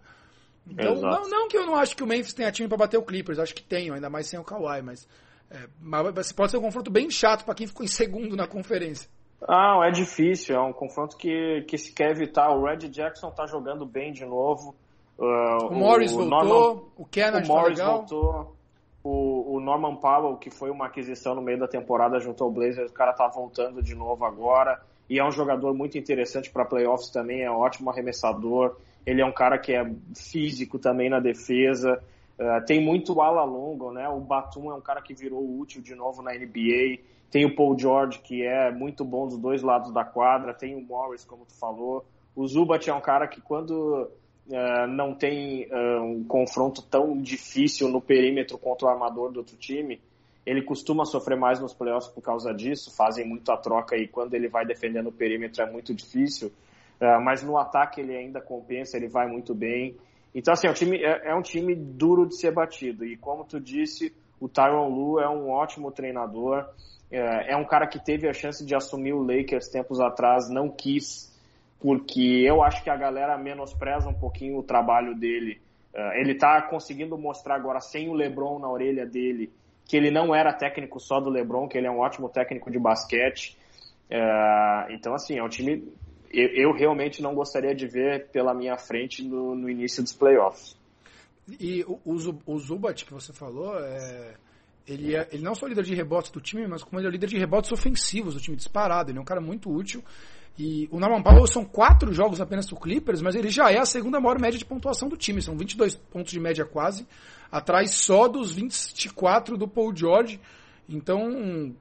Então, 0.67 0.95
não, 0.95 1.27
não, 1.27 1.47
que 1.47 1.57
eu 1.57 1.65
não 1.65 1.75
acho 1.75 1.95
que 1.95 2.03
o 2.03 2.07
Memphis 2.07 2.33
tenha 2.33 2.51
time 2.51 2.67
para 2.67 2.77
bater 2.77 2.97
o 2.97 3.03
Clippers, 3.03 3.39
acho 3.39 3.55
que 3.55 3.63
tem, 3.63 3.91
ainda 3.91 4.09
mais 4.09 4.27
sem 4.27 4.39
o 4.39 4.43
Kawhi, 4.43 4.83
mas, 4.83 5.07
é, 5.49 5.67
mas 5.79 6.31
pode 6.31 6.51
ser 6.51 6.57
um 6.57 6.61
confronto 6.61 6.91
bem 6.91 7.09
chato 7.09 7.43
para 7.43 7.55
quem 7.55 7.65
ficou 7.65 7.83
em 7.83 7.87
segundo 7.87 8.35
na 8.35 8.47
conferência. 8.47 9.09
Ah, 9.47 9.79
é 9.85 9.91
difícil, 9.91 10.55
é 10.55 10.61
um 10.61 10.73
confronto 10.73 11.15
que, 11.15 11.63
que 11.67 11.77
se 11.77 11.93
quer 11.93 12.11
evitar. 12.11 12.49
O 12.49 12.63
Red 12.63 12.89
Jackson 12.89 13.31
tá 13.31 13.45
jogando 13.45 13.85
bem 13.85 14.11
de 14.11 14.25
novo. 14.25 14.75
Uh, 15.17 15.67
o 15.67 15.73
Morris 15.73 16.13
o 16.13 16.17
voltou, 16.17 16.29
Norman, 16.29 16.81
o 16.97 17.05
Kennedy 17.05 17.49
o 17.49 17.53
Morris 17.53 17.79
tá 17.79 17.91
voltou. 17.91 18.55
O, 19.01 19.55
o, 19.55 19.59
Norman 19.59 19.95
Powell, 19.95 20.35
que 20.37 20.49
foi 20.49 20.69
uma 20.69 20.87
aquisição 20.87 21.33
no 21.33 21.41
meio 21.41 21.57
da 21.57 21.67
temporada 21.67 22.19
junto 22.19 22.43
ao 22.43 22.51
Blazers, 22.51 22.91
o 22.91 22.93
cara 22.93 23.13
tá 23.13 23.27
voltando 23.27 23.81
de 23.81 23.95
novo 23.95 24.25
agora. 24.25 24.81
E 25.09 25.17
é 25.17 25.25
um 25.25 25.31
jogador 25.31 25.73
muito 25.73 25.97
interessante 25.97 26.49
para 26.49 26.65
playoffs 26.65 27.09
também, 27.09 27.41
é 27.41 27.49
um 27.49 27.57
ótimo 27.57 27.89
arremessador. 27.89 28.77
Ele 29.05 29.21
é 29.21 29.25
um 29.25 29.31
cara 29.31 29.57
que 29.57 29.73
é 29.73 29.89
físico 30.15 30.77
também 30.77 31.09
na 31.09 31.19
defesa. 31.19 32.01
Uh, 32.37 32.63
tem 32.65 32.83
muito 32.83 33.21
ala 33.21 33.43
longo, 33.43 33.91
né? 33.91 34.07
O 34.07 34.19
Batum 34.19 34.69
é 34.71 34.75
um 34.75 34.81
cara 34.81 35.01
que 35.01 35.13
virou 35.13 35.59
útil 35.59 35.81
de 35.81 35.95
novo 35.95 36.21
na 36.21 36.33
NBA. 36.33 36.99
Tem 37.31 37.45
o 37.45 37.55
Paul 37.55 37.77
George, 37.77 38.19
que 38.19 38.43
é 38.43 38.71
muito 38.71 39.05
bom 39.05 39.27
dos 39.27 39.37
dois 39.37 39.61
lados 39.61 39.91
da 39.91 40.03
quadra. 40.03 40.53
Tem 40.53 40.75
o 40.75 40.81
Morris, 40.81 41.23
como 41.23 41.45
tu 41.45 41.53
falou. 41.53 42.05
O 42.35 42.47
Zubat 42.47 42.89
é 42.89 42.93
um 42.93 43.01
cara 43.01 43.27
que 43.27 43.39
quando 43.41 44.09
uh, 44.47 44.87
não 44.87 45.13
tem 45.13 45.67
uh, 45.71 46.03
um 46.03 46.23
confronto 46.23 46.81
tão 46.81 47.15
difícil 47.21 47.89
no 47.89 48.01
perímetro 48.01 48.57
contra 48.57 48.87
o 48.87 48.89
armador 48.89 49.31
do 49.31 49.39
outro 49.39 49.57
time, 49.57 50.01
ele 50.45 50.63
costuma 50.63 51.05
sofrer 51.05 51.37
mais 51.37 51.59
nos 51.59 51.73
playoffs 51.73 52.11
por 52.11 52.21
causa 52.21 52.53
disso, 52.53 52.95
fazem 52.95 53.27
muito 53.27 53.51
a 53.51 53.57
troca 53.57 53.95
e 53.95 54.07
quando 54.07 54.33
ele 54.33 54.47
vai 54.47 54.65
defendendo 54.65 55.07
o 55.07 55.11
perímetro 55.11 55.61
é 55.61 55.69
muito 55.69 55.93
difícil, 55.93 56.47
uh, 56.47 57.21
mas 57.23 57.43
no 57.43 57.57
ataque 57.57 58.01
ele 58.01 58.15
ainda 58.15 58.41
compensa, 58.41 58.97
ele 58.97 59.07
vai 59.07 59.27
muito 59.27 59.53
bem. 59.53 59.95
Então, 60.33 60.53
assim, 60.53 60.67
é 60.67 60.71
um, 60.71 60.73
time, 60.73 60.97
é, 60.97 61.29
é 61.29 61.35
um 61.35 61.41
time 61.41 61.75
duro 61.75 62.27
de 62.27 62.35
ser 62.35 62.51
batido 62.51 63.05
e 63.05 63.17
como 63.17 63.43
tu 63.43 63.59
disse, 63.59 64.15
o 64.39 64.47
Tyron 64.47 64.87
Lu 64.87 65.19
é 65.19 65.29
um 65.29 65.49
ótimo 65.49 65.91
treinador, 65.91 66.65
é, 67.11 67.53
é 67.53 67.57
um 67.57 67.65
cara 67.65 67.87
que 67.87 67.99
teve 67.99 68.27
a 68.27 68.33
chance 68.33 68.65
de 68.65 68.75
assumir 68.75 69.13
o 69.13 69.23
Lakers 69.23 69.67
tempos 69.67 69.99
atrás, 69.99 70.49
não 70.49 70.69
quis, 70.69 71.33
porque 71.79 72.43
eu 72.45 72.61
acho 72.63 72.83
que 72.83 72.89
a 72.89 72.95
galera 72.95 73.37
menospreza 73.37 74.09
um 74.09 74.13
pouquinho 74.13 74.57
o 74.57 74.63
trabalho 74.63 75.15
dele. 75.15 75.61
Uh, 75.93 76.13
ele 76.19 76.33
está 76.33 76.61
conseguindo 76.61 77.17
mostrar 77.17 77.55
agora, 77.55 77.79
sem 77.79 78.09
o 78.09 78.13
LeBron 78.13 78.59
na 78.59 78.69
orelha 78.69 79.05
dele, 79.05 79.51
que 79.85 79.97
ele 79.97 80.11
não 80.11 80.35
era 80.35 80.53
técnico 80.53 80.99
só 80.99 81.19
do 81.19 81.29
LeBron, 81.29 81.67
que 81.67 81.77
ele 81.77 81.87
é 81.87 81.91
um 81.91 81.99
ótimo 81.99 82.29
técnico 82.29 82.69
de 82.69 82.77
basquete. 82.77 83.57
Uh, 84.09 84.91
então, 84.91 85.15
assim, 85.15 85.37
é 85.37 85.43
um 85.43 85.49
time. 85.49 85.91
Eu, 86.31 86.71
realmente 86.73 87.23
não 87.23 87.33
gostaria 87.33 87.73
de 87.73 87.87
ver 87.87 88.27
pela 88.27 88.53
minha 88.53 88.77
frente 88.77 89.23
no, 89.23 89.55
no 89.55 89.67
início 89.67 90.03
dos 90.03 90.13
playoffs. 90.13 90.77
E 91.59 91.83
o, 91.87 91.99
o, 92.45 92.59
Zubat 92.59 93.03
que 93.03 93.11
você 93.11 93.33
falou, 93.33 93.79
é, 93.79 94.35
ele, 94.89 95.15
é, 95.15 95.27
ele 95.31 95.43
não 95.43 95.53
só 95.53 95.67
é 95.67 95.69
líder 95.69 95.83
de 95.83 95.93
rebotes 95.93 96.31
do 96.31 96.41
time, 96.41 96.67
mas 96.67 96.83
como 96.83 96.99
ele 96.99 97.07
é 97.07 97.11
líder 97.11 97.27
de 97.27 97.37
rebotes 97.37 97.71
ofensivos 97.71 98.33
do 98.33 98.39
time 98.39 98.57
disparado. 98.57 99.11
Ele 99.11 99.19
é 99.19 99.21
um 99.21 99.25
cara 99.25 99.39
muito 99.39 99.71
útil. 99.71 100.03
E 100.57 100.89
o 100.91 100.99
Norman 100.99 101.21
Powell 101.21 101.45
são 101.45 101.63
quatro 101.63 102.11
jogos 102.11 102.41
apenas 102.41 102.65
do 102.65 102.75
Clippers, 102.75 103.21
mas 103.21 103.35
ele 103.35 103.49
já 103.49 103.71
é 103.71 103.77
a 103.77 103.85
segunda 103.85 104.19
maior 104.19 104.39
média 104.39 104.57
de 104.57 104.65
pontuação 104.65 105.07
do 105.07 105.15
time. 105.15 105.41
São 105.41 105.55
22 105.55 105.95
pontos 105.95 106.31
de 106.31 106.39
média 106.39 106.65
quase 106.65 107.07
atrás 107.51 107.91
só 107.91 108.27
dos 108.27 108.51
24 108.51 109.57
do 109.57 109.67
Paul 109.67 109.95
George. 109.95 110.39
Então, 110.89 111.73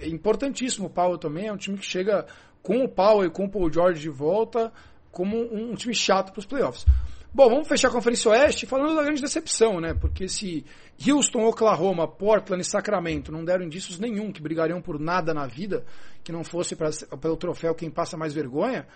é 0.00 0.08
importantíssimo 0.08 0.88
o 0.88 0.90
Powell 0.90 1.18
também. 1.18 1.46
É 1.46 1.52
um 1.52 1.56
time 1.56 1.78
que 1.78 1.86
chega 1.86 2.26
com 2.62 2.84
o 2.84 2.88
Powell 2.88 3.26
e 3.26 3.30
com 3.30 3.44
o 3.44 3.48
Paul 3.48 3.72
George 3.72 4.00
de 4.00 4.10
volta 4.10 4.72
como 5.12 5.36
um, 5.36 5.70
um 5.70 5.74
time 5.76 5.94
chato 5.94 6.32
para 6.32 6.40
os 6.40 6.46
playoffs. 6.46 6.84
Bom, 7.36 7.50
vamos 7.50 7.68
fechar 7.68 7.88
a 7.88 7.90
Conferência 7.90 8.30
Oeste 8.30 8.64
falando 8.64 8.96
da 8.96 9.02
grande 9.02 9.20
decepção, 9.20 9.78
né? 9.78 9.92
Porque 9.92 10.26
se 10.26 10.64
Houston, 11.06 11.44
Oklahoma, 11.44 12.08
Portland 12.08 12.62
e 12.62 12.64
Sacramento 12.64 13.30
não 13.30 13.44
deram 13.44 13.62
indícios 13.62 13.98
nenhum 13.98 14.32
que 14.32 14.40
brigariam 14.40 14.80
por 14.80 14.98
nada 14.98 15.34
na 15.34 15.46
vida, 15.46 15.84
que 16.24 16.32
não 16.32 16.42
fosse 16.42 16.74
pra, 16.74 16.88
pelo 17.20 17.36
troféu 17.36 17.74
quem 17.74 17.90
passa 17.90 18.16
mais 18.16 18.32
vergonha, 18.32 18.86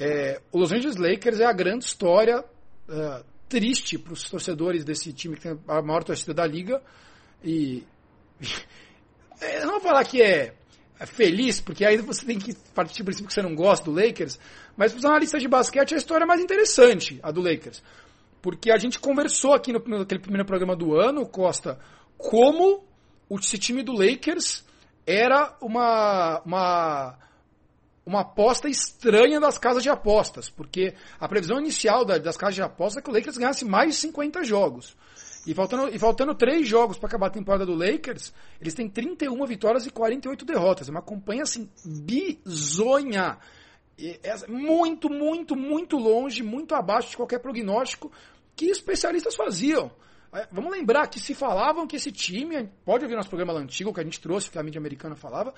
é, 0.00 0.42
o 0.50 0.58
Los 0.58 0.72
Angeles 0.72 0.96
Lakers 0.96 1.38
é 1.38 1.44
a 1.44 1.52
grande 1.52 1.84
história 1.84 2.40
uh, 2.40 3.24
triste 3.48 3.96
para 3.96 4.14
os 4.14 4.28
torcedores 4.28 4.84
desse 4.84 5.12
time 5.12 5.36
que 5.36 5.42
tem 5.42 5.56
a 5.68 5.80
maior 5.80 6.02
torcida 6.02 6.34
da 6.34 6.44
liga. 6.44 6.82
E. 7.44 7.84
Eu 9.40 9.62
não 9.64 9.74
vou 9.74 9.80
falar 9.80 10.04
que 10.04 10.20
é, 10.20 10.46
é 10.46 10.54
feliz, 11.04 11.60
porque 11.60 11.84
aí 11.84 11.98
você 11.98 12.24
tem 12.24 12.38
que 12.38 12.54
partir 12.74 13.02
do 13.02 13.06
princípio 13.06 13.28
que 13.28 13.34
você 13.34 13.42
não 13.42 13.54
gosta 13.54 13.84
do 13.84 13.92
Lakers, 13.92 14.38
mas 14.76 14.92
para 14.92 14.98
os 14.98 15.04
analistas 15.04 15.42
de 15.42 15.48
basquete 15.48 15.92
é 15.92 15.94
a 15.96 15.98
história 15.98 16.26
mais 16.26 16.40
interessante, 16.40 17.20
a 17.22 17.30
do 17.30 17.42
Lakers. 17.42 17.82
Porque 18.40 18.70
a 18.70 18.78
gente 18.78 18.98
conversou 18.98 19.52
aqui 19.52 19.72
no, 19.72 19.80
naquele 19.98 20.20
primeiro 20.20 20.46
programa 20.46 20.74
do 20.74 20.94
ano, 20.94 21.26
Costa, 21.26 21.78
como 22.16 22.86
esse 23.30 23.58
time 23.58 23.82
do 23.82 23.92
Lakers 23.92 24.64
era 25.04 25.56
uma, 25.60 26.40
uma 26.46 27.18
uma 28.06 28.20
aposta 28.20 28.68
estranha 28.68 29.40
das 29.40 29.58
casas 29.58 29.82
de 29.82 29.90
apostas, 29.90 30.48
porque 30.48 30.94
a 31.18 31.28
previsão 31.28 31.58
inicial 31.58 32.04
das 32.04 32.36
casas 32.36 32.54
de 32.54 32.62
apostas 32.62 32.98
é 32.98 33.02
que 33.02 33.10
o 33.10 33.12
Lakers 33.12 33.36
ganhasse 33.36 33.64
mais 33.64 33.96
de 33.96 34.00
50 34.02 34.44
jogos. 34.44 34.96
E 35.46 35.54
faltando, 35.54 35.94
e 35.94 35.98
faltando 35.98 36.34
três 36.34 36.66
jogos 36.66 36.98
para 36.98 37.08
acabar 37.08 37.28
a 37.28 37.30
temporada 37.30 37.64
do 37.64 37.74
Lakers, 37.74 38.34
eles 38.60 38.74
têm 38.74 38.88
31 38.88 39.46
vitórias 39.46 39.86
e 39.86 39.90
48 39.90 40.44
derrotas. 40.44 40.88
É 40.88 40.90
uma 40.90 41.02
campanha 41.02 41.44
assim 41.44 41.70
bizonha. 41.84 43.38
É 43.96 44.46
muito, 44.48 45.08
muito, 45.08 45.54
muito 45.54 45.96
longe, 45.96 46.42
muito 46.42 46.74
abaixo 46.74 47.10
de 47.10 47.16
qualquer 47.16 47.38
prognóstico 47.38 48.10
que 48.56 48.66
especialistas 48.66 49.36
faziam. 49.36 49.90
É, 50.32 50.48
vamos 50.50 50.72
lembrar 50.72 51.06
que 51.06 51.20
se 51.20 51.34
falavam 51.34 51.86
que 51.86 51.96
esse 51.96 52.10
time, 52.10 52.68
pode 52.84 53.04
ouvir 53.04 53.14
nosso 53.14 53.28
programa 53.28 53.52
antigo 53.54 53.94
que 53.94 54.00
a 54.00 54.04
gente 54.04 54.20
trouxe, 54.20 54.50
que 54.50 54.58
a 54.58 54.62
mídia 54.62 54.80
americana 54.80 55.14
falava, 55.14 55.54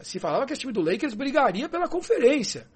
se 0.00 0.18
falava 0.18 0.46
que 0.46 0.52
esse 0.52 0.60
time 0.60 0.72
do 0.72 0.80
Lakers 0.80 1.14
brigaria 1.14 1.68
pela 1.68 1.88
conferência. 1.88 2.66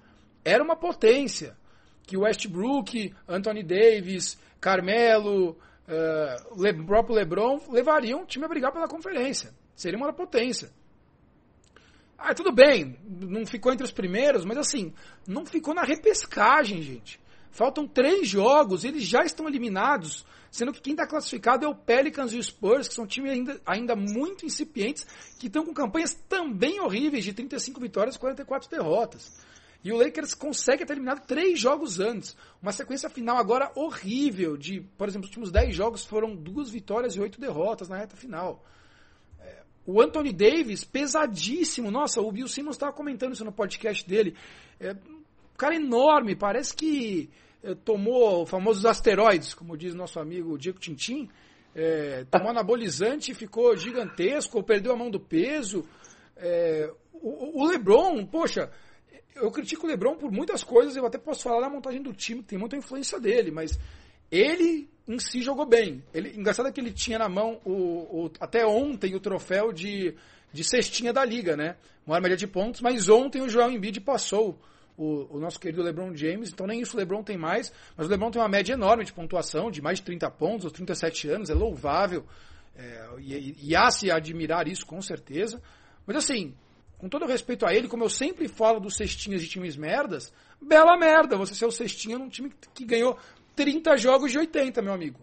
Era 0.45 0.63
uma 0.63 0.75
potência. 0.75 1.57
Que 2.03 2.17
Westbrook, 2.17 3.13
Anthony 3.27 3.63
Davis, 3.63 4.39
Carmelo, 4.59 5.57
uh, 5.91 6.61
Le, 6.61 6.73
próprio 6.85 7.15
LeBron 7.15 7.59
levariam 7.69 8.23
o 8.23 8.25
time 8.25 8.45
a 8.45 8.47
brigar 8.47 8.71
pela 8.71 8.87
conferência. 8.87 9.53
Seria 9.75 9.97
uma 9.97 10.13
potência. 10.13 10.71
Ah, 12.17 12.33
tudo 12.33 12.51
bem, 12.51 12.97
não 13.03 13.45
ficou 13.45 13.73
entre 13.73 13.83
os 13.83 13.91
primeiros, 13.91 14.45
mas 14.45 14.57
assim, 14.57 14.93
não 15.27 15.45
ficou 15.45 15.73
na 15.73 15.83
repescagem, 15.83 16.81
gente. 16.81 17.19
Faltam 17.49 17.87
três 17.87 18.27
jogos, 18.27 18.83
eles 18.83 19.03
já 19.03 19.23
estão 19.23 19.47
eliminados 19.47 20.25
sendo 20.51 20.73
que 20.73 20.81
quem 20.81 20.93
está 20.93 21.07
classificado 21.07 21.65
é 21.65 21.67
o 21.67 21.73
Pelicans 21.73 22.33
e 22.33 22.37
o 22.37 22.43
Spurs, 22.43 22.89
que 22.89 22.93
são 22.93 23.07
times 23.07 23.31
ainda, 23.31 23.61
ainda 23.65 23.95
muito 23.95 24.45
incipientes, 24.45 25.07
que 25.39 25.47
estão 25.47 25.65
com 25.65 25.73
campanhas 25.73 26.13
também 26.27 26.81
horríveis 26.81 27.23
de 27.23 27.33
35 27.33 27.79
vitórias 27.79 28.15
e 28.15 28.19
44 28.19 28.69
derrotas. 28.69 29.31
E 29.83 29.91
o 29.91 29.97
Lakers 29.97 30.33
consegue 30.35 30.85
ter 30.85 30.93
eliminado 30.93 31.25
três 31.25 31.59
jogos 31.59 31.99
antes. 31.99 32.35
Uma 32.61 32.71
sequência 32.71 33.09
final 33.09 33.37
agora 33.37 33.71
horrível, 33.75 34.55
de, 34.55 34.81
por 34.97 35.07
exemplo, 35.07 35.25
os 35.25 35.29
últimos 35.29 35.51
10 35.51 35.75
jogos 35.75 36.05
foram 36.05 36.35
duas 36.35 36.69
vitórias 36.69 37.15
e 37.15 37.19
oito 37.19 37.41
derrotas 37.41 37.89
na 37.89 37.97
reta 37.97 38.15
final. 38.15 38.63
É, 39.39 39.63
o 39.85 39.99
Anthony 39.99 40.31
Davis, 40.31 40.83
pesadíssimo. 40.83 41.89
Nossa, 41.89 42.21
o 42.21 42.31
Bill 42.31 42.47
Simmons 42.47 42.75
estava 42.75 42.93
comentando 42.93 43.33
isso 43.33 43.45
no 43.45 43.51
podcast 43.51 44.07
dele. 44.07 44.35
É, 44.79 44.91
um 44.93 45.57
cara 45.57 45.75
enorme, 45.75 46.35
parece 46.35 46.75
que 46.75 47.29
eh, 47.63 47.75
tomou 47.85 48.45
famosos 48.45 48.85
asteroides, 48.85 49.53
como 49.53 49.77
diz 49.77 49.93
nosso 49.93 50.19
amigo 50.19 50.57
Diego 50.57 50.79
Tintim, 50.79 51.29
é, 51.75 52.25
tomou 52.29 52.49
anabolizante 52.51 53.31
e 53.31 53.35
ficou 53.35 53.75
gigantesco, 53.77 54.63
perdeu 54.63 54.93
a 54.93 54.97
mão 54.97 55.11
do 55.11 55.19
peso. 55.19 55.85
É, 56.35 56.91
o, 57.13 57.61
o, 57.61 57.67
LeBron, 57.67 58.25
poxa, 58.25 58.71
eu 59.41 59.51
critico 59.51 59.85
o 59.85 59.89
LeBron 59.89 60.15
por 60.15 60.31
muitas 60.31 60.63
coisas, 60.63 60.95
eu 60.95 61.05
até 61.05 61.17
posso 61.17 61.43
falar 61.43 61.61
da 61.61 61.69
montagem 61.69 62.01
do 62.01 62.13
time, 62.13 62.43
tem 62.43 62.57
muita 62.57 62.77
influência 62.77 63.19
dele, 63.19 63.51
mas 63.51 63.77
ele 64.31 64.89
em 65.07 65.19
si 65.19 65.41
jogou 65.41 65.65
bem. 65.65 66.03
Ele, 66.13 66.37
engraçado 66.37 66.69
é 66.69 66.71
que 66.71 66.79
ele 66.79 66.91
tinha 66.91 67.19
na 67.19 67.27
mão 67.27 67.59
o, 67.65 68.25
o, 68.25 68.31
até 68.39 68.65
ontem 68.65 69.15
o 69.15 69.19
troféu 69.19 69.73
de, 69.73 70.15
de 70.53 70.63
cestinha 70.63 71.11
da 71.11 71.25
liga, 71.25 71.57
né? 71.57 71.75
Maior 72.05 72.21
média 72.21 72.37
de 72.37 72.47
pontos, 72.47 72.81
mas 72.81 73.09
ontem 73.09 73.41
o 73.41 73.49
Joel 73.49 73.71
Embiid 73.71 73.99
passou 74.01 74.59
o, 74.97 75.35
o, 75.35 75.39
nosso 75.39 75.59
querido 75.59 75.83
LeBron 75.83 76.15
James. 76.15 76.49
Então 76.51 76.65
nem 76.65 76.81
isso 76.81 76.95
o 76.95 76.99
LeBron 76.99 77.23
tem 77.23 77.37
mais, 77.37 77.73
mas 77.97 78.07
o 78.07 78.09
LeBron 78.09 78.31
tem 78.31 78.41
uma 78.41 78.47
média 78.47 78.73
enorme 78.73 79.03
de 79.03 79.13
pontuação, 79.13 79.69
de 79.69 79.81
mais 79.81 79.99
de 79.99 80.05
30 80.05 80.29
pontos 80.31 80.65
aos 80.65 80.73
37 80.73 81.29
anos, 81.29 81.49
é 81.49 81.53
louvável. 81.53 82.25
É, 82.75 83.09
e, 83.19 83.55
e 83.69 83.75
há 83.75 83.91
se 83.91 84.09
admirar 84.09 84.67
isso 84.67 84.85
com 84.85 85.01
certeza. 85.01 85.61
Mas 86.05 86.17
assim, 86.17 86.55
com 87.01 87.09
todo 87.09 87.25
respeito 87.25 87.65
a 87.65 87.73
ele, 87.73 87.87
como 87.87 88.03
eu 88.03 88.09
sempre 88.09 88.47
falo 88.47 88.79
dos 88.79 88.95
cestinhas 88.95 89.41
de 89.41 89.49
times 89.49 89.75
merdas, 89.75 90.31
bela 90.61 90.95
merda 90.95 91.35
você 91.35 91.55
ser 91.55 91.65
o 91.65 91.71
cestinha 91.71 92.15
num 92.15 92.29
time 92.29 92.53
que 92.75 92.85
ganhou 92.85 93.17
30 93.55 93.97
jogos 93.97 94.31
de 94.31 94.37
80, 94.37 94.83
meu 94.83 94.93
amigo. 94.93 95.19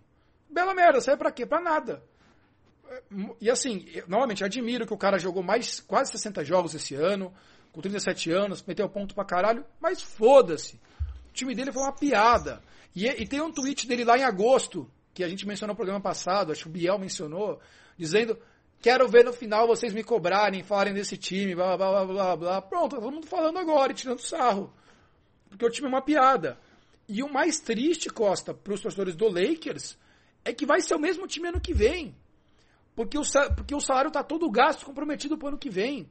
Bela 0.51 0.75
merda, 0.75 1.01
serve 1.01 1.19
pra 1.19 1.31
quê? 1.31 1.47
Pra 1.47 1.61
nada. 1.61 2.03
E 3.41 3.49
assim, 3.49 3.87
novamente, 4.09 4.43
admiro 4.43 4.89
que 4.89 4.93
o 4.93 4.99
cara 4.99 5.21
jogou 5.21 5.41
mais 5.41 5.79
quase 5.79 6.11
60 6.11 6.45
jogos 6.45 6.75
esse 6.75 6.97
ano, 6.97 7.33
com 7.73 7.81
37 7.81 8.33
anos, 8.33 8.61
meteu 8.67 8.89
ponto 8.89 9.15
pra 9.15 9.25
caralho, 9.25 9.65
mas 9.81 10.03
foda-se. 10.03 10.81
O 11.29 11.33
time 11.33 11.55
dele 11.55 11.71
foi 11.71 11.85
uma 11.85 11.93
piada. 11.93 12.61
E, 12.93 13.07
e, 13.07 13.25
tem 13.25 13.41
um 13.41 13.53
tweet 13.53 13.87
dele 13.87 14.03
lá 14.03 14.19
em 14.19 14.25
agosto, 14.25 14.91
que 15.15 15.23
a 15.23 15.29
gente 15.29 15.47
mencionou 15.47 15.75
no 15.75 15.77
programa 15.77 16.01
passado, 16.01 16.51
acho 16.51 16.65
que 16.65 16.69
o 16.69 16.73
Biel 16.73 16.99
mencionou, 16.99 17.61
dizendo: 17.97 18.37
Quero 18.81 19.09
ver 19.09 19.25
no 19.25 19.33
final 19.33 19.67
vocês 19.67 19.93
me 19.93 20.05
cobrarem, 20.05 20.63
falarem 20.63 20.95
desse 20.95 21.17
time, 21.17 21.55
blá 21.55 21.77
blá 21.77 21.91
blá 21.91 22.07
blá 22.07 22.37
blá. 22.37 22.63
Pronto, 22.63 22.97
todo 22.97 23.11
mundo 23.11 23.27
falando 23.27 23.59
agora, 23.59 23.93
tirando 23.93 24.21
sarro. 24.21 24.73
Porque 25.49 25.67
o 25.67 25.71
time 25.71 25.87
é 25.87 25.91
uma 25.91 26.03
piada. 26.03 26.59
E 27.09 27.23
o 27.23 27.33
mais 27.33 27.59
triste, 27.59 28.09
Costa, 28.11 28.55
para 28.55 28.75
os 28.75 28.81
torcedores 28.81 29.17
do 29.17 29.29
Lakers, 29.29 29.99
é 30.45 30.53
que 30.53 30.67
vai 30.67 30.81
ser 30.81 30.95
o 30.95 31.01
mesmo 31.01 31.27
time 31.27 31.49
ano 31.49 31.61
que 31.61 31.75
vem. 31.75 32.15
Porque 32.95 33.19
o, 33.19 33.23
porque 33.57 33.75
o 33.75 33.81
salário 33.81 34.09
está 34.09 34.23
todo 34.23 34.51
gasto 34.51 34.85
comprometido 34.85 35.39
para 35.39 35.47
o 35.47 35.49
ano 35.49 35.59
que 35.59 35.71
vem. 35.71 36.09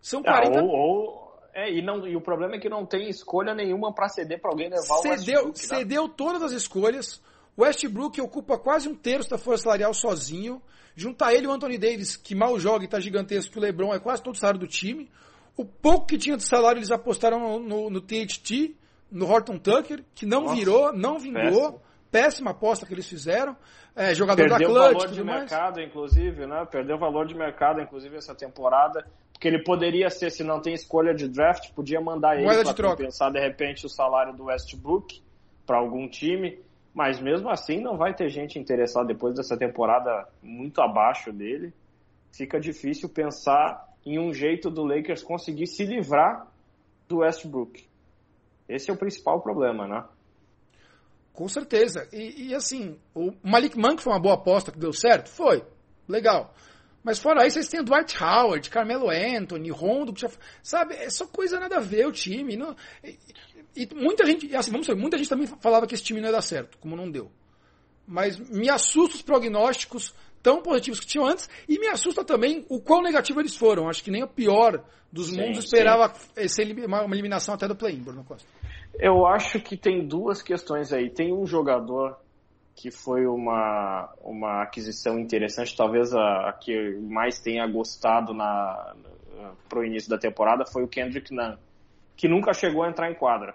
São 0.00 0.22
40. 0.22 0.58
Ah, 0.58 0.62
ou, 0.62 0.70
ou, 0.70 1.28
é, 1.54 1.72
e, 1.72 1.82
não, 1.82 2.06
e 2.06 2.16
o 2.16 2.20
problema 2.20 2.54
é 2.54 2.58
que 2.58 2.68
não 2.68 2.86
tem 2.86 3.08
escolha 3.08 3.54
nenhuma 3.54 3.92
para 3.92 4.08
ceder 4.08 4.40
para 4.40 4.50
alguém 4.50 4.68
levar 4.68 4.98
cedeu, 4.98 5.42
o 5.42 5.46
Westbrook. 5.48 5.58
Cedeu 5.58 6.08
todas 6.08 6.42
as 6.42 6.52
escolhas. 6.52 7.20
O 7.58 7.62
Westbrook 7.62 8.20
ocupa 8.20 8.56
quase 8.56 8.88
um 8.88 8.94
terço 8.94 9.28
da 9.28 9.36
força 9.36 9.64
salarial 9.64 9.92
sozinho. 9.92 10.62
Juntar 10.94 11.34
ele 11.34 11.46
e 11.46 11.48
o 11.48 11.52
Anthony 11.52 11.76
Davis, 11.76 12.16
que 12.16 12.32
mal 12.32 12.56
joga 12.60 12.84
e 12.84 12.86
está 12.86 13.00
gigantesco, 13.00 13.52
que 13.52 13.58
o 13.58 13.60
LeBron 13.60 13.92
é 13.92 13.98
quase 13.98 14.22
todo 14.22 14.36
o 14.36 14.38
salário 14.38 14.60
do 14.60 14.68
time. 14.68 15.10
O 15.56 15.64
pouco 15.64 16.06
que 16.06 16.16
tinha 16.16 16.36
de 16.36 16.44
salário 16.44 16.78
eles 16.78 16.92
apostaram 16.92 17.40
no, 17.40 17.58
no, 17.58 17.90
no 17.90 18.00
THT, 18.00 18.76
no 19.10 19.28
Horton 19.28 19.58
Tucker, 19.58 20.04
que 20.14 20.24
não 20.24 20.42
Nossa, 20.42 20.54
virou, 20.54 20.92
não 20.92 21.18
vingou. 21.18 21.42
Péssimo. 21.42 21.82
péssima 22.12 22.50
aposta 22.52 22.86
que 22.86 22.94
eles 22.94 23.08
fizeram. 23.08 23.56
É, 23.96 24.14
jogador 24.14 24.48
Perdeu 24.48 24.72
da 24.72 24.90
Clutch, 24.90 25.02
valor 25.02 25.08
de 25.08 25.24
mais. 25.24 25.40
mercado, 25.40 25.80
inclusive, 25.80 26.46
né? 26.46 26.64
Perdeu 26.70 26.96
valor 26.96 27.26
de 27.26 27.34
mercado, 27.34 27.80
inclusive, 27.80 28.16
essa 28.16 28.36
temporada. 28.36 29.04
Porque 29.32 29.48
ele 29.48 29.64
poderia 29.64 30.08
ser, 30.10 30.30
se 30.30 30.44
não 30.44 30.60
tem 30.60 30.74
escolha 30.74 31.12
de 31.12 31.26
draft, 31.26 31.72
podia 31.72 32.00
mandar 32.00 32.36
ele 32.36 32.46
para 32.46 32.72
troca. 32.72 32.96
compensar, 32.98 33.32
de 33.32 33.40
repente, 33.40 33.84
o 33.84 33.88
salário 33.88 34.32
do 34.32 34.44
Westbrook 34.44 35.20
para 35.66 35.78
algum 35.78 36.08
time. 36.08 36.56
Mas 36.98 37.20
mesmo 37.20 37.48
assim, 37.48 37.80
não 37.80 37.96
vai 37.96 38.12
ter 38.12 38.28
gente 38.28 38.58
interessada 38.58 39.06
depois 39.06 39.32
dessa 39.32 39.56
temporada 39.56 40.28
muito 40.42 40.80
abaixo 40.80 41.32
dele. 41.32 41.72
Fica 42.32 42.58
difícil 42.58 43.08
pensar 43.08 43.86
em 44.04 44.18
um 44.18 44.34
jeito 44.34 44.68
do 44.68 44.82
Lakers 44.82 45.22
conseguir 45.22 45.68
se 45.68 45.84
livrar 45.84 46.48
do 47.06 47.18
Westbrook. 47.18 47.86
Esse 48.68 48.90
é 48.90 48.92
o 48.92 48.96
principal 48.96 49.40
problema, 49.40 49.86
né? 49.86 50.04
Com 51.32 51.46
certeza. 51.46 52.08
E, 52.12 52.48
e, 52.48 52.54
assim, 52.56 52.98
o 53.14 53.32
Malik 53.44 53.78
Monk 53.78 54.02
foi 54.02 54.12
uma 54.12 54.20
boa 54.20 54.34
aposta 54.34 54.72
que 54.72 54.78
deu 54.80 54.92
certo? 54.92 55.28
Foi. 55.28 55.64
Legal. 56.08 56.52
Mas 57.04 57.20
fora 57.20 57.46
isso, 57.46 57.54
vocês 57.54 57.68
têm 57.68 57.78
o 57.78 57.84
Dwight 57.84 58.20
Howard, 58.20 58.68
Carmelo 58.70 59.08
Anthony, 59.08 59.70
Rondo, 59.70 60.12
que 60.12 60.22
já, 60.22 60.30
sabe? 60.64 60.94
É 60.96 61.08
só 61.08 61.28
coisa 61.28 61.60
nada 61.60 61.76
a 61.76 61.80
ver 61.80 62.08
o 62.08 62.12
time. 62.12 62.56
Não, 62.56 62.74
e, 63.76 63.88
muita 63.94 64.26
gente, 64.26 64.54
assim, 64.54 64.70
vamos 64.70 64.86
ver, 64.86 64.96
muita 64.96 65.16
gente 65.16 65.28
também 65.28 65.46
falava 65.46 65.86
que 65.86 65.94
esse 65.94 66.04
time 66.04 66.20
não 66.20 66.28
ia 66.28 66.32
dar 66.32 66.42
certo, 66.42 66.78
como 66.78 66.96
não 66.96 67.10
deu. 67.10 67.30
Mas 68.06 68.38
me 68.38 68.68
assusta 68.68 69.16
os 69.16 69.22
prognósticos 69.22 70.14
tão 70.42 70.62
positivos 70.62 71.00
que 71.00 71.06
tinham 71.06 71.26
antes 71.26 71.48
e 71.68 71.78
me 71.78 71.88
assusta 71.88 72.24
também 72.24 72.64
o 72.68 72.80
quão 72.80 73.02
negativo 73.02 73.40
eles 73.40 73.56
foram. 73.56 73.88
Acho 73.88 74.02
que 74.02 74.10
nem 74.10 74.22
o 74.22 74.28
pior 74.28 74.82
dos 75.12 75.28
Sim, 75.28 75.40
mundos 75.40 75.64
esperava 75.64 76.12
uma, 76.86 77.02
uma 77.02 77.14
eliminação 77.14 77.54
até 77.54 77.68
do 77.68 77.76
play-in, 77.76 78.02
Bruno 78.02 78.24
Costa. 78.24 78.48
Eu 78.98 79.26
acho 79.26 79.60
que 79.60 79.76
tem 79.76 80.06
duas 80.06 80.42
questões 80.42 80.92
aí. 80.92 81.10
Tem 81.10 81.32
um 81.32 81.46
jogador 81.46 82.18
que 82.74 82.90
foi 82.92 83.26
uma, 83.26 84.08
uma 84.22 84.62
aquisição 84.62 85.18
interessante, 85.18 85.76
talvez 85.76 86.14
a, 86.14 86.48
a 86.48 86.52
que 86.52 86.96
mais 87.00 87.40
tenha 87.40 87.66
gostado 87.66 88.32
na, 88.32 88.94
na, 89.36 89.52
pro 89.68 89.84
início 89.84 90.08
da 90.08 90.16
temporada 90.16 90.64
foi 90.64 90.84
o 90.84 90.88
Kendrick 90.88 91.34
Nunn, 91.34 91.56
que 92.18 92.26
nunca 92.26 92.52
chegou 92.52 92.82
a 92.82 92.88
entrar 92.88 93.08
em 93.08 93.14
quadra. 93.14 93.54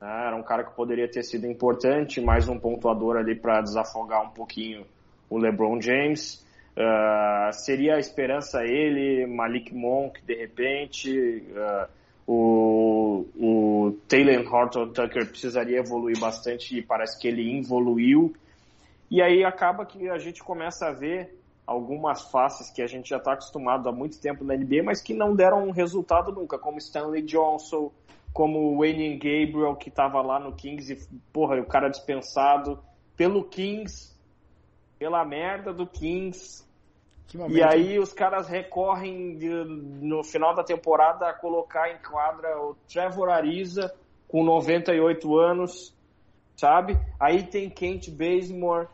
né? 0.00 0.26
Era 0.28 0.36
um 0.36 0.42
cara 0.42 0.62
que 0.62 0.74
poderia 0.74 1.10
ter 1.10 1.24
sido 1.24 1.48
importante, 1.48 2.20
mais 2.20 2.48
um 2.48 2.58
pontuador 2.58 3.16
ali 3.16 3.34
para 3.34 3.60
desafogar 3.60 4.22
um 4.22 4.30
pouquinho 4.30 4.86
o 5.28 5.36
LeBron 5.36 5.80
James. 5.80 6.46
Uh, 6.76 7.52
seria 7.52 7.96
a 7.96 7.98
esperança 7.98 8.64
ele, 8.64 9.26
Malik 9.26 9.74
Monk, 9.74 10.22
de 10.22 10.34
repente. 10.34 11.44
Uh, 11.50 12.02
o, 12.24 13.26
o 13.36 13.98
Taylor 14.06 14.54
Horton 14.54 14.90
Tucker 14.90 15.26
precisaria 15.26 15.80
evoluir 15.80 16.18
bastante 16.20 16.78
e 16.78 16.82
parece 16.82 17.20
que 17.20 17.26
ele 17.26 17.58
evoluiu. 17.58 18.32
E 19.10 19.20
aí 19.20 19.44
acaba 19.44 19.84
que 19.84 20.08
a 20.08 20.18
gente 20.18 20.40
começa 20.42 20.86
a 20.86 20.92
ver 20.92 21.36
algumas 21.66 22.22
faces 22.30 22.70
que 22.70 22.82
a 22.82 22.86
gente 22.86 23.10
já 23.10 23.18
está 23.18 23.32
acostumado 23.32 23.88
há 23.88 23.92
muito 23.92 24.20
tempo 24.20 24.44
na 24.44 24.54
NBA, 24.54 24.82
mas 24.84 25.00
que 25.00 25.14
não 25.14 25.34
deram 25.34 25.66
um 25.66 25.70
resultado 25.70 26.32
nunca, 26.32 26.58
como 26.58 26.78
Stanley 26.78 27.22
Johnson, 27.22 27.90
como 28.32 28.78
Wayne 28.78 29.16
Gabriel, 29.16 29.76
que 29.76 29.88
estava 29.88 30.20
lá 30.22 30.38
no 30.38 30.52
Kings 30.52 30.92
e, 30.92 31.18
porra, 31.32 31.60
o 31.60 31.66
cara 31.66 31.88
dispensado 31.88 32.82
pelo 33.16 33.44
Kings, 33.44 34.12
pela 34.98 35.24
merda 35.24 35.72
do 35.72 35.86
Kings, 35.86 36.64
e 37.48 37.62
aí 37.62 37.98
os 37.98 38.12
caras 38.12 38.46
recorrem 38.46 39.38
de, 39.38 39.48
no 39.48 40.22
final 40.22 40.54
da 40.54 40.62
temporada 40.62 41.28
a 41.28 41.32
colocar 41.32 41.90
em 41.90 41.96
quadra 41.98 42.60
o 42.60 42.76
Trevor 42.86 43.30
Ariza 43.30 43.92
com 44.28 44.44
98 44.44 45.38
anos, 45.38 45.94
sabe? 46.56 46.98
Aí 47.18 47.42
tem 47.42 47.70
Kent 47.70 48.10
Bazemore, 48.10 48.88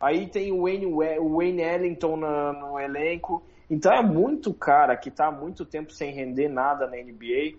aí 0.00 0.26
tem 0.26 0.52
o 0.52 0.62
Wayne, 0.62 0.86
o 0.86 1.36
Wayne 1.36 1.62
Ellington 1.62 2.16
na, 2.16 2.52
no 2.52 2.78
elenco. 2.78 3.42
Então 3.68 3.92
é 3.92 4.02
muito 4.02 4.54
cara 4.54 4.96
que 4.96 5.08
está 5.08 5.26
há 5.26 5.32
muito 5.32 5.64
tempo 5.64 5.92
sem 5.92 6.12
render 6.12 6.48
nada 6.48 6.86
na 6.86 6.96
NBA, 6.96 7.58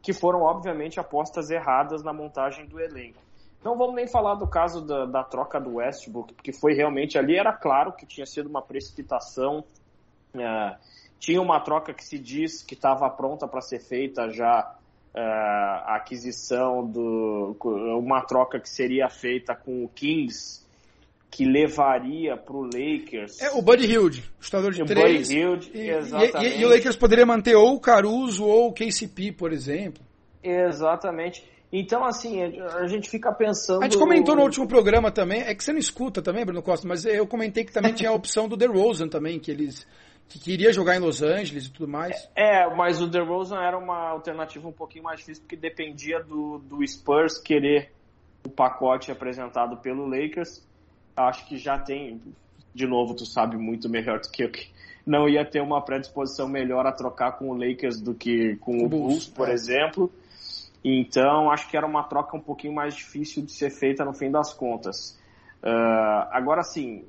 que 0.00 0.12
foram 0.12 0.42
obviamente 0.42 1.00
apostas 1.00 1.50
erradas 1.50 2.02
na 2.02 2.12
montagem 2.12 2.66
do 2.66 2.80
elenco. 2.80 3.20
Não 3.64 3.76
vamos 3.76 3.96
nem 3.96 4.06
falar 4.06 4.36
do 4.36 4.46
caso 4.46 4.86
da, 4.86 5.04
da, 5.04 5.24
troca 5.24 5.60
do 5.60 5.74
Westbrook, 5.76 6.32
porque 6.34 6.52
foi 6.52 6.74
realmente 6.74 7.18
ali, 7.18 7.36
era 7.36 7.52
claro 7.52 7.92
que 7.92 8.06
tinha 8.06 8.24
sido 8.24 8.48
uma 8.48 8.62
precipitação. 8.62 9.64
É, 10.32 10.76
tinha 11.18 11.42
uma 11.42 11.58
troca 11.60 11.92
que 11.92 12.04
se 12.04 12.18
diz 12.18 12.62
que 12.62 12.74
estava 12.74 13.10
pronta 13.10 13.48
para 13.48 13.60
ser 13.60 13.80
feita 13.80 14.30
já 14.30 14.76
é, 15.12 15.20
a 15.20 15.96
aquisição 15.96 16.86
do. 16.86 17.56
uma 17.98 18.22
troca 18.22 18.60
que 18.60 18.68
seria 18.68 19.08
feita 19.08 19.56
com 19.56 19.84
o 19.84 19.88
Kings, 19.88 20.64
que 21.30 21.44
levaria 21.44 22.36
para 22.36 22.56
o 22.56 22.62
Lakers. 22.62 23.40
É 23.40 23.50
o 23.50 23.62
Buddy 23.62 23.86
Hilde, 23.86 24.24
chutador 24.40 24.72
de 24.72 24.82
o 24.82 24.86
três. 24.86 25.28
Buddy 25.28 25.40
Hilde, 25.40 25.70
e, 25.74 25.90
exatamente. 25.90 26.56
E, 26.56 26.60
e, 26.60 26.64
o 26.64 26.68
Lakers 26.68 26.96
poderia 26.96 27.26
manter 27.26 27.54
ou 27.54 27.74
o 27.74 27.80
Caruso 27.80 28.44
ou 28.44 28.68
o 28.68 28.72
KCP, 28.72 29.32
por 29.32 29.52
exemplo. 29.52 30.02
Exatamente. 30.42 31.44
Então, 31.70 32.02
assim, 32.04 32.42
a 32.42 32.86
gente 32.86 33.10
fica 33.10 33.30
pensando. 33.32 33.82
A 33.82 33.84
gente 33.84 33.98
comentou 33.98 34.34
no 34.34 34.42
último 34.42 34.66
programa 34.66 35.10
também, 35.10 35.42
é 35.42 35.54
que 35.54 35.62
você 35.62 35.72
não 35.72 35.78
escuta 35.78 36.22
também, 36.22 36.44
Bruno 36.44 36.62
Costa, 36.62 36.88
mas 36.88 37.04
eu 37.04 37.26
comentei 37.26 37.62
que 37.62 37.72
também 37.72 37.92
tinha 37.92 38.08
a 38.08 38.14
opção 38.14 38.48
do 38.48 38.56
DeRozan 38.56 39.08
também, 39.08 39.38
que 39.38 39.50
eles 39.50 39.86
que 40.28 40.38
queria 40.38 40.72
jogar 40.72 40.94
em 40.96 40.98
Los 40.98 41.22
Angeles 41.22 41.66
e 41.66 41.72
tudo 41.72 41.88
mais. 41.90 42.28
É, 42.36 42.68
mas 42.74 43.00
o 43.00 43.06
DeRozan 43.06 43.60
era 43.60 43.78
uma 43.78 44.10
alternativa 44.10 44.68
um 44.68 44.72
pouquinho 44.72 45.04
mais 45.04 45.20
difícil, 45.20 45.42
porque 45.42 45.56
dependia 45.56 46.22
do, 46.22 46.58
do 46.58 46.86
Spurs 46.86 47.38
querer 47.38 47.92
o 48.44 48.50
pacote 48.50 49.10
apresentado 49.10 49.78
pelo 49.78 50.06
Lakers. 50.06 50.66
Acho 51.18 51.46
que 51.46 51.56
já 51.56 51.78
tem, 51.78 52.20
de 52.74 52.86
novo, 52.86 53.14
tu 53.14 53.26
sabe 53.26 53.56
muito 53.56 53.88
melhor 53.88 54.20
do 54.20 54.30
que 54.30 54.44
eu, 54.44 54.50
que 54.50 54.68
não 55.06 55.28
ia 55.28 55.44
ter 55.44 55.60
uma 55.60 55.82
predisposição 55.82 56.48
melhor 56.48 56.86
a 56.86 56.92
trocar 56.92 57.32
com 57.32 57.50
o 57.50 57.54
Lakers 57.54 58.00
do 58.00 58.14
que 58.14 58.56
com 58.56 58.84
o, 58.84 58.88
Bulls, 58.88 58.90
Bulls, 58.90 59.28
por 59.28 59.48
é. 59.48 59.52
exemplo. 59.52 60.12
Então, 60.84 61.50
acho 61.50 61.68
que 61.68 61.76
era 61.76 61.86
uma 61.86 62.04
troca 62.04 62.36
um 62.36 62.40
pouquinho 62.40 62.74
mais 62.74 62.94
difícil 62.94 63.44
de 63.44 63.52
ser 63.52 63.70
feita 63.70 64.04
no 64.04 64.14
fim 64.14 64.30
das 64.30 64.54
contas. 64.54 65.18
Uh, 65.62 66.28
agora, 66.30 66.62
sim, 66.62 67.04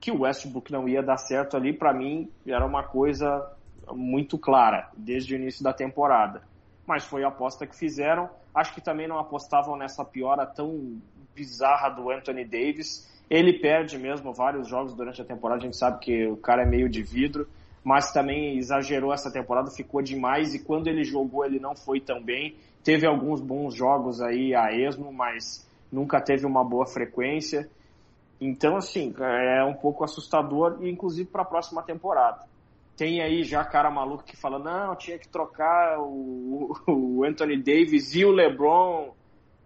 que 0.00 0.10
o 0.10 0.20
Westbrook 0.20 0.70
não 0.70 0.86
ia 0.86 1.02
dar 1.02 1.16
certo 1.16 1.56
ali, 1.56 1.72
para 1.72 1.94
mim, 1.94 2.30
era 2.46 2.64
uma 2.64 2.82
coisa 2.82 3.50
muito 3.92 4.38
clara, 4.38 4.90
desde 4.96 5.34
o 5.34 5.36
início 5.36 5.64
da 5.64 5.72
temporada. 5.72 6.42
Mas 6.86 7.04
foi 7.04 7.24
a 7.24 7.28
aposta 7.28 7.66
que 7.66 7.74
fizeram. 7.74 8.28
Acho 8.54 8.74
que 8.74 8.80
também 8.80 9.08
não 9.08 9.18
apostavam 9.18 9.76
nessa 9.76 10.04
piora 10.04 10.44
tão 10.46 11.00
bizarra 11.34 11.88
do 11.88 12.10
Anthony 12.10 12.44
Davis. 12.44 13.10
Ele 13.28 13.58
perde 13.58 13.98
mesmo 13.98 14.32
vários 14.32 14.68
jogos 14.68 14.94
durante 14.94 15.20
a 15.20 15.24
temporada, 15.24 15.60
a 15.60 15.64
gente 15.64 15.76
sabe 15.76 15.98
que 16.00 16.26
o 16.26 16.36
cara 16.36 16.62
é 16.62 16.66
meio 16.66 16.88
de 16.88 17.02
vidro, 17.02 17.48
mas 17.82 18.12
também 18.12 18.56
exagerou 18.56 19.12
essa 19.12 19.30
temporada, 19.30 19.70
ficou 19.70 20.02
demais 20.02 20.54
e 20.54 20.64
quando 20.64 20.88
ele 20.88 21.04
jogou 21.04 21.44
ele 21.44 21.58
não 21.58 21.74
foi 21.74 22.00
tão 22.00 22.22
bem. 22.22 22.56
Teve 22.82 23.06
alguns 23.06 23.40
bons 23.40 23.74
jogos 23.74 24.20
aí 24.20 24.54
a 24.54 24.72
esmo, 24.72 25.12
mas 25.12 25.66
nunca 25.90 26.20
teve 26.20 26.46
uma 26.46 26.62
boa 26.62 26.86
frequência. 26.86 27.68
Então, 28.40 28.76
assim, 28.76 29.14
é 29.18 29.64
um 29.64 29.74
pouco 29.74 30.04
assustador, 30.04 30.78
inclusive 30.82 31.28
para 31.30 31.42
a 31.42 31.46
próxima 31.46 31.82
temporada. 31.82 32.44
Tem 32.96 33.20
aí 33.20 33.42
já 33.42 33.64
cara 33.64 33.90
maluco 33.90 34.24
que 34.24 34.36
fala: 34.36 34.58
não, 34.58 34.94
tinha 34.96 35.18
que 35.18 35.28
trocar 35.28 35.98
o, 35.98 36.76
o 36.86 37.24
Anthony 37.24 37.56
Davis 37.56 38.14
e 38.14 38.24
o 38.24 38.30
LeBron, 38.30 39.12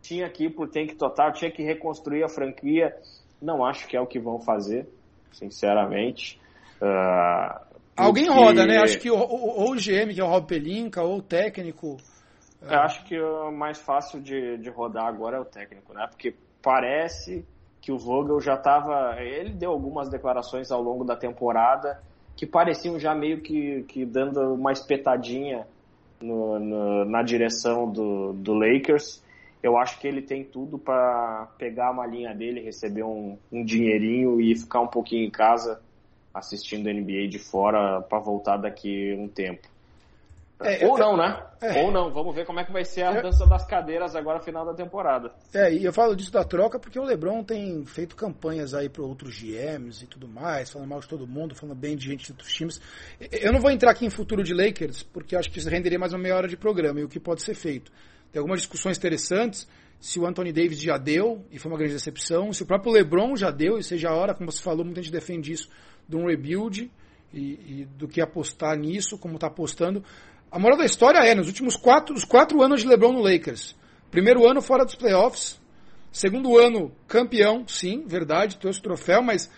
tinha 0.00 0.28
que 0.30 0.44
ir 0.44 0.50
pro 0.50 0.68
tank 0.68 0.94
total, 0.94 1.32
tinha 1.32 1.50
que 1.50 1.62
reconstruir 1.62 2.22
a 2.22 2.28
franquia. 2.28 2.94
Não 3.40 3.64
acho 3.64 3.86
que 3.86 3.96
é 3.96 4.00
o 4.00 4.06
que 4.06 4.18
vão 4.18 4.40
fazer, 4.40 4.88
sinceramente. 5.32 6.40
Uh, 6.80 7.68
Alguém 7.96 8.26
porque... 8.26 8.40
roda, 8.40 8.66
né? 8.66 8.78
Acho 8.78 8.98
que 8.98 9.10
ou, 9.10 9.20
ou 9.20 9.72
o 9.72 9.74
GM, 9.74 10.14
que 10.14 10.20
é 10.20 10.24
o 10.24 10.28
Rob 10.28 10.46
Pelinka, 10.46 11.02
ou 11.02 11.18
o 11.18 11.22
técnico. 11.22 11.96
Eu 12.62 12.80
acho 12.80 13.04
que 13.04 13.18
o 13.18 13.50
mais 13.52 13.78
fácil 13.78 14.20
de, 14.20 14.58
de 14.58 14.68
rodar 14.70 15.06
agora 15.06 15.36
é 15.36 15.40
o 15.40 15.44
técnico, 15.44 15.92
né? 15.92 16.06
Porque 16.08 16.34
parece 16.62 17.44
que 17.80 17.92
o 17.92 17.98
Vogel 17.98 18.40
já 18.40 18.54
estava. 18.54 19.16
Ele 19.20 19.50
deu 19.50 19.70
algumas 19.70 20.08
declarações 20.08 20.70
ao 20.70 20.82
longo 20.82 21.04
da 21.04 21.16
temporada 21.16 22.00
que 22.36 22.46
pareciam 22.46 22.98
já 23.00 23.14
meio 23.14 23.40
que, 23.40 23.82
que 23.88 24.04
dando 24.04 24.54
uma 24.54 24.72
espetadinha 24.72 25.66
no, 26.20 26.58
no, 26.58 27.04
na 27.04 27.22
direção 27.22 27.90
do, 27.90 28.32
do 28.32 28.54
Lakers. 28.54 29.22
Eu 29.62 29.76
acho 29.76 29.98
que 29.98 30.06
ele 30.06 30.22
tem 30.22 30.44
tudo 30.44 30.78
para 30.78 31.48
pegar 31.58 31.88
a 31.88 31.92
malinha 31.92 32.34
dele, 32.34 32.60
receber 32.60 33.02
um, 33.02 33.36
um 33.50 33.64
dinheirinho 33.64 34.40
e 34.40 34.56
ficar 34.56 34.80
um 34.80 34.86
pouquinho 34.86 35.26
em 35.26 35.30
casa 35.30 35.80
assistindo 36.32 36.88
NBA 36.88 37.28
de 37.28 37.38
fora 37.38 38.00
para 38.02 38.18
voltar 38.20 38.56
daqui 38.56 39.14
um 39.18 39.28
tempo. 39.28 39.66
É, 40.60 40.84
Ou 40.84 40.98
não, 40.98 41.16
né? 41.16 41.40
É, 41.60 41.84
Ou 41.84 41.92
não. 41.92 42.12
Vamos 42.12 42.34
ver 42.34 42.44
como 42.44 42.58
é 42.58 42.64
que 42.64 42.72
vai 42.72 42.84
ser 42.84 43.02
a 43.02 43.20
dança 43.20 43.46
das 43.46 43.64
cadeiras 43.64 44.16
agora 44.16 44.40
final 44.40 44.66
da 44.66 44.74
temporada. 44.74 45.32
É, 45.54 45.72
e 45.72 45.84
eu 45.84 45.92
falo 45.92 46.16
disso 46.16 46.32
da 46.32 46.42
troca 46.42 46.80
porque 46.80 46.98
o 46.98 47.04
LeBron 47.04 47.44
tem 47.44 47.84
feito 47.86 48.16
campanhas 48.16 48.74
aí 48.74 48.88
para 48.88 49.04
outros 49.04 49.40
GMs 49.40 50.04
e 50.04 50.06
tudo 50.08 50.26
mais, 50.26 50.70
falando 50.70 50.88
mal 50.88 51.00
de 51.00 51.08
todo 51.08 51.28
mundo, 51.28 51.54
falando 51.54 51.76
bem 51.76 51.96
de 51.96 52.06
gente 52.06 52.26
de 52.26 52.32
outros 52.32 52.52
times. 52.52 52.80
Eu 53.20 53.52
não 53.52 53.60
vou 53.60 53.70
entrar 53.70 53.92
aqui 53.92 54.04
em 54.04 54.10
futuro 54.10 54.42
de 54.42 54.52
Lakers, 54.52 55.04
porque 55.04 55.36
acho 55.36 55.48
que 55.48 55.60
isso 55.60 55.70
renderia 55.70 55.98
mais 55.98 56.12
uma 56.12 56.18
meia 56.18 56.34
hora 56.34 56.48
de 56.48 56.56
programa 56.56 56.98
e 57.00 57.04
o 57.04 57.08
que 57.08 57.20
pode 57.20 57.42
ser 57.42 57.54
feito. 57.54 57.92
Tem 58.32 58.40
algumas 58.40 58.60
discussões 58.60 58.98
interessantes 58.98 59.66
se 60.00 60.20
o 60.20 60.26
Anthony 60.26 60.52
Davis 60.52 60.80
já 60.80 60.96
deu, 60.96 61.44
e 61.50 61.58
foi 61.58 61.70
uma 61.70 61.78
grande 61.78 61.94
decepção, 61.94 62.52
se 62.52 62.62
o 62.62 62.66
próprio 62.66 62.92
LeBron 62.92 63.36
já 63.36 63.50
deu, 63.50 63.78
e 63.78 63.82
seja 63.82 64.10
a 64.10 64.14
hora, 64.14 64.34
como 64.34 64.50
você 64.50 64.62
falou, 64.62 64.84
muita 64.84 65.02
gente 65.02 65.12
defende 65.12 65.52
isso, 65.52 65.68
de 66.08 66.16
um 66.16 66.26
rebuild 66.26 66.90
e, 67.32 67.38
e 67.38 67.88
do 67.96 68.06
que 68.06 68.20
apostar 68.20 68.78
nisso, 68.78 69.18
como 69.18 69.34
está 69.34 69.48
apostando. 69.48 70.04
A 70.50 70.58
moral 70.58 70.78
da 70.78 70.84
história 70.84 71.18
é, 71.18 71.34
nos 71.34 71.48
últimos 71.48 71.76
quatro, 71.76 72.14
os 72.14 72.24
quatro 72.24 72.62
anos 72.62 72.80
de 72.80 72.88
LeBron 72.88 73.12
no 73.12 73.20
Lakers, 73.20 73.74
primeiro 74.10 74.48
ano 74.48 74.62
fora 74.62 74.84
dos 74.84 74.94
playoffs, 74.94 75.60
segundo 76.12 76.56
ano 76.56 76.92
campeão, 77.06 77.66
sim, 77.66 78.04
verdade, 78.06 78.56
trouxe 78.56 78.78
o 78.78 78.82
troféu, 78.82 79.20
mas 79.20 79.50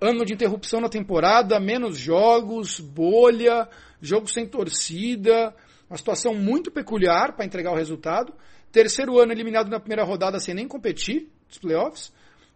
ano 0.00 0.24
de 0.24 0.32
interrupção 0.32 0.80
na 0.80 0.88
temporada, 0.88 1.60
menos 1.60 1.96
jogos, 1.98 2.80
bolha, 2.80 3.68
jogo 4.00 4.26
sem 4.26 4.46
torcida, 4.46 5.54
uma 5.88 5.96
situação 5.96 6.34
muito 6.34 6.70
peculiar 6.70 7.34
para 7.34 7.44
entregar 7.44 7.72
o 7.72 7.76
resultado. 7.76 8.32
Terceiro 8.72 9.18
ano 9.18 9.32
eliminado 9.32 9.68
na 9.68 9.78
primeira 9.78 10.04
rodada 10.04 10.40
sem 10.40 10.54
nem 10.54 10.66
competir 10.66 11.28
nos 11.48 11.58
playoffs. 11.58 12.12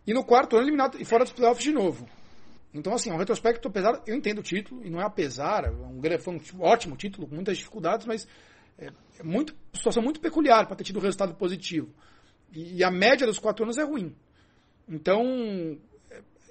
E 0.07 0.15
no 0.15 0.25
quarto 0.25 0.57
ano 0.57 0.65
eliminado 0.65 1.01
e 1.01 1.05
fora 1.05 1.25
dos 1.25 1.33
playoffs 1.33 1.63
de 1.63 1.73
novo. 1.73 2.09
Então, 2.73 2.95
assim, 2.95 3.11
é 3.11 3.15
um 3.15 3.19
retrospecto 3.19 3.69
apesar, 3.69 4.03
eu 4.07 4.15
entendo 4.15 4.39
o 4.39 4.43
título, 4.43 4.85
e 4.85 4.91
não 4.91 5.01
é 5.01 5.05
apesar, 5.05 5.65
é 5.65 5.71
um, 5.71 6.01
foi 6.19 6.35
um 6.35 6.61
ótimo 6.61 6.97
título, 6.97 7.27
com 7.27 7.35
muitas 7.35 7.57
dificuldades, 7.57 8.07
mas 8.07 8.29
é, 8.79 8.91
é 9.19 9.23
muito, 9.23 9.55
situação 9.73 10.03
muito 10.03 10.21
peculiar 10.21 10.67
para 10.67 10.77
ter 10.77 10.85
tido 10.85 10.99
um 10.99 11.03
resultado 11.03 11.35
positivo. 11.35 11.89
E, 12.53 12.77
e, 12.77 12.85
a 12.85 12.91
média 12.91 13.27
dos 13.27 13.39
quatro 13.39 13.65
anos 13.65 13.79
é 13.79 13.85
ruim. 13.85 14.15
Então, 14.89 15.79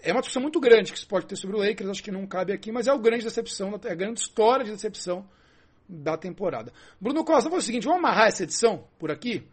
é 0.01 0.11
uma 0.11 0.21
discussão 0.21 0.41
muito 0.41 0.59
grande 0.59 0.91
que 0.91 0.99
se 0.99 1.05
pode 1.05 1.25
ter 1.27 1.35
sobre 1.35 1.55
o 1.55 1.59
Lakers, 1.59 1.89
acho 1.89 2.03
que 2.03 2.11
não 2.11 2.25
cabe 2.25 2.51
aqui, 2.51 2.71
mas 2.71 2.87
é 2.87 2.91
a 2.91 2.97
grande 2.97 3.23
decepção, 3.23 3.79
é 3.83 3.91
a 3.91 3.95
grande 3.95 4.19
história 4.19 4.65
de 4.65 4.71
decepção 4.71 5.27
da 5.87 6.17
temporada. 6.17 6.71
Bruno 6.99 7.23
Costa, 7.23 7.49
vamos 7.49 7.63
o 7.63 7.67
seguinte, 7.67 7.85
vamos 7.85 7.99
amarrar 7.99 8.27
essa 8.27 8.43
edição 8.43 8.85
por 8.99 9.11
aqui, 9.11 9.47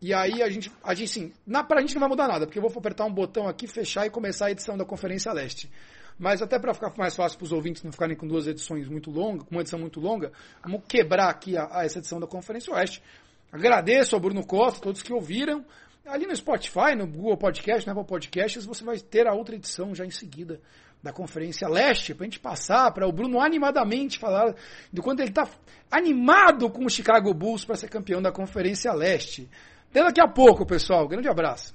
e 0.00 0.12
aí 0.12 0.42
a 0.42 0.50
gente, 0.50 0.70
a 0.82 0.94
gente 0.94 1.08
sim, 1.08 1.32
na, 1.46 1.64
pra 1.64 1.80
gente 1.80 1.94
não 1.94 2.00
vai 2.00 2.08
mudar 2.08 2.28
nada, 2.28 2.46
porque 2.46 2.58
eu 2.58 2.62
vou 2.62 2.70
apertar 2.76 3.04
um 3.06 3.12
botão 3.12 3.48
aqui, 3.48 3.66
fechar 3.66 4.06
e 4.06 4.10
começar 4.10 4.46
a 4.46 4.50
edição 4.50 4.76
da 4.76 4.84
Conferência 4.84 5.32
Leste. 5.32 5.70
Mas 6.18 6.42
até 6.42 6.58
para 6.58 6.74
ficar 6.74 6.92
mais 6.96 7.16
fácil 7.16 7.38
para 7.38 7.46
os 7.46 7.52
ouvintes 7.52 7.82
não 7.82 7.90
ficarem 7.90 8.16
com 8.16 8.26
duas 8.26 8.46
edições 8.46 8.88
muito 8.88 9.10
longas, 9.10 9.44
com 9.44 9.54
uma 9.54 9.62
edição 9.62 9.78
muito 9.78 10.00
longa, 10.00 10.30
vamos 10.62 10.82
quebrar 10.86 11.28
aqui 11.28 11.56
a, 11.56 11.68
a 11.70 11.84
essa 11.84 11.98
edição 11.98 12.20
da 12.20 12.26
Conferência 12.26 12.72
Oeste. 12.72 13.02
Agradeço 13.50 14.14
ao 14.14 14.20
Bruno 14.20 14.46
Costa, 14.46 14.80
todos 14.80 15.02
que 15.02 15.12
ouviram. 15.12 15.64
Ali 16.06 16.26
no 16.26 16.36
Spotify, 16.36 16.94
no 16.94 17.06
Google 17.06 17.38
Podcast, 17.38 17.86
no 17.86 17.92
Apple 17.92 18.06
Podcasts, 18.06 18.66
você 18.66 18.84
vai 18.84 18.98
ter 18.98 19.26
a 19.26 19.32
outra 19.32 19.54
edição 19.54 19.94
já 19.94 20.04
em 20.04 20.10
seguida 20.10 20.60
da 21.04 21.12
Conferência 21.12 21.68
Leste, 21.68 22.14
para 22.14 22.24
a 22.24 22.26
gente 22.26 22.40
passar 22.40 22.90
para 22.90 23.06
o 23.06 23.12
Bruno 23.12 23.38
animadamente 23.38 24.18
falar 24.18 24.54
do 24.90 25.02
quanto 25.02 25.20
ele 25.20 25.28
está 25.28 25.46
animado 25.90 26.70
com 26.70 26.86
o 26.86 26.90
Chicago 26.90 27.34
Bulls 27.34 27.62
para 27.62 27.76
ser 27.76 27.90
campeão 27.90 28.22
da 28.22 28.32
Conferência 28.32 28.90
Leste. 28.94 29.46
Até 29.90 30.02
daqui 30.02 30.20
a 30.22 30.26
pouco, 30.26 30.64
pessoal. 30.64 31.06
Grande 31.06 31.28
abraço. 31.28 31.74